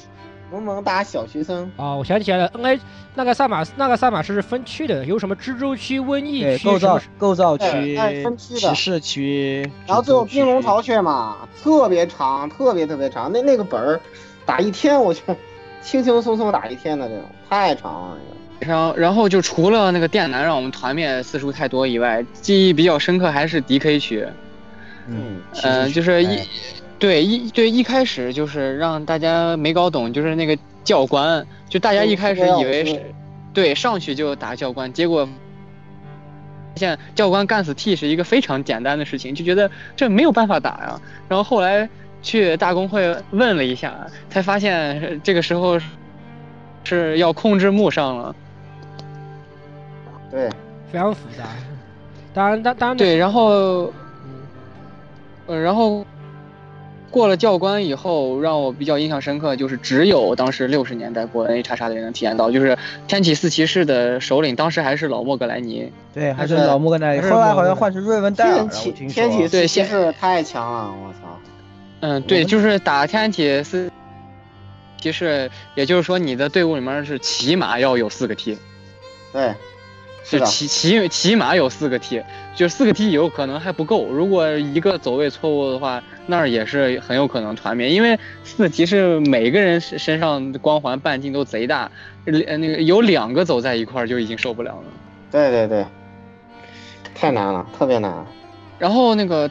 [0.51, 1.71] 萌萌哒小学生。
[1.77, 2.81] 啊，我想起来了，N A
[3.15, 13.31] 那个萨马那个萨马市是分区的，有什么蜘蛛区、瘟疫，区、构造构造区分区、的骑士区，然后最后冰龙巢穴嘛，特别长，特别特别长。
[13.33, 14.01] 那那个本儿
[14.45, 15.23] 打一天，我去，
[15.89, 18.19] 轻轻松松打一天的这种，太长了。
[18.60, 24.27] 那个然后然后就除了那个电男让我们团灭次数太多以外，记忆比较深刻还是 D K 区。
[25.06, 26.47] 嗯，骑呃，就是一哎，
[26.98, 33.02] 对一对一开始就是让大家没搞懂，就是那个教官，就大家一开始以为是，
[33.55, 35.31] 对上去就打教官，结果发
[36.77, 41.01] 现教官干死 T 是一个非常简单的事情，就觉得这没有办法打呀。
[41.31, 41.89] 然后后来
[42.29, 45.81] 去大公会问了一下，才发现这个时候
[46.85, 48.37] 是要控制木上了。
[50.31, 50.51] 对，
[50.93, 51.45] 非常复杂。
[52.35, 53.93] 当然，当当然，对，然后嗯
[55.47, 56.05] 呃，然后
[57.11, 62.77] 过了教官以后，让我比较印象深刻，就是只有当时六十年代过 N A 叉叉的人能体验到，就是
[63.07, 65.91] 天启四骑士的首领当时还是老莫格莱尼。
[66.13, 68.69] 对，还是老莫格莱尼，后来好像换成瑞文戴尔了，
[69.09, 71.41] 天启四骑士太强了，我操！
[72.01, 73.91] 嗯，对，就是打天体四
[75.01, 78.59] 骑士，也就是说你的队伍里面是起码要有四个 T，
[79.33, 79.55] 对，
[80.25, 82.23] 是的，起起起码有四个 T，
[82.55, 91.91] 就四个 T 有可能还不够，如果一个走位错误的话，那儿也是很有可能团灭，因为四骑是每个人身身上的光环半径都贼大，
[92.27, 94.85] 呃那个有两个走在一块儿就已经受不了了。
[95.31, 95.87] 对对对，
[97.15, 98.27] 太难了，特别难。
[98.79, 99.51] 然后那个，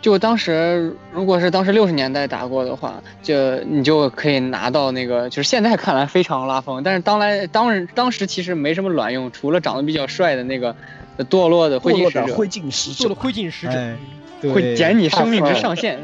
[0.00, 10.74] 就当时如果是当时六十年代打过的话，就你就可以拿到那个，就是现在看来非常拉风，但是当来当时当时其实没什么卵用，除了长得比较帅的那个
[11.16, 13.96] 呃堕落的灰烬使者灰烬使者灰烬使者，哎
[14.54, 15.98] 会减你生命值上限。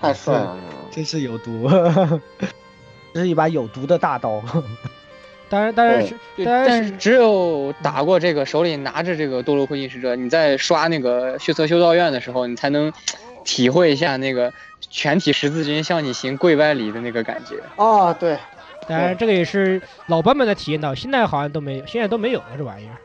[0.00, 0.56] 太帅了，
[0.92, 1.68] 真是有毒，
[3.12, 4.40] 这是一把有毒的大刀。
[5.48, 12.92] 当然，当然是，对，当然是但是只有打过这个手里拿着这个堕落灰烬使者，你在刷那个血色修道院的时候，你才能
[13.44, 14.52] 体会一下那个
[14.90, 17.56] 全体十字军向你行跪拜礼的那个感觉。
[17.76, 18.36] 哦，对，
[18.86, 22.96] 当然这个也是老版本的体验到，现在好像都没有，现在都没有了这玩意儿。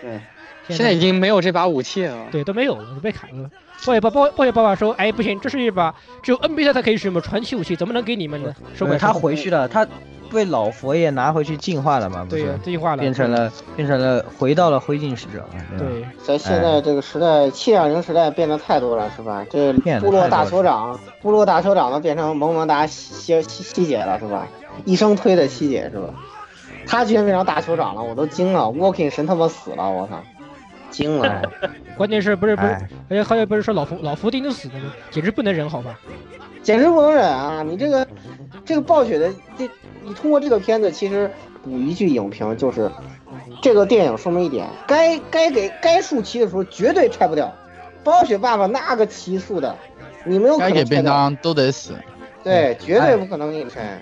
[0.00, 0.20] 对，
[0.68, 2.26] 现在已经没有这把武器了。
[2.30, 3.50] 对都没有了，都被砍了。
[3.84, 9.86] 暴雪爸暴暴雪爸爸说：“哎，不行，这是一把只有 NBA 才可以使用的传奇武器，怎么能给你们呢？”收回他回去了，他
[10.34, 12.26] 被老佛爷拿回去进化了嘛？
[12.28, 15.48] 不是对呀，这句话了，变成了变成了回到了灰烬使者
[15.78, 19.46] 对，在现在这个时代，七点零时代变得太多了，是吧？
[19.48, 24.46] 这部落大酋长，部落大酋长都变成萌萌哒西西西姐了，是吧？
[24.84, 26.12] 一生推的西姐是吧？
[26.86, 30.20] 他居然变成大酋长了，我都惊了！Walking 神他妈死了，我操，
[30.90, 31.40] 惊了！
[31.96, 34.92] 关键是不是不是，哎，而且还有不是说老福老福丁都死了吗？
[35.10, 35.98] 简直不能忍，好吧？
[36.62, 37.62] 简直不能忍啊！
[37.62, 38.06] 你这个
[38.64, 39.66] 这个暴雪的这，
[40.04, 41.30] 你通过这个片子，其实
[41.62, 42.90] 补一句影评就是，
[43.62, 47.52] 这个电影说明一点，该该给该竖旗的时候绝对拆不掉。
[48.02, 49.74] 暴雪爸爸那个旗竖的，
[50.24, 51.92] 你没有可该给便当都得死。
[52.42, 53.98] 对，绝对不可能给你拆。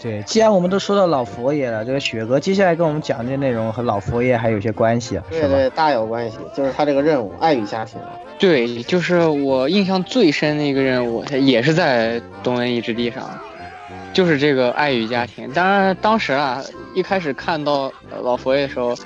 [0.00, 5.20] 对，既然我们都说到老佛爷了，这个雪哥接下来跟我们讲这内容和老佛爷还有些关系？
[5.30, 8.00] 对对，大有关系，就是他这个任务，爱与家庭。
[8.38, 13.28] 对，就是我印象最深的一个任务，也是在东瘟疫之地上，
[14.16, 15.52] 就是这个爱与家庭。
[15.52, 16.64] 当然，当时啊，
[16.94, 18.96] 一开始看到呃老佛爷的时候，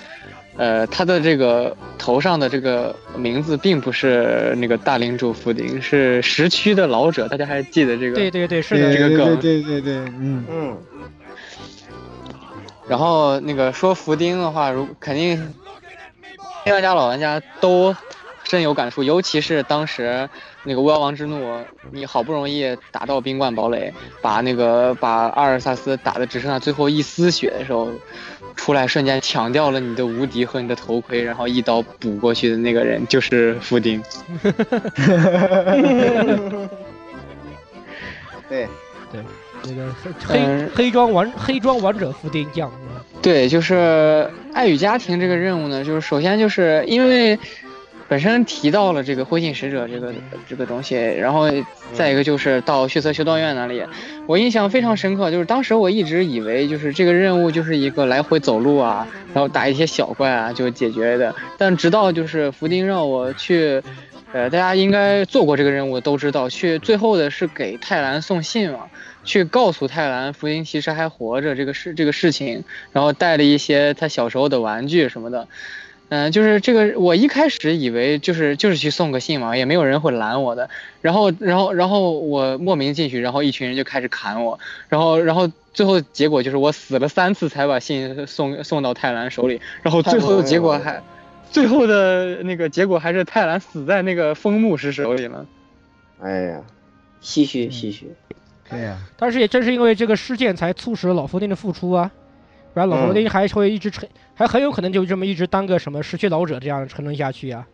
[0.56, 7.26] 呃，他的这个头上的这个名字并不是那个大领主福丁，是时区的老者。
[7.26, 8.14] 大家还记得这个？
[8.14, 10.78] 对对对，是的，这个梗对对对，嗯，嗯，
[12.86, 15.36] 然后那个说福丁的话，如肯定
[16.62, 17.96] 新玩家老玩家都
[18.44, 20.28] 深有感触，尤其是当时
[20.64, 21.58] 那个巫妖王之怒，
[21.90, 27.88] 你好不容易打到冰冠堡垒，把那个把阿尔萨斯打的只剩下最后一丝血的时候，
[28.56, 34.02] 出来瞬间抢掉了你的无敌和你的头盔，然后一刀补过去的那个人就是福丁。
[38.48, 38.68] 对
[39.12, 39.22] 对，
[39.64, 39.94] 那个
[40.26, 42.70] 黑嗯黑装王黑装王者福丁将，
[43.22, 47.38] 对，就是爱与家庭这个任务呢，就是首先就是因为
[48.10, 50.12] 本身提到了这个灰烬使者这个
[50.48, 51.48] 这个东西，然后
[51.94, 53.84] 再一个就是到血色修道院那里，
[54.26, 63.80] 我印象非常深刻，就是当时我一直以为就是这个任务就是一个来回走路啊，然后打一些小怪啊就解决的，但直到就是福丁让我去。
[64.32, 68.86] 呃，大家应该做过这个任务都知道，去最后的是给泰兰送信嘛，
[69.24, 72.62] 去告诉泰兰福丁其实还活着这个事这个事情，
[72.92, 75.48] 然后带了一些他小时候的玩具什么的，
[76.10, 80.68] 嗯、就是这个，我一开始以为就是就是去送个信嘛，也没有人会拦我的。
[81.00, 84.58] 然后，然后，然后我莫名进去，然后一群人就开始砍我，
[84.88, 91.00] 然后，然后最后结果就是我死了三次才把信送送到泰兰手里，然后最后的结果还，
[91.50, 95.46] 最后的那个结果还是泰兰死在那个枫木师手里了。
[96.20, 96.60] 哎呀，
[97.22, 98.08] 唏嘘唏嘘。
[98.68, 102.08] 对呀、但是也正是因为这个事件，才促使了老佛丁的复出啊，
[102.72, 104.08] 不然老佛丁还会一直沉，
[104.40, 107.66] 还很有可能就这么一直当个什么失去老者这样沉沦下去呀、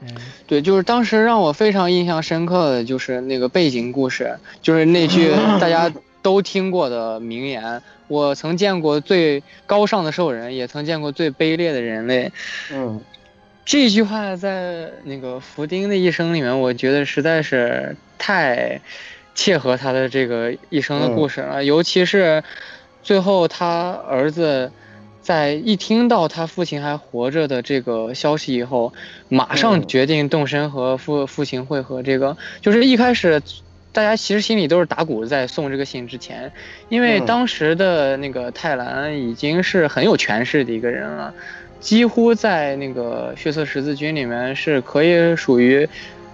[0.00, 0.08] 嗯，
[0.46, 12.30] 对，就是当时让我非常印象深刻的就是那个背景故事，就是那句 大家都听过的名言：“我曾见过最高尚的兽人，也曾见过最卑劣的人类。
[12.72, 13.00] 嗯，”
[13.66, 18.80] 这句话在那个福丁的一生里面，我觉得实在是太
[19.34, 22.44] 切合他的这个一生的故事了，尤其是
[23.02, 24.70] 最后他儿子。
[25.26, 28.92] 在一听到他父亲还活着的这个消息以后，
[29.28, 32.00] 马上嗯决定动身和父父亲会合。
[32.00, 33.42] 这个就是一开始，
[33.92, 36.52] 大家其实心里都是打鼓，在送这个信之前，
[36.88, 41.34] 因为嗯当时的那个泰兰已经是很有权势的一个人了，
[41.80, 45.88] 几乎在那个血色十字军里面是可以属于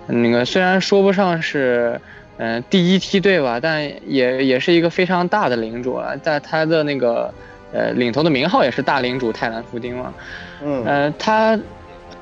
[0.06, 1.98] 那个虽然说不上是。
[2.38, 7.32] 嗯、第一梯队吧，但也也是一个非常大的领主了，在他的那个
[7.72, 10.14] 呃领头的名号也是大领主泰兰福丁嘛。
[10.62, 11.58] 嗯呃，他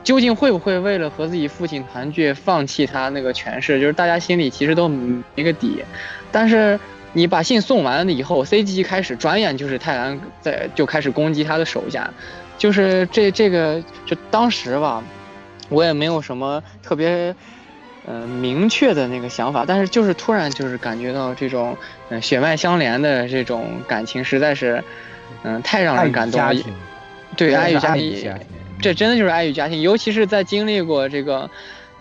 [0.02, 3.80] 究竟会不会为了和自己父亲团聚，放弃他那个权势？
[3.80, 5.84] 就是大家心里其实都没个底。
[6.32, 6.78] 但是
[7.12, 12.10] 你把信送完了以后，CG 一开始，转眼就是泰兰在就开始攻击他的手下，
[12.56, 15.02] 就是这这个就当时吧，
[15.68, 17.34] 我也没有什么特别。
[18.06, 21.76] 呃，明确的那个想法，但是就是突然就是感觉到这种，
[22.08, 24.82] 嗯、血脉相连的这种感情，实在是，
[25.42, 26.54] 嗯、太让人感动了。
[27.36, 28.34] 对，爱与家庭，
[28.80, 31.48] 这真的就是爱与家庭，尤其是在经历过这个，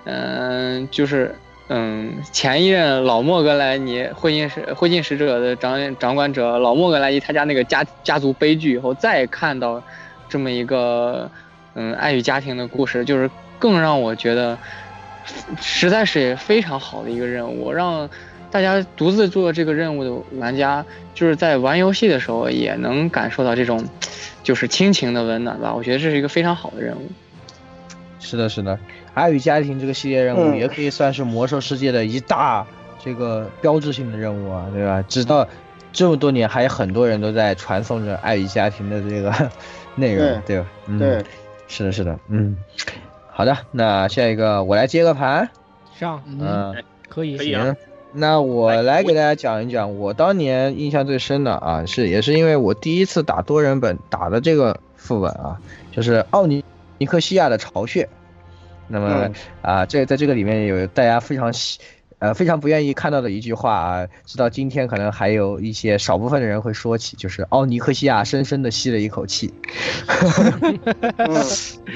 [0.06, 1.36] 嗯、就是
[1.68, 9.82] 嗯，前一任老莫格莱尼灰烬使灰烬使者的掌掌管者老莫格莱尼他家那个家家族悲剧以后，再看到
[10.28, 11.30] 这么一个
[11.76, 13.30] 嗯爱与家庭的故事，就是
[13.60, 14.58] 更让我觉得
[15.62, 18.10] 实在是非常好的一个任务，让
[18.52, 23.84] 大家独自做这个任务的玩家，就是在玩游戏的时候也能感受到这种
[24.44, 25.74] 就是亲情的温暖吧。
[25.76, 27.10] 我觉得这是一个非常好的任务。
[28.20, 28.78] 是的，是的，
[29.14, 32.66] 爱与家庭这个系列任务嗯也可以算是魔兽世界的一大
[33.04, 35.02] 这个标志性的任务啊，对吧？
[35.08, 35.48] 直到
[35.94, 39.34] 这么多年，还有很多人都在传颂着爱与家庭的这个
[39.96, 40.68] 内容，对吧？
[40.88, 41.24] 嗯，对，
[41.68, 42.58] 是的，是的，嗯，
[43.32, 45.50] 好的，那下一个我来接个盘，
[45.98, 46.76] 上嗯，
[47.08, 47.76] 可以可以啊行，
[48.12, 55.60] 那我来给大家讲一讲我当年印象最深的啊，是也是因为我第一次打多人本打的这个副本啊，
[55.92, 56.64] 就是奥尼
[56.98, 58.10] 尼克西亚的巢穴。
[58.88, 61.80] 那么嗯啊，这在这个里面有大家非常喜。
[62.20, 69.54] 呃，非常不愿意看到的一句话啊，直到今天可能还有一些少部分的人会说起，就是奥尼克西亚深深的吸了一口气。
[71.18, 71.36] 嗯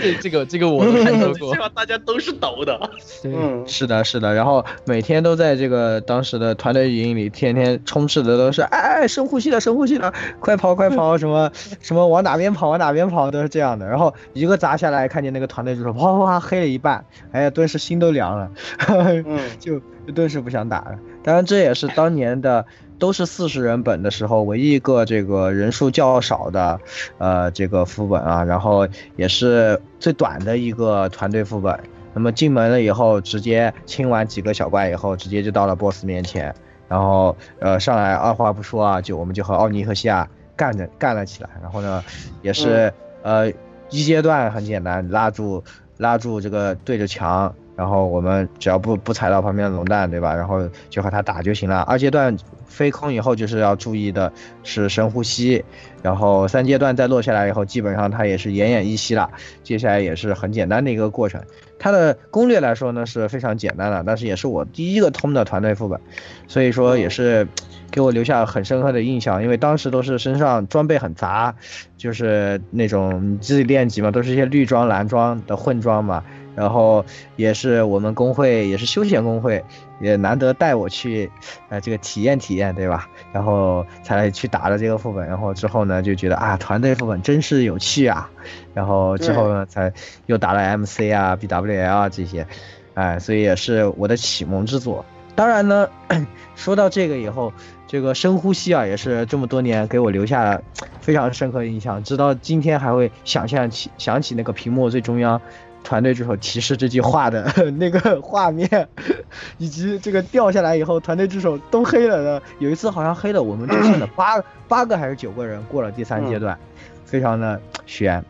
[0.01, 2.79] 这这个这个我都看到过 希望大家都是抖的。
[3.21, 11.51] 对，嗯是的，是的，然后每天都在这个当时的团队语音里，天天充斥的都是哎，深呼吸了，深呼吸了，快跑，快跑，什么
[11.81, 13.85] 什么往哪边跑，往哪边跑，都是这样的。
[13.85, 18.51] 然后一个砸下来，看见那个团队就说哗哗哗黑了一半，哎呀，顿时心都凉了，
[18.87, 20.99] 嗯就就顿时不想打了。
[21.23, 22.65] 当然，这也是当年的
[22.99, 26.80] 都是四十人本的时候唯一一个这个人数较少的，
[27.17, 31.80] 呃，这个副本啊，然后也是最短的一个团队副本。
[32.13, 36.53] 那么进门了以后，直接清完几个小怪以后，直接就到了 BOSS 面前，
[36.88, 41.49] 然后呃上来二话不说啊，就我们就和奥尼和西亚干着干了起来。
[41.61, 42.03] 然后呢，
[42.41, 42.93] 也是、
[43.23, 43.51] 呃
[43.89, 45.63] 一阶段很简单，拉住
[45.97, 50.35] 拉住这个对着墙，然后我们只要不不踩到旁边的龙蛋，对吧？
[50.35, 51.81] 然后就和他打就行了。
[51.81, 52.37] 二阶段
[52.67, 54.31] 飞空以后，就是要注意的
[54.63, 55.63] 是深呼吸，
[56.01, 59.29] 然后三阶段再落下来以后，基本上它也是奄奄一息了。
[59.63, 61.41] 接下来也是很简单的一个过程。
[61.79, 65.99] 它的攻略来说呢是非常简单的，但是也是我第一个通的团队副本，
[66.47, 67.45] 所以说也是
[67.91, 69.43] 给我留下很深刻的印象。
[69.43, 71.53] 因为当时都是身上装备很杂，
[71.97, 76.23] 就是那种自己练级嘛，都是一些绿装蓝装的混装嘛。
[76.55, 77.03] 然后
[77.35, 79.63] 也是我们工会，也是休闲工会，
[79.99, 81.31] 也难得带我去，
[81.69, 83.09] 呃，这个体验体验，对吧？
[83.31, 88.30] 然后才去打了这个副本，然后之后呢，就觉得啊，团队副本真是有趣啊。
[88.73, 89.91] 然后之后呢，才
[90.25, 92.45] 又打了 MC 啊、BWL 啊这些，
[92.93, 95.05] 哎，所以也是我的启蒙之作。
[95.35, 95.89] 当然呢，
[96.55, 97.51] 说到这个以后，
[97.88, 100.61] 这个深呼吸啊，也是这么多年给我留下了
[101.01, 105.41] 非常深刻印象，直到今天还会想象起想起那个屏幕最中央
[105.84, 107.43] 团队助手提示这句话的
[107.77, 108.88] 那个画面，
[109.57, 116.57] 以及这个掉下来以后团队助手都黑了的，有一次好像黑了我们就剩了八八个还是九个人过了第三阶段，
[117.05, 118.23] 非常的悬。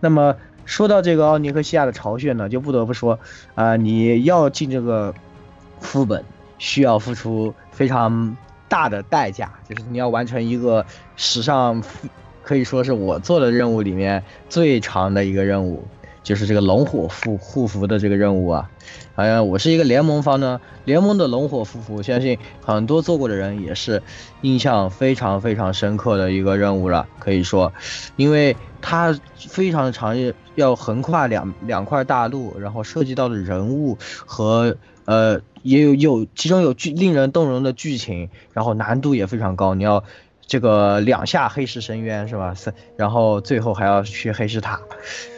[0.00, 0.34] 那么
[0.64, 3.18] 说到这个奥尼克西亚的巢穴呢，就不得不说，
[3.54, 5.14] 啊、你要进这个
[5.80, 6.24] 副本，
[6.58, 8.36] 需要付出非常
[8.68, 10.84] 大的代价，就是你要完成一个
[11.16, 11.82] 史上
[12.42, 15.86] 可以说是我做的任务里面最长的一个任务，
[16.26, 18.68] 就是这个龙火护护符的这个任务啊。
[19.14, 24.02] 好像我是一个联盟方呢，联盟的龙火护符，相信很多做过的人也是
[24.42, 27.72] 印象非常非常深刻的一个任务了，可以说，
[28.16, 30.16] 因为它非常的长，
[30.56, 33.96] 要横跨两两块大陆，然后涉及到的人物
[34.26, 40.02] 和呃也有有其中有剧令人动容的剧情，然后难度也非常高，你要
[40.46, 42.54] 这个两下黑石深渊是吧？
[42.54, 44.80] 三，然后最后还要去黑石塔，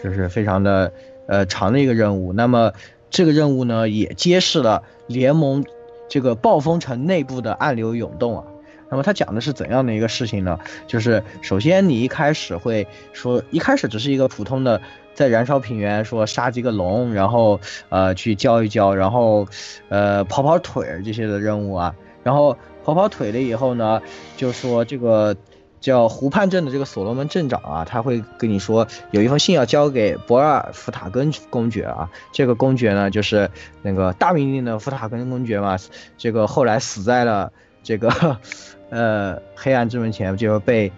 [0.05, 0.93] 就是非常的
[1.27, 2.33] 呃长的一个任务。
[2.33, 2.73] 那么
[3.11, 5.65] 这个任务呢，也揭示了联盟
[6.09, 8.45] 这个暴风城内部的暗流涌动啊。
[8.91, 10.59] 那么它讲的是怎样的一个事情呢？
[10.87, 14.81] 就是首先你一开始会说，一开始只是一个普通的
[15.15, 17.61] 在燃烧平原说杀几个龙，然后
[17.91, 19.47] 呃去教一教，然后
[19.91, 22.57] 呃跑跑腿这些的任务啊，然后
[22.89, 24.01] 跑跑腿了以后呢，
[24.39, 25.37] 就说这个
[25.79, 33.51] 叫湖畔镇的这个所罗门镇长啊，他会跟你说有一封信要交给博尔福塔根公爵啊，这个公爵呢就是
[33.83, 35.77] 那个大名鼎鼎的福塔根公爵嘛，
[36.17, 37.53] 这个后来死在了
[37.83, 38.39] 这个
[38.89, 40.91] 呃黑暗之门前，就被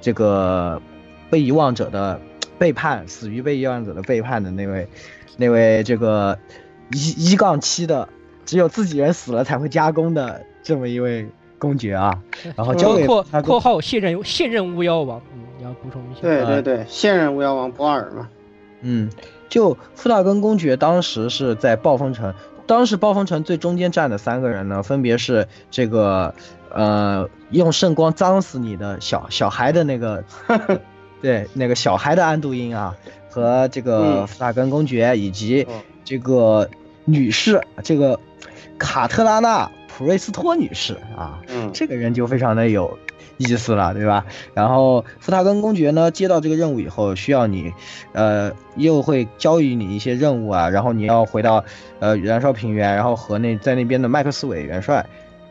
[0.00, 0.80] 这个
[1.28, 2.18] 被遗忘者的
[2.58, 4.88] 背叛，死于被遗忘者的背叛的那位
[5.36, 6.38] 那位这个
[6.90, 8.08] 一一杠七的，
[8.46, 11.24] 只有自己人死了才会加工的这么一位
[11.58, 12.18] 公爵啊，
[12.56, 16.22] 然后交给括括号现任现任巫妖王，嗯，你要补充一下。
[16.22, 18.28] 对对对，现任巫妖王博尔嘛，
[18.80, 19.08] 嗯，
[19.48, 22.34] 就富大根公爵当时是在暴风城，
[22.66, 26.34] 当时暴风城最中间站的三个人呢，分别是这个
[26.70, 30.24] 呃用圣光脏死你的小小孩的那个，
[31.22, 32.96] 对那个小孩的安度因啊，
[33.30, 34.26] 和这个嗯。
[34.26, 36.68] 富大根公爵以及嗯这个
[37.04, 38.18] 女士，这个
[38.78, 42.98] 卡特拉娜普瑞斯托女士啊，嗯这个人就非常的有
[43.36, 44.26] 意思了，对吧？
[44.54, 47.72] 然后福塔根公爵呢，接到这个任务以后，需要你，
[48.12, 51.64] 呃，又会交予你一些任务啊，然后你要回到
[52.00, 55.06] 呃燃烧平原，然后和那在那边的麦克斯韦元帅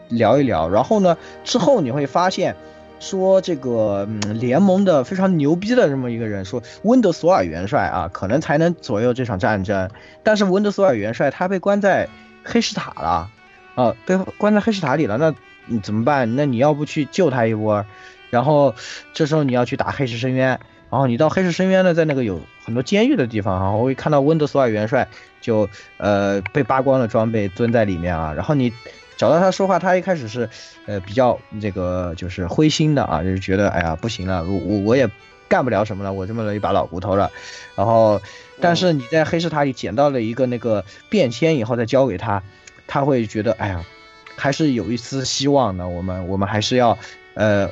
[0.10, 2.56] 聊一聊，然后呢，之后你会发现。
[3.00, 9.90] 说这个嗯联盟的非常牛逼的这么一个人，说温德索尔元帅啊，可能才能左右这场战争。
[10.24, 12.08] 但是温德索尔元帅他被关在
[12.46, 13.30] 黑石塔了，
[13.76, 15.34] 啊，被关在黑石塔里了，那
[15.66, 16.36] 你怎么办？
[16.36, 17.86] 那你要不去救他一波？
[18.30, 18.74] 然后
[19.14, 20.60] 这时候你要去打黑石深渊，
[20.90, 25.08] 然后你到黑石深渊呢，在那个有很多监狱的地方啊，我会看到温德索尔元帅
[25.40, 28.74] 就呃被扒光了装备蹲在里面啊，然后你
[29.18, 30.50] 找到他说话，他一开始是
[30.88, 35.08] 呃比较这个就是灰心的啊，就是觉得哎呀不行了，我我我也
[35.48, 37.30] 干不了什么了，我这么一把老骨头了，
[37.76, 38.20] 然后
[38.60, 42.42] 但是你在黑石塔里捡到了一个那个便签以后再交给他，
[42.88, 43.84] 他会觉得哎呀
[44.36, 46.98] 还是有一丝希望的，我们我们还是要
[47.36, 47.70] 呃。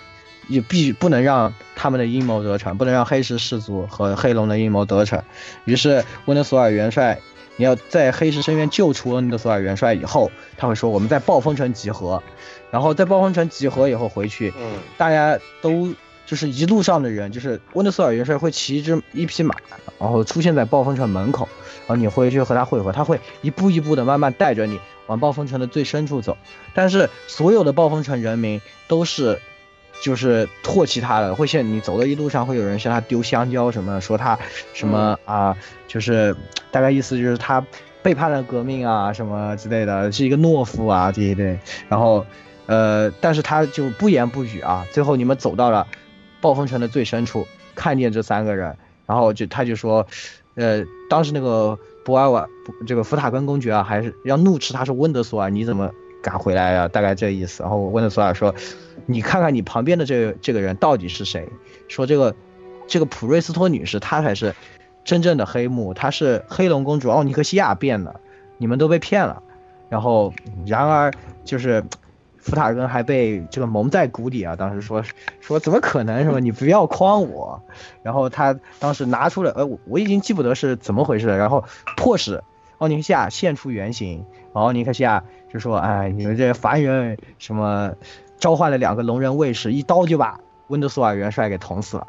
[0.48, 5.24] 也必不能让他们的阴谋得逞，不能让黑石氏族和黑龙的阴谋得逞。
[5.64, 7.20] 于是温德索尔元帅，
[7.56, 12.22] 你要在黑石深渊救出温德索尔元帅以后，他会说我们在暴风城集合，
[12.70, 15.94] 然后在暴风城集合以后回去，嗯大家都
[16.26, 19.56] 就是一路上的人，就是温德索尔元帅会骑一只一匹马，
[20.00, 21.48] 然后出现在暴风城门口，
[21.88, 24.80] 然后你回去和他会合，他会一步一步的慢慢带着你
[25.12, 26.38] 往暴风城的最深处走。
[26.74, 29.40] 但是所有的暴风城人民都是。
[30.02, 34.40] 就是唾弃他的，会向你走的一路上会有人向他丢香蕉什么，说他
[34.74, 35.56] 什么啊，
[35.88, 36.36] 就是
[36.72, 37.64] 大概意思就是他
[38.02, 41.60] 背叛了革命啊什么之类的，是一个懦夫啊这一类。
[41.88, 42.26] 然后，
[42.66, 44.88] 呃，但是他就不言不语啊。
[44.92, 45.86] 最后你们走到了
[46.42, 48.76] 暴风城的最深处，看见这三个人，
[49.06, 50.08] 然后就他就说，
[50.56, 52.48] 呃，当时那个博尔瓦
[52.86, 55.92] 这个福塔根公爵啊，还是要怒斥他说温德索尔你怎么
[56.22, 57.64] 敢回来呀、大概这意思。
[57.64, 58.54] 然后温德索尔说。
[59.08, 61.50] 你看看你旁边的这这个人到底是谁？
[61.88, 62.36] 说这个
[62.88, 64.54] 这个普瑞斯托女士，她才是
[65.04, 68.20] 真正的黑幕，她是黑龙公主奥尼克西亚变的，
[68.60, 69.42] 你们都被骗了。
[69.90, 70.32] 然后，
[70.68, 71.12] 然而
[71.44, 71.84] 就是
[72.42, 74.56] 福塔根还被这个蒙在鼓里啊！
[74.56, 75.04] 当时说
[75.40, 76.40] 说怎么可能是吧？
[76.40, 77.62] 你不要诓我。
[78.02, 81.38] 然后他当时拿出了，呃，我我已经记不得是怎么回事了。
[81.38, 81.64] 然后
[81.98, 82.44] 迫使
[82.80, 85.24] 奥尼克西亚现出原形，奥尼克西亚
[85.54, 87.94] 就说：“哎，你们这凡人什么，
[88.40, 92.08] 召唤了两个龙人卫士，一刀就把温德索尔元帅给捅死了。”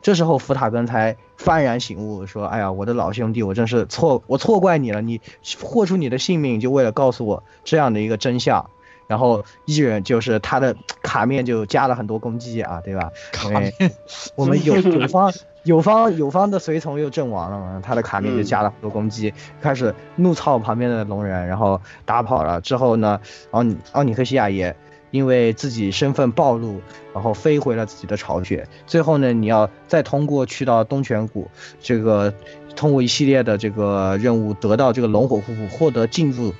[0.00, 5.00] 这时候福塔根才幡然醒悟，说：“哎呀，我的老兄弟，我真是错，我错怪你了。
[5.00, 5.20] 你
[5.60, 8.70] 豁出你的性命，就为了告诉我这样的一个真相。”
[9.06, 13.10] 然后艺人就是他的 卡面就加了很多攻击啊，对吧？
[13.32, 13.92] 卡因为面
[14.34, 15.32] 我们有 有方
[15.64, 22.60] 有方有方的随从又阵亡了嘛，他的卡面就加了很多攻击，开始怒操旁边的龙人，然后打跑了。
[22.60, 23.20] 之后呢，
[23.52, 24.74] 奥尼奥尼克西亚也
[25.10, 26.80] 因为自己身份暴露，
[27.12, 28.66] 然后飞回了自己的巢穴。
[28.86, 31.48] 最后呢，你要再通过去到东泉谷，
[31.80, 32.32] 这个
[32.74, 36.52] 通过一系列的这个任务，得到这个龙火护符，获得进入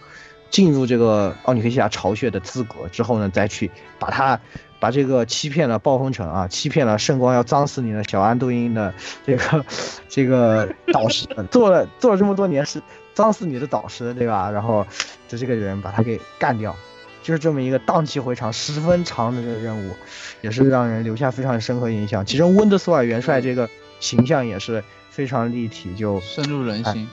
[0.52, 3.68] 进入这个奥尼克西亚巢穴的资格之后呢，再去
[3.98, 4.38] 把他
[4.78, 8.94] 把这个欺骗了暴风城啊，欺骗了圣光要脏死你的小安杜因的
[9.26, 9.64] 这个
[10.08, 12.80] 这个导师，做了做了这么多年是
[13.14, 14.48] 脏死你的导师，对吧？
[14.48, 14.86] 然后
[15.26, 16.76] 就这个人把他给干掉。
[17.24, 19.94] 就是这么一个荡气回肠、十分长的这个任务，
[20.40, 22.26] 也是让人留下非常深刻印象。
[22.26, 23.70] 其中温德索尔元帅这个
[24.00, 27.08] 形象也是非常立体，就深入人心。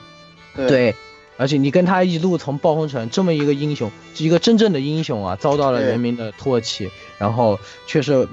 [0.56, 0.95] 对，
[1.40, 7.57] 而且你跟他一路从暴风城这么一个英雄，是一个真正的英雄啊，遭到了人民的唾弃，然后
[7.88, 8.28] 却是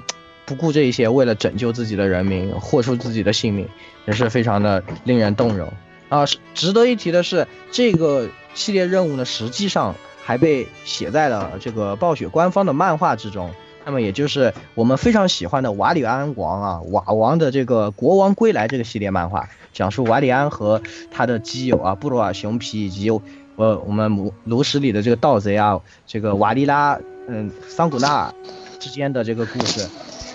[0.45, 3.65] 不顾这一些，为了拯救自己的人民，豁出自己的性命，
[4.05, 5.71] 也是非常的令人动容
[6.09, 6.25] 啊。
[6.25, 13.49] 是值得一提的是，这个系列任务呢，实际上还被写在了这个暴雪官方的漫画之中。
[13.87, 23.09] 那么也就是我们非常喜欢的瓦里安王啊，瓦王的这个《国王归来》这个系列漫画，讲述瓦里安和他的基友啊布鲁尔熊皮以及
[23.55, 26.99] 呃我们炉炉石里的这个盗贼啊，这个瓦利拉
[27.29, 28.33] 嗯桑古纳尔
[28.77, 29.87] 之间的这个故事。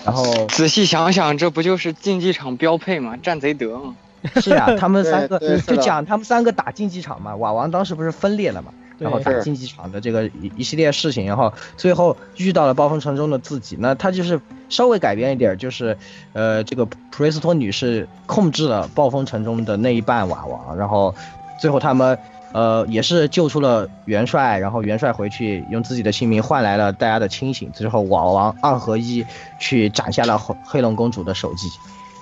[0.03, 3.15] 然后仔细想想，这不就是竞技场标配吗？
[3.17, 3.95] 战贼德吗。
[4.41, 14.39] 是呀、他们三个就讲他们三个打竞技场嘛，瓦王当时不是分裂了嘛，然后打竞技场的这个一一系列事情，然后最后遇到了暴风城中的自己，那他就是
[14.69, 15.97] 稍微改变一点，就是
[16.33, 21.13] 呃这个普瑞斯托女士控制了暴风城中的那一半瓦王，然后
[21.59, 22.17] 最后他们。
[22.53, 27.71] 呃，也是救出了元帅，然后元帅回去用自己的性命换来了大家的清醒。
[27.71, 29.25] 最后瓦王二合一
[29.59, 31.67] 去斩下了黑黑龙公主的首级，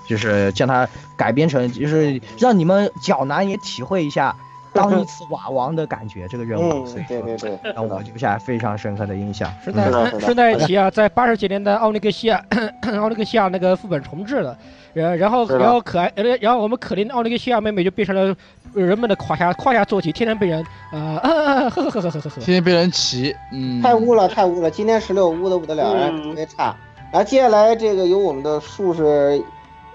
[0.07, 0.87] 就是将它
[1.17, 4.33] 改编成，就是让你们脚男也体会一下
[4.73, 9.51] 当一次瓦王的感觉，这个任务，对、所以说让我留下非常深刻的印象。
[9.63, 12.43] 顺带顺带一提啊，在八十几年代奥利克西亚
[12.99, 14.57] 奥利克西亚那个副本重置了，
[14.93, 18.35] 然然后然后可爱然后我们可怜的奥利克西亚妹妹就变成了
[18.73, 21.19] 人们的胯下胯下坐骑，天天被人呃
[21.69, 22.29] 呵呵呵呵呵呵。
[22.29, 26.75] 呵，天天被人骑，嗯，太污了太污了，今天十六污的不得了，哎、特别差。
[27.11, 29.43] 来，接下来这个由我们的术士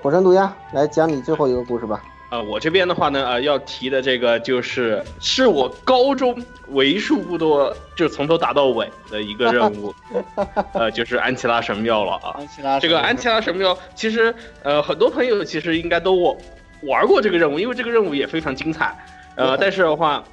[0.03, 2.03] 火山毒鸦来讲你最后一个故事吧。
[2.28, 6.36] 呃，我这边的话呢，呃，要提的这个就是是我高中
[6.70, 9.94] 为数不多就从头打到尾的一个任务，
[10.74, 12.35] 呃，就是安琪拉神庙了啊。
[12.39, 16.36] 安琪拉，这个安琪拉神庙，其实呃，很多朋友其实应该都我
[16.82, 18.97] 玩过这个任务，因为这个任务也非常精彩。
[19.36, 20.24] 呃，但是的话，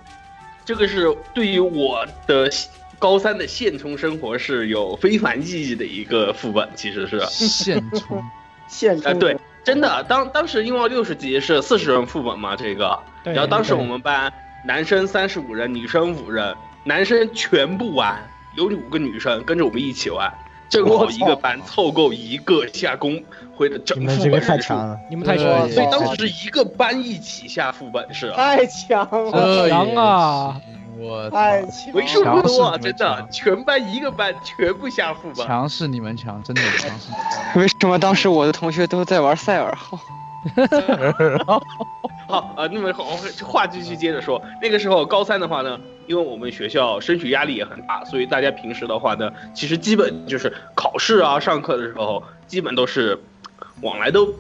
[0.66, 2.50] 这个是对于我的
[2.98, 7.20] 高三的现充生活是有非凡意义的一个副本，其实是。
[7.30, 8.24] 现充，
[8.68, 14.32] 现 充呃，对，真的，当当时因为六十级是四十人副本嘛，这个，然后当时我们班
[14.66, 16.54] 男生三十五人，女生五人，
[16.84, 18.22] 男生全部玩，
[18.56, 20.32] 有五个女生跟着我们一起玩，
[20.68, 23.24] 正好一个班凑够一个下工
[23.56, 30.62] 会的整副本人数太强了，你们太强了，所以当时是一个班一起下副本是啊，太强了，这强啊！
[30.98, 32.36] 我太强为数了。
[32.36, 35.46] 不多啊，真的，全班一个班全部下副本。
[35.46, 37.10] 强势你们强，真的强势。
[37.60, 40.00] 为什么当时我的同学都在玩塞尔号？
[42.28, 44.42] 好，呃，那么好，话继续接着说。
[44.62, 53.18] 那个时候高三的话呢，因为我们学校升学压力也很大，所以大家平时的话呢，其实基本就是考试啊、上课的时候，基本都是
[53.82, 54.34] 往来都嗯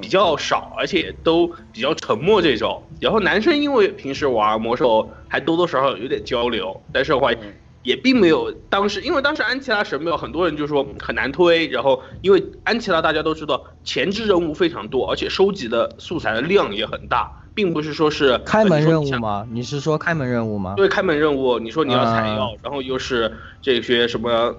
[0.00, 2.82] 比较少，而且都比较沉默这种。
[3.00, 19.10] 然后男生因为平时玩魔兽还多多少少有点交流，但是的话嗯也并没有当时，因为当时安琪拉神庙很多人就说很难推，然后因为安琪拉大家都知道前置任务非常多，而且收集的素材的量也很大，并不是说是开门任务？
[19.18, 19.46] 吗？
[19.50, 20.76] 你是说开门任务吗像？
[20.76, 23.30] 对，开门任务，你说你要采药，啊然后又是
[23.60, 24.56] 这些什么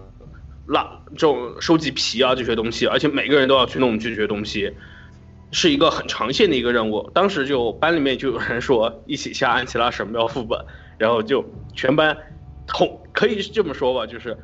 [0.68, 4.72] 拉这种收集皮啊这些东西，而且每个人都要去弄这些东西。
[5.56, 10.60] 是一个很长线的一个任务，当时就班里面就有人说一起下安琪拉神庙副本，
[10.98, 12.18] 然后就全班
[12.68, 14.38] 同可以这么说吧，就是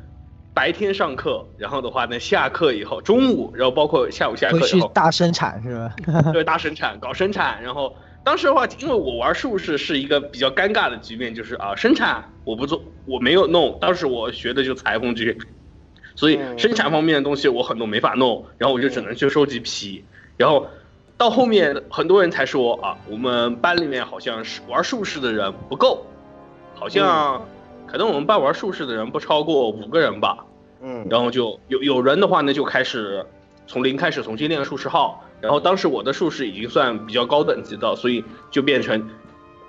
[0.54, 6.32] 白天上课，然后的话呢，下课以后，中午，然后包括下午下课回去以后，大生产是吧？
[6.32, 7.94] 对大生产搞生产，然后
[8.24, 13.76] 当时的话，因为我玩术士是一个比较尴尬的局面，就是啊，生产我不做，我没有弄。
[13.82, 15.36] 当时我学的就裁缝局，
[16.16, 20.02] 所以嗯生产方面的东西我很多没法弄，然后我就只能去收集皮。
[20.38, 20.66] 然后
[21.22, 26.04] 到后面很多人才说啊，我们班里面好像是玩术士的人不够，
[26.74, 27.46] 好像
[27.86, 30.44] 可能我们班玩术士的人不超过五个人吧。
[30.80, 33.24] 嗯，然后就有有人的话呢，就开始
[33.68, 35.22] 从零开始重新练术士号。
[35.40, 39.08] 然后当时我的术士已经算比较高等级的，所以就变成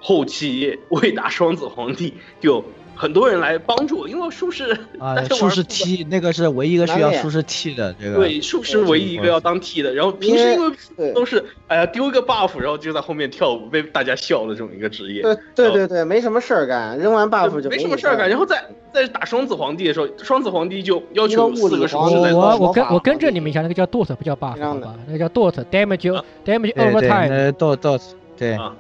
[0.02, 2.64] 后期未打双子皇帝，就
[2.96, 8.18] 很多人来帮助，因为术士啊术士 T 那个是唯一一个需要术士 T 的这个。
[8.18, 15.22] 对，术士唯一一个要当 T 的，然后平时因为都是哎呀丢一个 buff，然后就在后面跳舞，被大家笑的这种一个职业。
[15.24, 18.64] 对对对对，没什么事儿干，扔完 buff 就没什么事儿干，然后在
[18.94, 24.96] 在打双子皇帝的时候，双子皇帝就要求四个术皇帝士在我我跟我跟着你们一下，那个叫 dot 不叫 buff 吧？
[25.08, 27.28] 那个叫 dot damage 啊 damage 对 over 对，time。
[27.30, 28.02] 那 dot dot
[28.38, 28.76] 对啊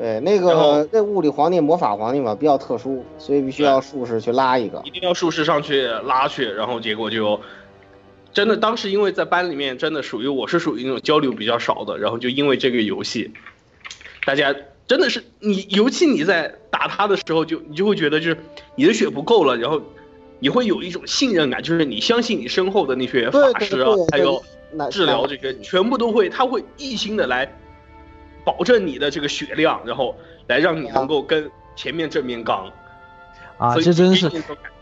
[0.00, 4.88] 对那个那物理皇帝、魔法皇帝嘛比较特殊，所以必须要术士去拉一个一。
[4.88, 7.38] 定要术士上去拉去，然后结果就
[8.32, 13.30] 真的当时因为在班里面真的属于我是属于那种交流比较少的，然后就因为这个游戏，
[14.24, 14.56] 大家
[14.86, 18.38] 真的是你，尤其你在打他的时候就你就会觉得就是
[18.76, 19.82] 你的血不够了，然后
[20.38, 24.42] 你会有一种信任感，就是你相信你身后的那些法师啊，还有
[24.90, 27.52] 治疗这些全部都会，他会一心的来
[28.44, 32.70] 保证你的这个血量，然后来让你能够跟前面正面刚。
[33.58, 34.30] 啊，这真是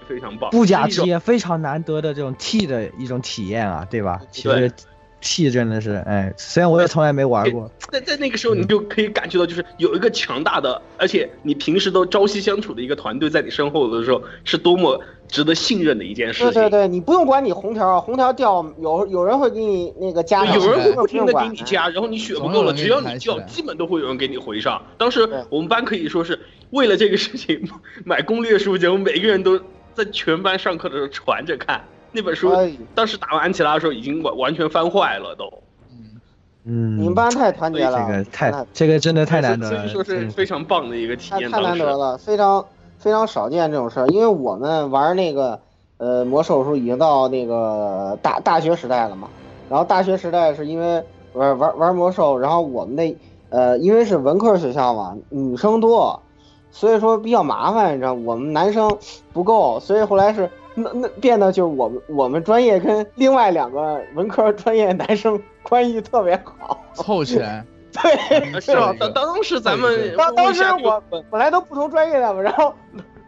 [0.06, 4.20] 非常棒，不假是一种之言，非常难得的这种 T 的一种体验啊，对吧？
[4.30, 4.72] 其实
[5.20, 16.52] T 真的是，哎，虽然我也从来没玩过，在在那个时候，你就可以感觉到，就是有一个强大的，而且你平时都朝夕相处的一个团队在你身后的时候，是多么值得信任的一件事情。
[16.52, 24.82] 对对对，你不用管你红条，红条掉有有人会给你那个加上，有人会不不停的给你加，然后你血不够了，只要你掉，抬起来基本都会有人给你回上。
[24.96, 26.38] 当时我们班可以说是
[26.70, 27.68] 为了这个事情
[28.04, 29.58] 买攻略书，结果每个人都
[29.94, 32.50] 在全班上课的时候传着看那本书。
[32.50, 35.52] 哎，当时打完安琪拉的时候，已经完完全翻坏了都。
[36.70, 41.50] 嗯，你们班太团结了，这个太太这个真的太难得了，所以说是非常棒的一个体验。
[41.50, 42.62] 太太当时难得了，非常
[42.98, 44.06] 非常少见这种事儿。
[44.08, 45.58] 因为我们玩那个
[45.96, 49.28] 呃魔兽的时候，已经到那个大大学时代了嘛。
[49.70, 51.02] 然后大学时代是因为
[51.32, 53.16] 玩玩玩魔兽，然后我们那
[53.50, 56.20] 呃因为是文科学校嘛，女生多，
[56.70, 58.96] 所以说比较麻烦，你知道，我们男生
[59.32, 66.78] 不够，所以后来是那那变得就是我们我们专业跟另外两个文科专业男生 关系特别好。
[66.94, 67.64] 凑起来，
[68.02, 68.94] 对，是吧？
[68.98, 72.74] 当当时咱们当当时我本来都不同专业的嘛，然后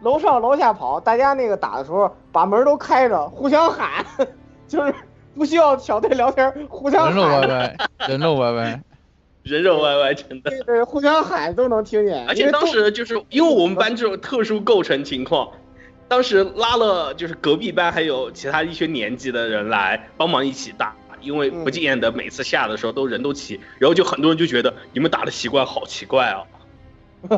[0.01, 4.05] 楼上楼下跑，大家那个打的时候把门都开着，互相喊，
[4.67, 4.93] 就是
[5.35, 7.75] 不需要小队聊天，互相人肉歪喊，歪，
[8.07, 8.81] 人肉歪歪，
[9.43, 10.49] 人肉歪歪， 真的。
[10.49, 12.25] 对对，互相喊都能听见。
[12.27, 15.49] 而且当因为都时就是因为我们班这种特殊构成情况，
[16.07, 26.43] 当时拉了就是隔壁班还有其他一些年级的人来帮忙一起打，因为不见得每次下的时候都人都齐，然后就很多人就觉得你们打的习惯好奇怪啊。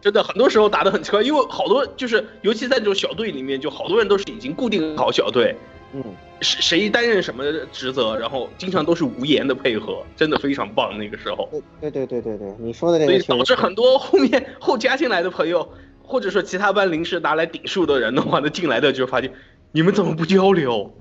[0.00, 5.56] 真的，很多时候打的很奇怪，因为好多就是，尤其在这种小队里面，就好多人都是已经固定好小队，
[5.92, 6.04] 嗯，
[6.40, 7.42] 谁谁担任什么
[7.72, 10.96] 职责，然后经常都是无言的配合，真的非常棒。
[10.96, 11.48] 那个时候，
[11.80, 15.68] 对对对对对，你说的这所以个确实导致很多后面后加进来的朋友，
[16.00, 19.32] 或者说其他班临时拿来顶数的人的话那，进来的就发现
[19.72, 20.94] 你们怎么不交流？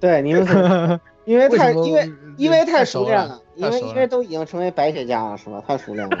[0.00, 5.62] 对你们是 因为太为因为因为太熟练了了，因为因为都已经成为白血家了，是吧？
[5.66, 6.16] 太熟练了。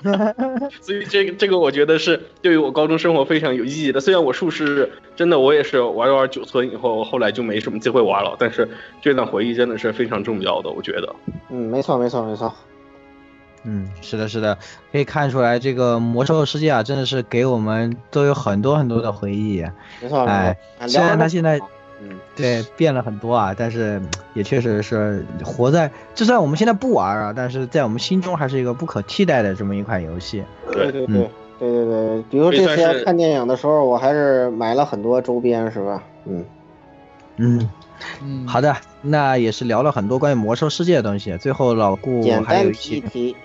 [0.80, 3.98] 所以这个这个我觉得是对于我高中生活非常有意义的。
[4.00, 8.68] 虽然我术士真的我也是玩着玩九村以后，后来就没什么机会玩了，但是
[9.02, 11.16] 这段回忆真的是非常重要的，我觉得。
[11.50, 12.54] 嗯，没错没错没错。
[13.64, 14.56] 嗯，是的，是的，
[14.92, 19.64] 可以看出来这个魔兽世界啊，真的是给我们都有很多很多的回忆。
[20.00, 21.58] 没错没错哎，啊虽然聊得它现在
[22.02, 30.42] 嗯对变了很多啊，但是嗯也确实是活在，就算我们现在不玩啊，但是在我们心中还是一个不可替代的这么一款游戏。
[30.70, 36.02] 对对对嗯对对对对，比如这次也算是要看电影的时候，我还是买了很多周边，是吧？
[36.24, 36.44] 嗯，
[37.36, 37.70] 嗯，
[38.22, 41.36] 嗯，好的，那也是聊了很多关于魔兽世界的东西。
[41.38, 43.36] 最后老顾简还有一单提一，提，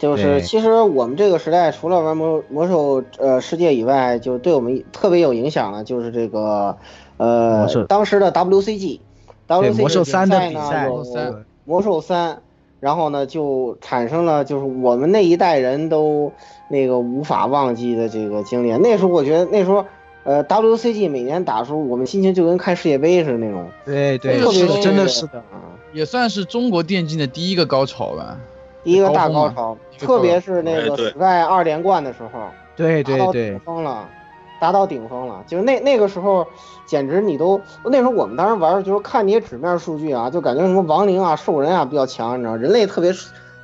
[0.00, 6.76] 就是其实我们这个时代除了玩魔魔兽呃世界以外，就对我们特别有影响的，就是这个
[7.20, 9.00] 呃魔兽当时的 WCG。
[9.46, 12.40] 对 WCG 魔兽三的比赛，有三魔兽三，
[12.78, 16.32] 然后呢就产生了就是我们那一代人都
[16.68, 18.70] 那个无法忘记的这个经历。
[18.78, 19.84] 那时候我觉得那时候
[20.22, 25.38] 呃 WCG 每年打的时候，我们心情就跟看世界杯似的那种，对对，特别是的，真的那个是的。
[25.38, 25.74] 啊。
[25.92, 28.38] 也算是中国电竞的第一个高潮吧。
[28.84, 32.44] 第一个大高潮，特别是那个哎对 Sky 二连冠的时候，
[32.76, 34.08] 对对对顶，峰了，
[34.60, 35.42] 达到顶峰了。
[35.46, 36.46] 就是那那个时候，
[36.86, 43.12] 简直你都那时候我们当时玩儿就是看那些纸面数据啊，就感觉什么亡灵啊、兽人啊比较强，你知道，人类特别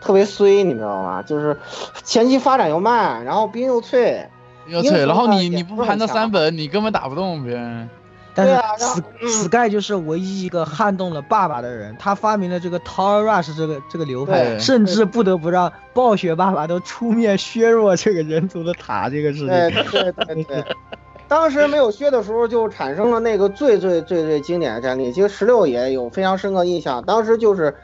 [0.00, 1.22] 特别衰，你知道吗？
[1.22, 1.56] 就是
[2.02, 4.26] 前期发展又慢，然后兵又脆。
[4.68, 7.88] 又脆，然后你你不盘到不是很强三本，你根本打不动别人。
[8.36, 8.54] 但是
[9.42, 19.90] Sky 就是唯一一个撼动了爸爸的人，他发明了这个 Tower Rush 这个这个流派，甚至不得不让暴雪爸爸都出面削弱这个人族的塔这个事对 情。
[19.90, 20.64] 对对对，
[21.26, 25.10] 当时没有削的时候，就产生了那个最最最最经典的战例。
[25.10, 27.74] 其实十六也有非常深刻印象，当时就是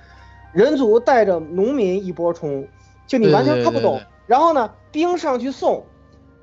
[0.52, 2.68] 人族带着农民一波冲，
[3.06, 4.06] 就你完全看不懂对对对对。
[4.26, 5.84] 然后呢，兵上去送，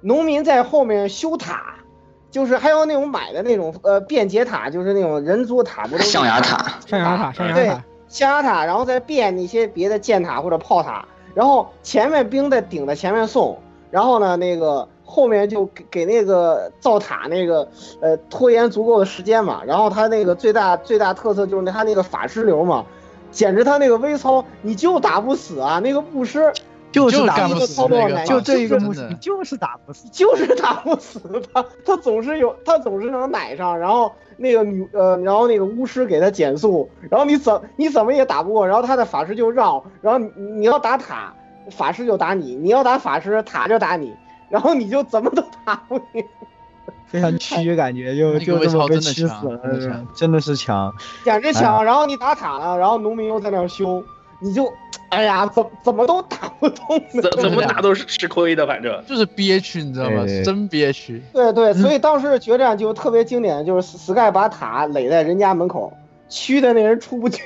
[0.02, 1.76] 农民在后面修塔，
[2.32, 13.58] 就是还有那种买的那种呃便捷塔，就是那种人族塔，不都是象牙塔，象牙塔，象牙对塔，象牙塔，然后再变一些别的箭塔或者炮塔，然后前面兵在顶在前面送，
[13.90, 17.68] 然后呢，那个后面就给给那个造塔那个
[18.00, 22.86] 呃拖延足够的时间嘛，然后他那个最大最大特色就是他那个法师流嘛，
[23.32, 26.54] 简直他那个微操你就打不死啊，那个布施
[26.92, 27.82] 就是就打不死
[28.26, 30.08] 就这一个真的木星，就是打不死。
[30.12, 31.20] 就是打不死
[31.54, 41.34] 他，他总是有，他总是能奶上，然后那个女呃，然后那个巫师给他减速，然后你怎你怎么也打不过，然后他的法师就绕，然后你你要打塔，
[41.70, 44.16] 法师就打你，你要打法师，塔就打你，
[44.50, 46.24] 然后你就怎么都打不赢，
[47.06, 49.60] 非常 屈，感觉就就这么被屈死了
[50.16, 50.94] 真的是强。
[51.24, 51.84] 简直哎强。
[51.86, 54.04] 然后你打塔了，然后农民又在那儿修，
[54.42, 54.72] 你就，
[55.10, 57.30] 哎呀，怎怎么都打不动怎。
[57.42, 59.04] 怎么打都是吃亏的，反正。
[59.06, 60.26] 就是憋屈，你知道吗？
[60.46, 61.22] 真憋屈。
[61.34, 65.92] 对对，所以当时决战就特别经典，就是 Sky 把塔垒在人家门口，
[66.30, 67.44] 虚的那人出不去。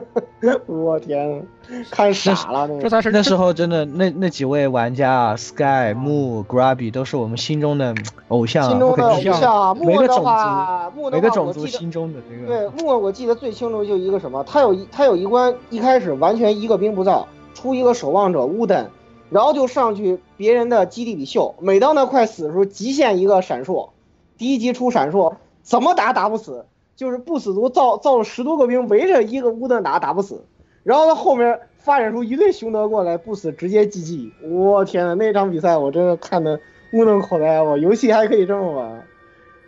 [0.66, 1.46] 我天，
[1.90, 2.82] 看傻了那个。
[2.82, 7.94] 这才是那时候真的，那那几位玩家啊，Sky、木、Grubby 都是我们心中的
[8.28, 12.70] 偶像啊，心中的偶像啊，木的每个种话，木族，的话，每个种族我记得心中的那个对个。
[12.70, 18.88] 木，我记得最清楚就一个什么，他有一他有一关一开始完全一个兵不造，出一个守望者乌登，
[19.30, 23.90] 然后就上去别人的基地里秀，每当他快死的时候，极限一个闪烁，
[24.38, 26.66] 第一集出闪烁，怎么打打不死，
[26.96, 30.44] 就是不死族造造了十多个兵围着一个乌德打打不死，
[30.82, 36.58] 然后他后面发展出一队熊德过来不死直接 GG，我天呐，那场比赛我真的看的
[36.90, 39.06] 目瞪口呆，我游戏还可以这么玩，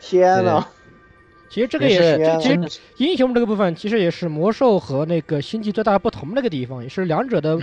[0.00, 0.66] 天呐！
[1.50, 7.56] 其实这个也也是，其实英雄这个部分其实也是魔兽和那个星际最大的不同的一个地方，也是两者的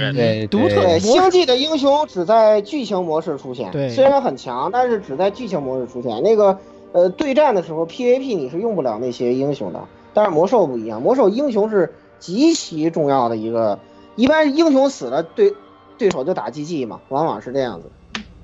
[0.47, 6.19] 独特对，星际的英雄只在剧情模式出现，对虽然很强，但是只在剧情模式出现。
[6.23, 6.57] 那个
[6.95, 9.81] 呃，对战的时候 PVP 你是用不了那些英雄的，
[10.13, 13.77] 但是魔兽不一样，魔兽英雄是极其重要的一个，
[14.15, 15.53] 一般英雄死了，对
[15.97, 17.91] 对手就打 GG 嘛，往往是这样子。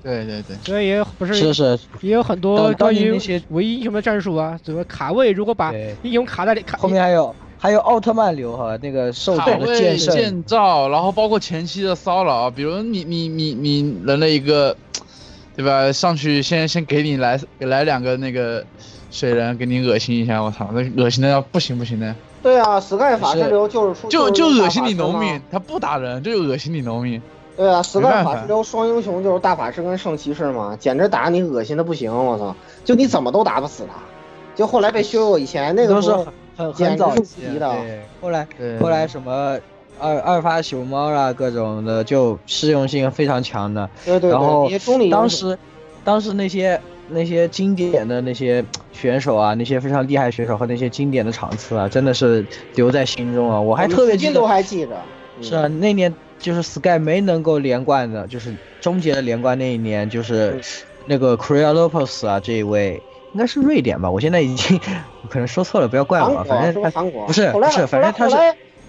[0.02, 5.72] 对对对，所以也不是是是，也有很多当当关于年那些唯一英雄的战术啊，怎么卡位，如果把
[6.02, 14.76] 英雄卡在里卡后面还有还有奥特曼流哈，那个兽的位、剑圣，建造，然后包括前期的骚扰，比如你你你你人了一个，
[15.56, 15.92] 对吧？
[15.92, 18.64] 上去先先给你来来两个那个
[19.10, 27.20] 水人，给你恶心一下，我操，那恶心的要不行不行的，对啊，Sky 法师流就是出就就恶心你农民，他不打人就恶心你农民。
[27.54, 32.56] 对啊，Sky 没办法法师流双英雄就是大法师跟圣骑士嘛，简直打你恶心的不行，我操！
[32.82, 34.00] 就你怎么都打不死他，
[34.54, 37.76] 就后来被削弱以前那个时候都是很很很早期的，
[38.22, 38.48] 后来
[38.80, 39.58] 后来什么
[39.98, 43.88] 二二发熊猫啦，各种的就适用性非常强的。
[44.04, 44.68] 对对对，然后
[45.10, 45.58] 当时，
[46.04, 52.44] 当时那些那些经典的那些选手啊，那些非常厉害选手和那些经典的场次啊，真的是
[52.74, 53.60] 留在心中啊。
[53.60, 54.90] 我还特别记得至今都，还记着。
[55.38, 60.60] 嗯是啊，那年就是 Sky 没能够连冠的，就是终结了连冠那一年，就是嗯
[61.06, 63.02] 那个 Korea Lopez 啊，这一位
[63.32, 64.78] 应该是瑞典吧，我现在已经
[65.30, 67.02] 可能说错了，不要怪我啊，反正他？
[67.02, 68.36] 不是不是反正他是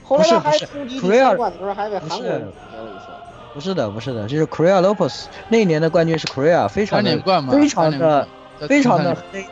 [0.07, 2.47] 不是他还不是冲击 Korea- 第三冠的时候还被韩国不是人了
[2.95, 3.05] 一次。
[3.53, 7.21] 不是的，不是的，就是 Korea Lopez 那一年的冠军是 Korea，非常的
[7.51, 8.27] 非常的
[8.67, 9.45] 非常的黑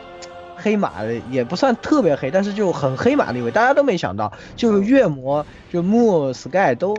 [0.56, 6.96] 黑马的，也不算特别黑，但是就很黑马的一位，大家都没想到，就是月魔就 Moon Sky 都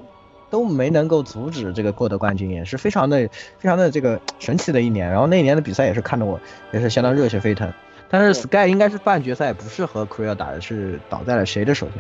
[0.50, 3.28] 都没能够阻止这个获得冠军，也是非常的
[3.60, 5.10] 非常的这个神奇的一年。
[5.12, 6.40] 然后那一年的比赛也是看得我
[6.72, 7.74] 也是相当热血沸腾。
[8.14, 11.94] 但是 Sky 应该是半决赛，不是和 Korea 打的，是倒在了谁的手下？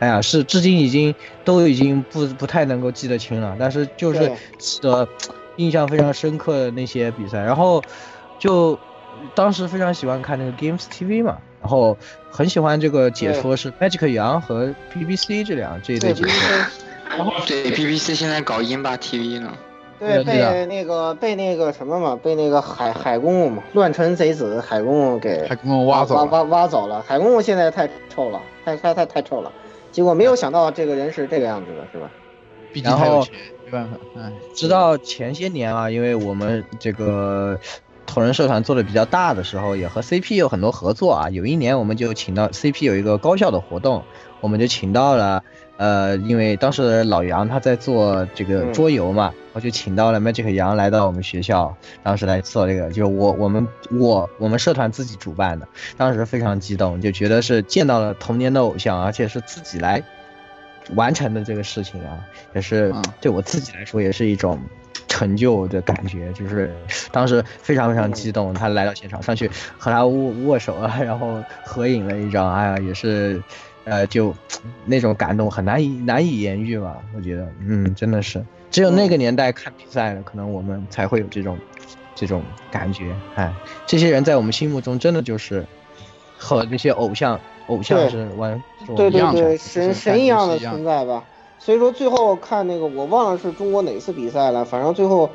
[0.00, 1.14] 哎呀，是至今已经
[1.44, 5.08] 都已经不不太能够记得清了，但是就是对记得
[5.58, 7.80] 印象非常深刻的那些比赛，然后
[8.36, 8.76] 就
[9.36, 11.96] 当时非常喜欢看那个 Games TV 嘛，然后
[12.32, 16.66] 很喜欢这个解说是 Magic 杨和 BBC 这两这一对对，解说。
[17.16, 19.52] 然后对，BBC 现在搞英霸 TV 呢。
[20.00, 26.24] 对，被那个被那个什么嘛，被那个海海公公嘛，乱臣贼子海公公给海公公挖走了。
[26.24, 27.04] 挖挖挖走了。
[27.06, 29.52] 海公公现在太臭了，太太太太臭了。
[29.92, 32.10] 结果没有想到这个人是这个样子的，是吧？
[32.72, 33.34] 毕竟然后他有钱，
[33.66, 33.98] 没办法。
[34.16, 37.58] 哎，直到前些年啊，因为我们这个
[38.06, 41.28] 同人社团做的比较大的时候，也和 CP 有很多合作啊。
[41.28, 44.04] 有一年我们就请到 CP 有一个高校的活动，
[44.40, 45.42] 我们就请到了
[45.80, 48.72] 呃，因为当时老杨他在做这个嗯。
[48.74, 55.66] 桌游嘛，我就请到了 Magic 杨来到我们学校，当时来做这个，就是我我们我我们社团自己主办的，
[55.96, 60.02] 当时非常激动，就觉得是见到了童年的偶像，而且是自己来
[60.96, 62.20] 完成的这个事情啊，
[62.54, 63.02] 也是嗯。
[63.18, 64.60] 对我自己来说也是一种
[65.08, 66.74] 成就的感觉，就是
[67.10, 69.48] 当时非常非常激动，他来到现场上去
[69.78, 73.42] 和他握握手啊，然后合影了一张，哎呀，也是，
[73.90, 74.32] 呃，就
[74.86, 78.40] 那种感动很难以难以言喻吧，我觉得，嗯，真的是
[78.70, 81.58] 只有那个年代看比赛了，可能我们才会有这种
[82.14, 82.40] 这种
[82.70, 83.52] 感觉，哎，
[83.84, 85.66] 这些人在我们心目中真的就是
[86.38, 88.62] 和那些偶像偶像对是完
[88.96, 91.24] 对对样对，的神神一样的存在吧。
[91.58, 95.28] 所以说最后看那个，我忘了是中国哪次比赛了，反正最后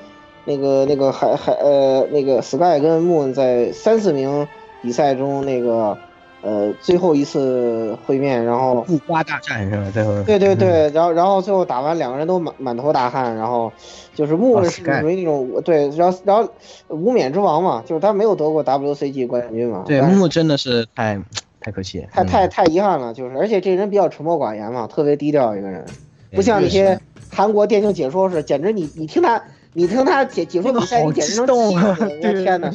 [0.46, 4.48] 那个那个海海呃那个 Sky 跟 Moon 在三四名
[4.82, 5.98] 比赛中那个
[6.46, 9.90] 呃最后一次会面，然后布瓜大战是吧？
[9.92, 10.22] 最后。
[10.24, 13.74] 对对对，然后然后最后打完两个人都满满头大汗，然后
[14.14, 16.48] 就是 Moon 是属于那种对，然后然后
[16.90, 21.20] 无冕之王嘛，就是他没有得过 WCG 冠军嘛，对木真的是太
[21.60, 25.84] 太可惜，嗯太太太遗憾了，就是，而且这人比较沉默寡言嘛，特别低调一个人，
[26.32, 27.00] 不像那些
[27.32, 29.42] 韩国电竞解说是，简直你你听他
[29.74, 32.04] 你听他解解说比赛，好你简直能激动气啊死！
[32.06, 32.72] 我天哪，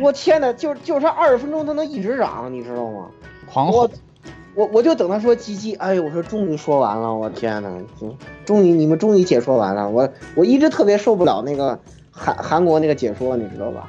[0.00, 3.06] 我天呐，就就是他二十分钟他能一直嚷，你知道吗？
[3.50, 3.90] 狂吼我
[4.54, 11.78] 我我就等他说鸡鸡，哎呦，我说终于说完了，我天呐，终终于你们终于解说完了，我我一直特别受不了那个
[12.10, 13.88] 韩韩国那个解说，你知道吧？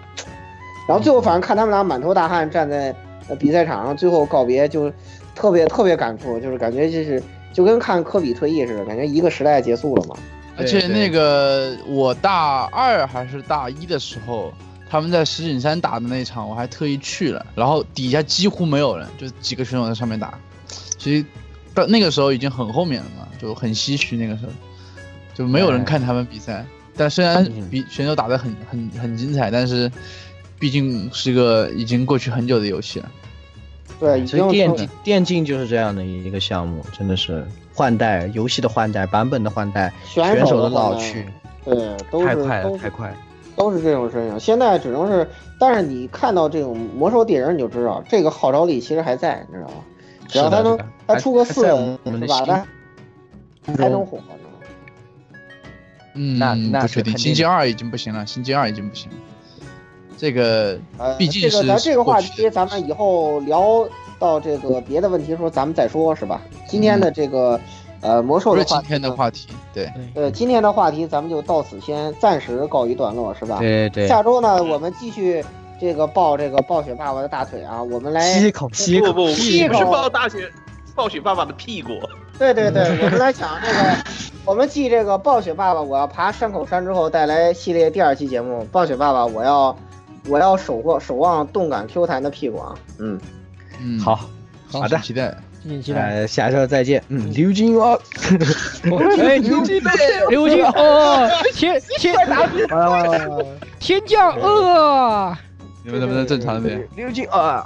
[0.88, 2.96] 然后最后反正看他们俩满头大汗站在
[3.28, 4.92] 呃比赛场上，最后告别就
[5.36, 7.22] 特别特别感触，就是感觉就是
[7.54, 10.16] 就跟看科比退役似的，感觉一个时代结束了嘛。
[10.58, 14.52] 而且那个我大二还是大一的时候，
[14.90, 20.34] 他们在石景山打的那场，我还特意去了，然后底下几乎没有人，就几个选手在上面打。
[20.98, 21.26] 其实
[21.76, 24.18] 到那个时候已经很后面了嘛，就很唏嘘。
[24.18, 24.52] 那个时候
[25.36, 26.66] 就没有人看他们比赛。
[26.98, 29.90] 但虽然嗯比选手打得很很很精彩，但是
[30.58, 33.10] 毕竟是个已经过去很久的游戏了。
[34.00, 41.26] 对，所以电竞电竞就是这样的一个项目，真的是换代游戏的换代、版本的换代、选选手的老去，
[41.64, 43.16] 对，都太快了，太快了。
[43.60, 44.40] 都是这种事情。
[44.40, 45.30] 现在只能是，
[45.60, 49.76] 但是你看到这种魔兽猎人，你就知道这个号召力其实还在，你知道吗？
[50.30, 51.72] 只要他能他出个四是
[52.26, 52.66] 吧？
[53.66, 54.24] 他还能火呢。
[56.14, 57.18] 嗯，那那不确定。
[57.18, 59.18] 星期二已经不行了，星期二已经不行了。
[60.18, 63.86] 这个呃，毕竟这个咱这个话题，咱们以后聊
[64.18, 66.42] 到这个别的问题的时候，咱们再说，是吧？
[66.66, 67.60] 今天的这个
[68.02, 73.58] 呃魔兽的话今天的，话题，对，呃，今天的话题咱们就到此先暂时告一段落，是吧？
[73.60, 75.44] 对对下周呢，我们继续
[75.80, 80.52] 这个抱这个暴雪爸爸的大腿啊，我们来吸一口，吸一口，不不，吸一不是口抱大雪
[80.96, 81.92] 暴雪爸爸的屁股，
[82.38, 83.98] 对对对，我们来讲这个，
[84.46, 88.66] 我们继这个暴雪爸爸我要爬山口山之后，带来系列第二期节目。
[88.72, 89.76] 暴雪爸爸，我要
[90.28, 92.76] 我要守望守望动感 Q 弹的屁股啊！
[92.98, 93.20] 嗯，
[93.82, 94.20] 嗯，好
[94.72, 95.34] 好的期待。
[95.62, 96.02] 敬请期待。
[96.10, 97.04] 呃，下周再见。
[97.10, 98.00] 嗯，刘金哦，
[99.20, 99.82] 哎，刘金。
[100.30, 100.64] 刘金。
[100.64, 102.16] 哦，天天。
[102.16, 103.46] 完了完了完了，
[103.80, 105.38] 天降恶，
[105.84, 106.88] 你们能不能正常点？
[106.96, 107.66] 刘金啊，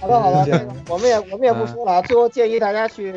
[0.00, 2.02] 好的好的，我们也我们也不说了啊。
[2.02, 3.12] 最后建议大家去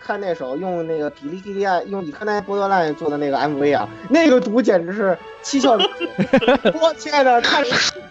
[0.00, 6.08] 看那首用那个比利蒂利亚用以克奈波多兰做的那个 MV 啊，那个毒简直是七窍流血！
[6.80, 7.64] 我亲爱的，看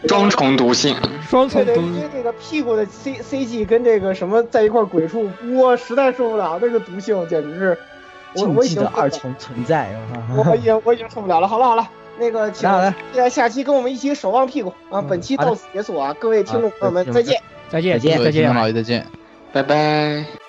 [0.08, 0.94] 双重毒性。
[1.28, 7.78] 双重毒因为这个屁股的 C C G 跟这个什么在一块鬼畜，我实在受不了，那个毒性简直是，
[8.36, 9.90] 我已经二重存在！
[10.36, 11.48] 我已经我已经受不了了。
[11.48, 11.90] 好了好了，
[12.20, 15.02] 那个请好的期待下期跟我们一起守望屁股啊！
[15.02, 17.42] 本期到此结束啊，各位听众朋友们再见。
[17.70, 18.56] 再见再见再见。
[18.56, 19.06] 老爷再见。
[19.54, 20.47] 拜拜。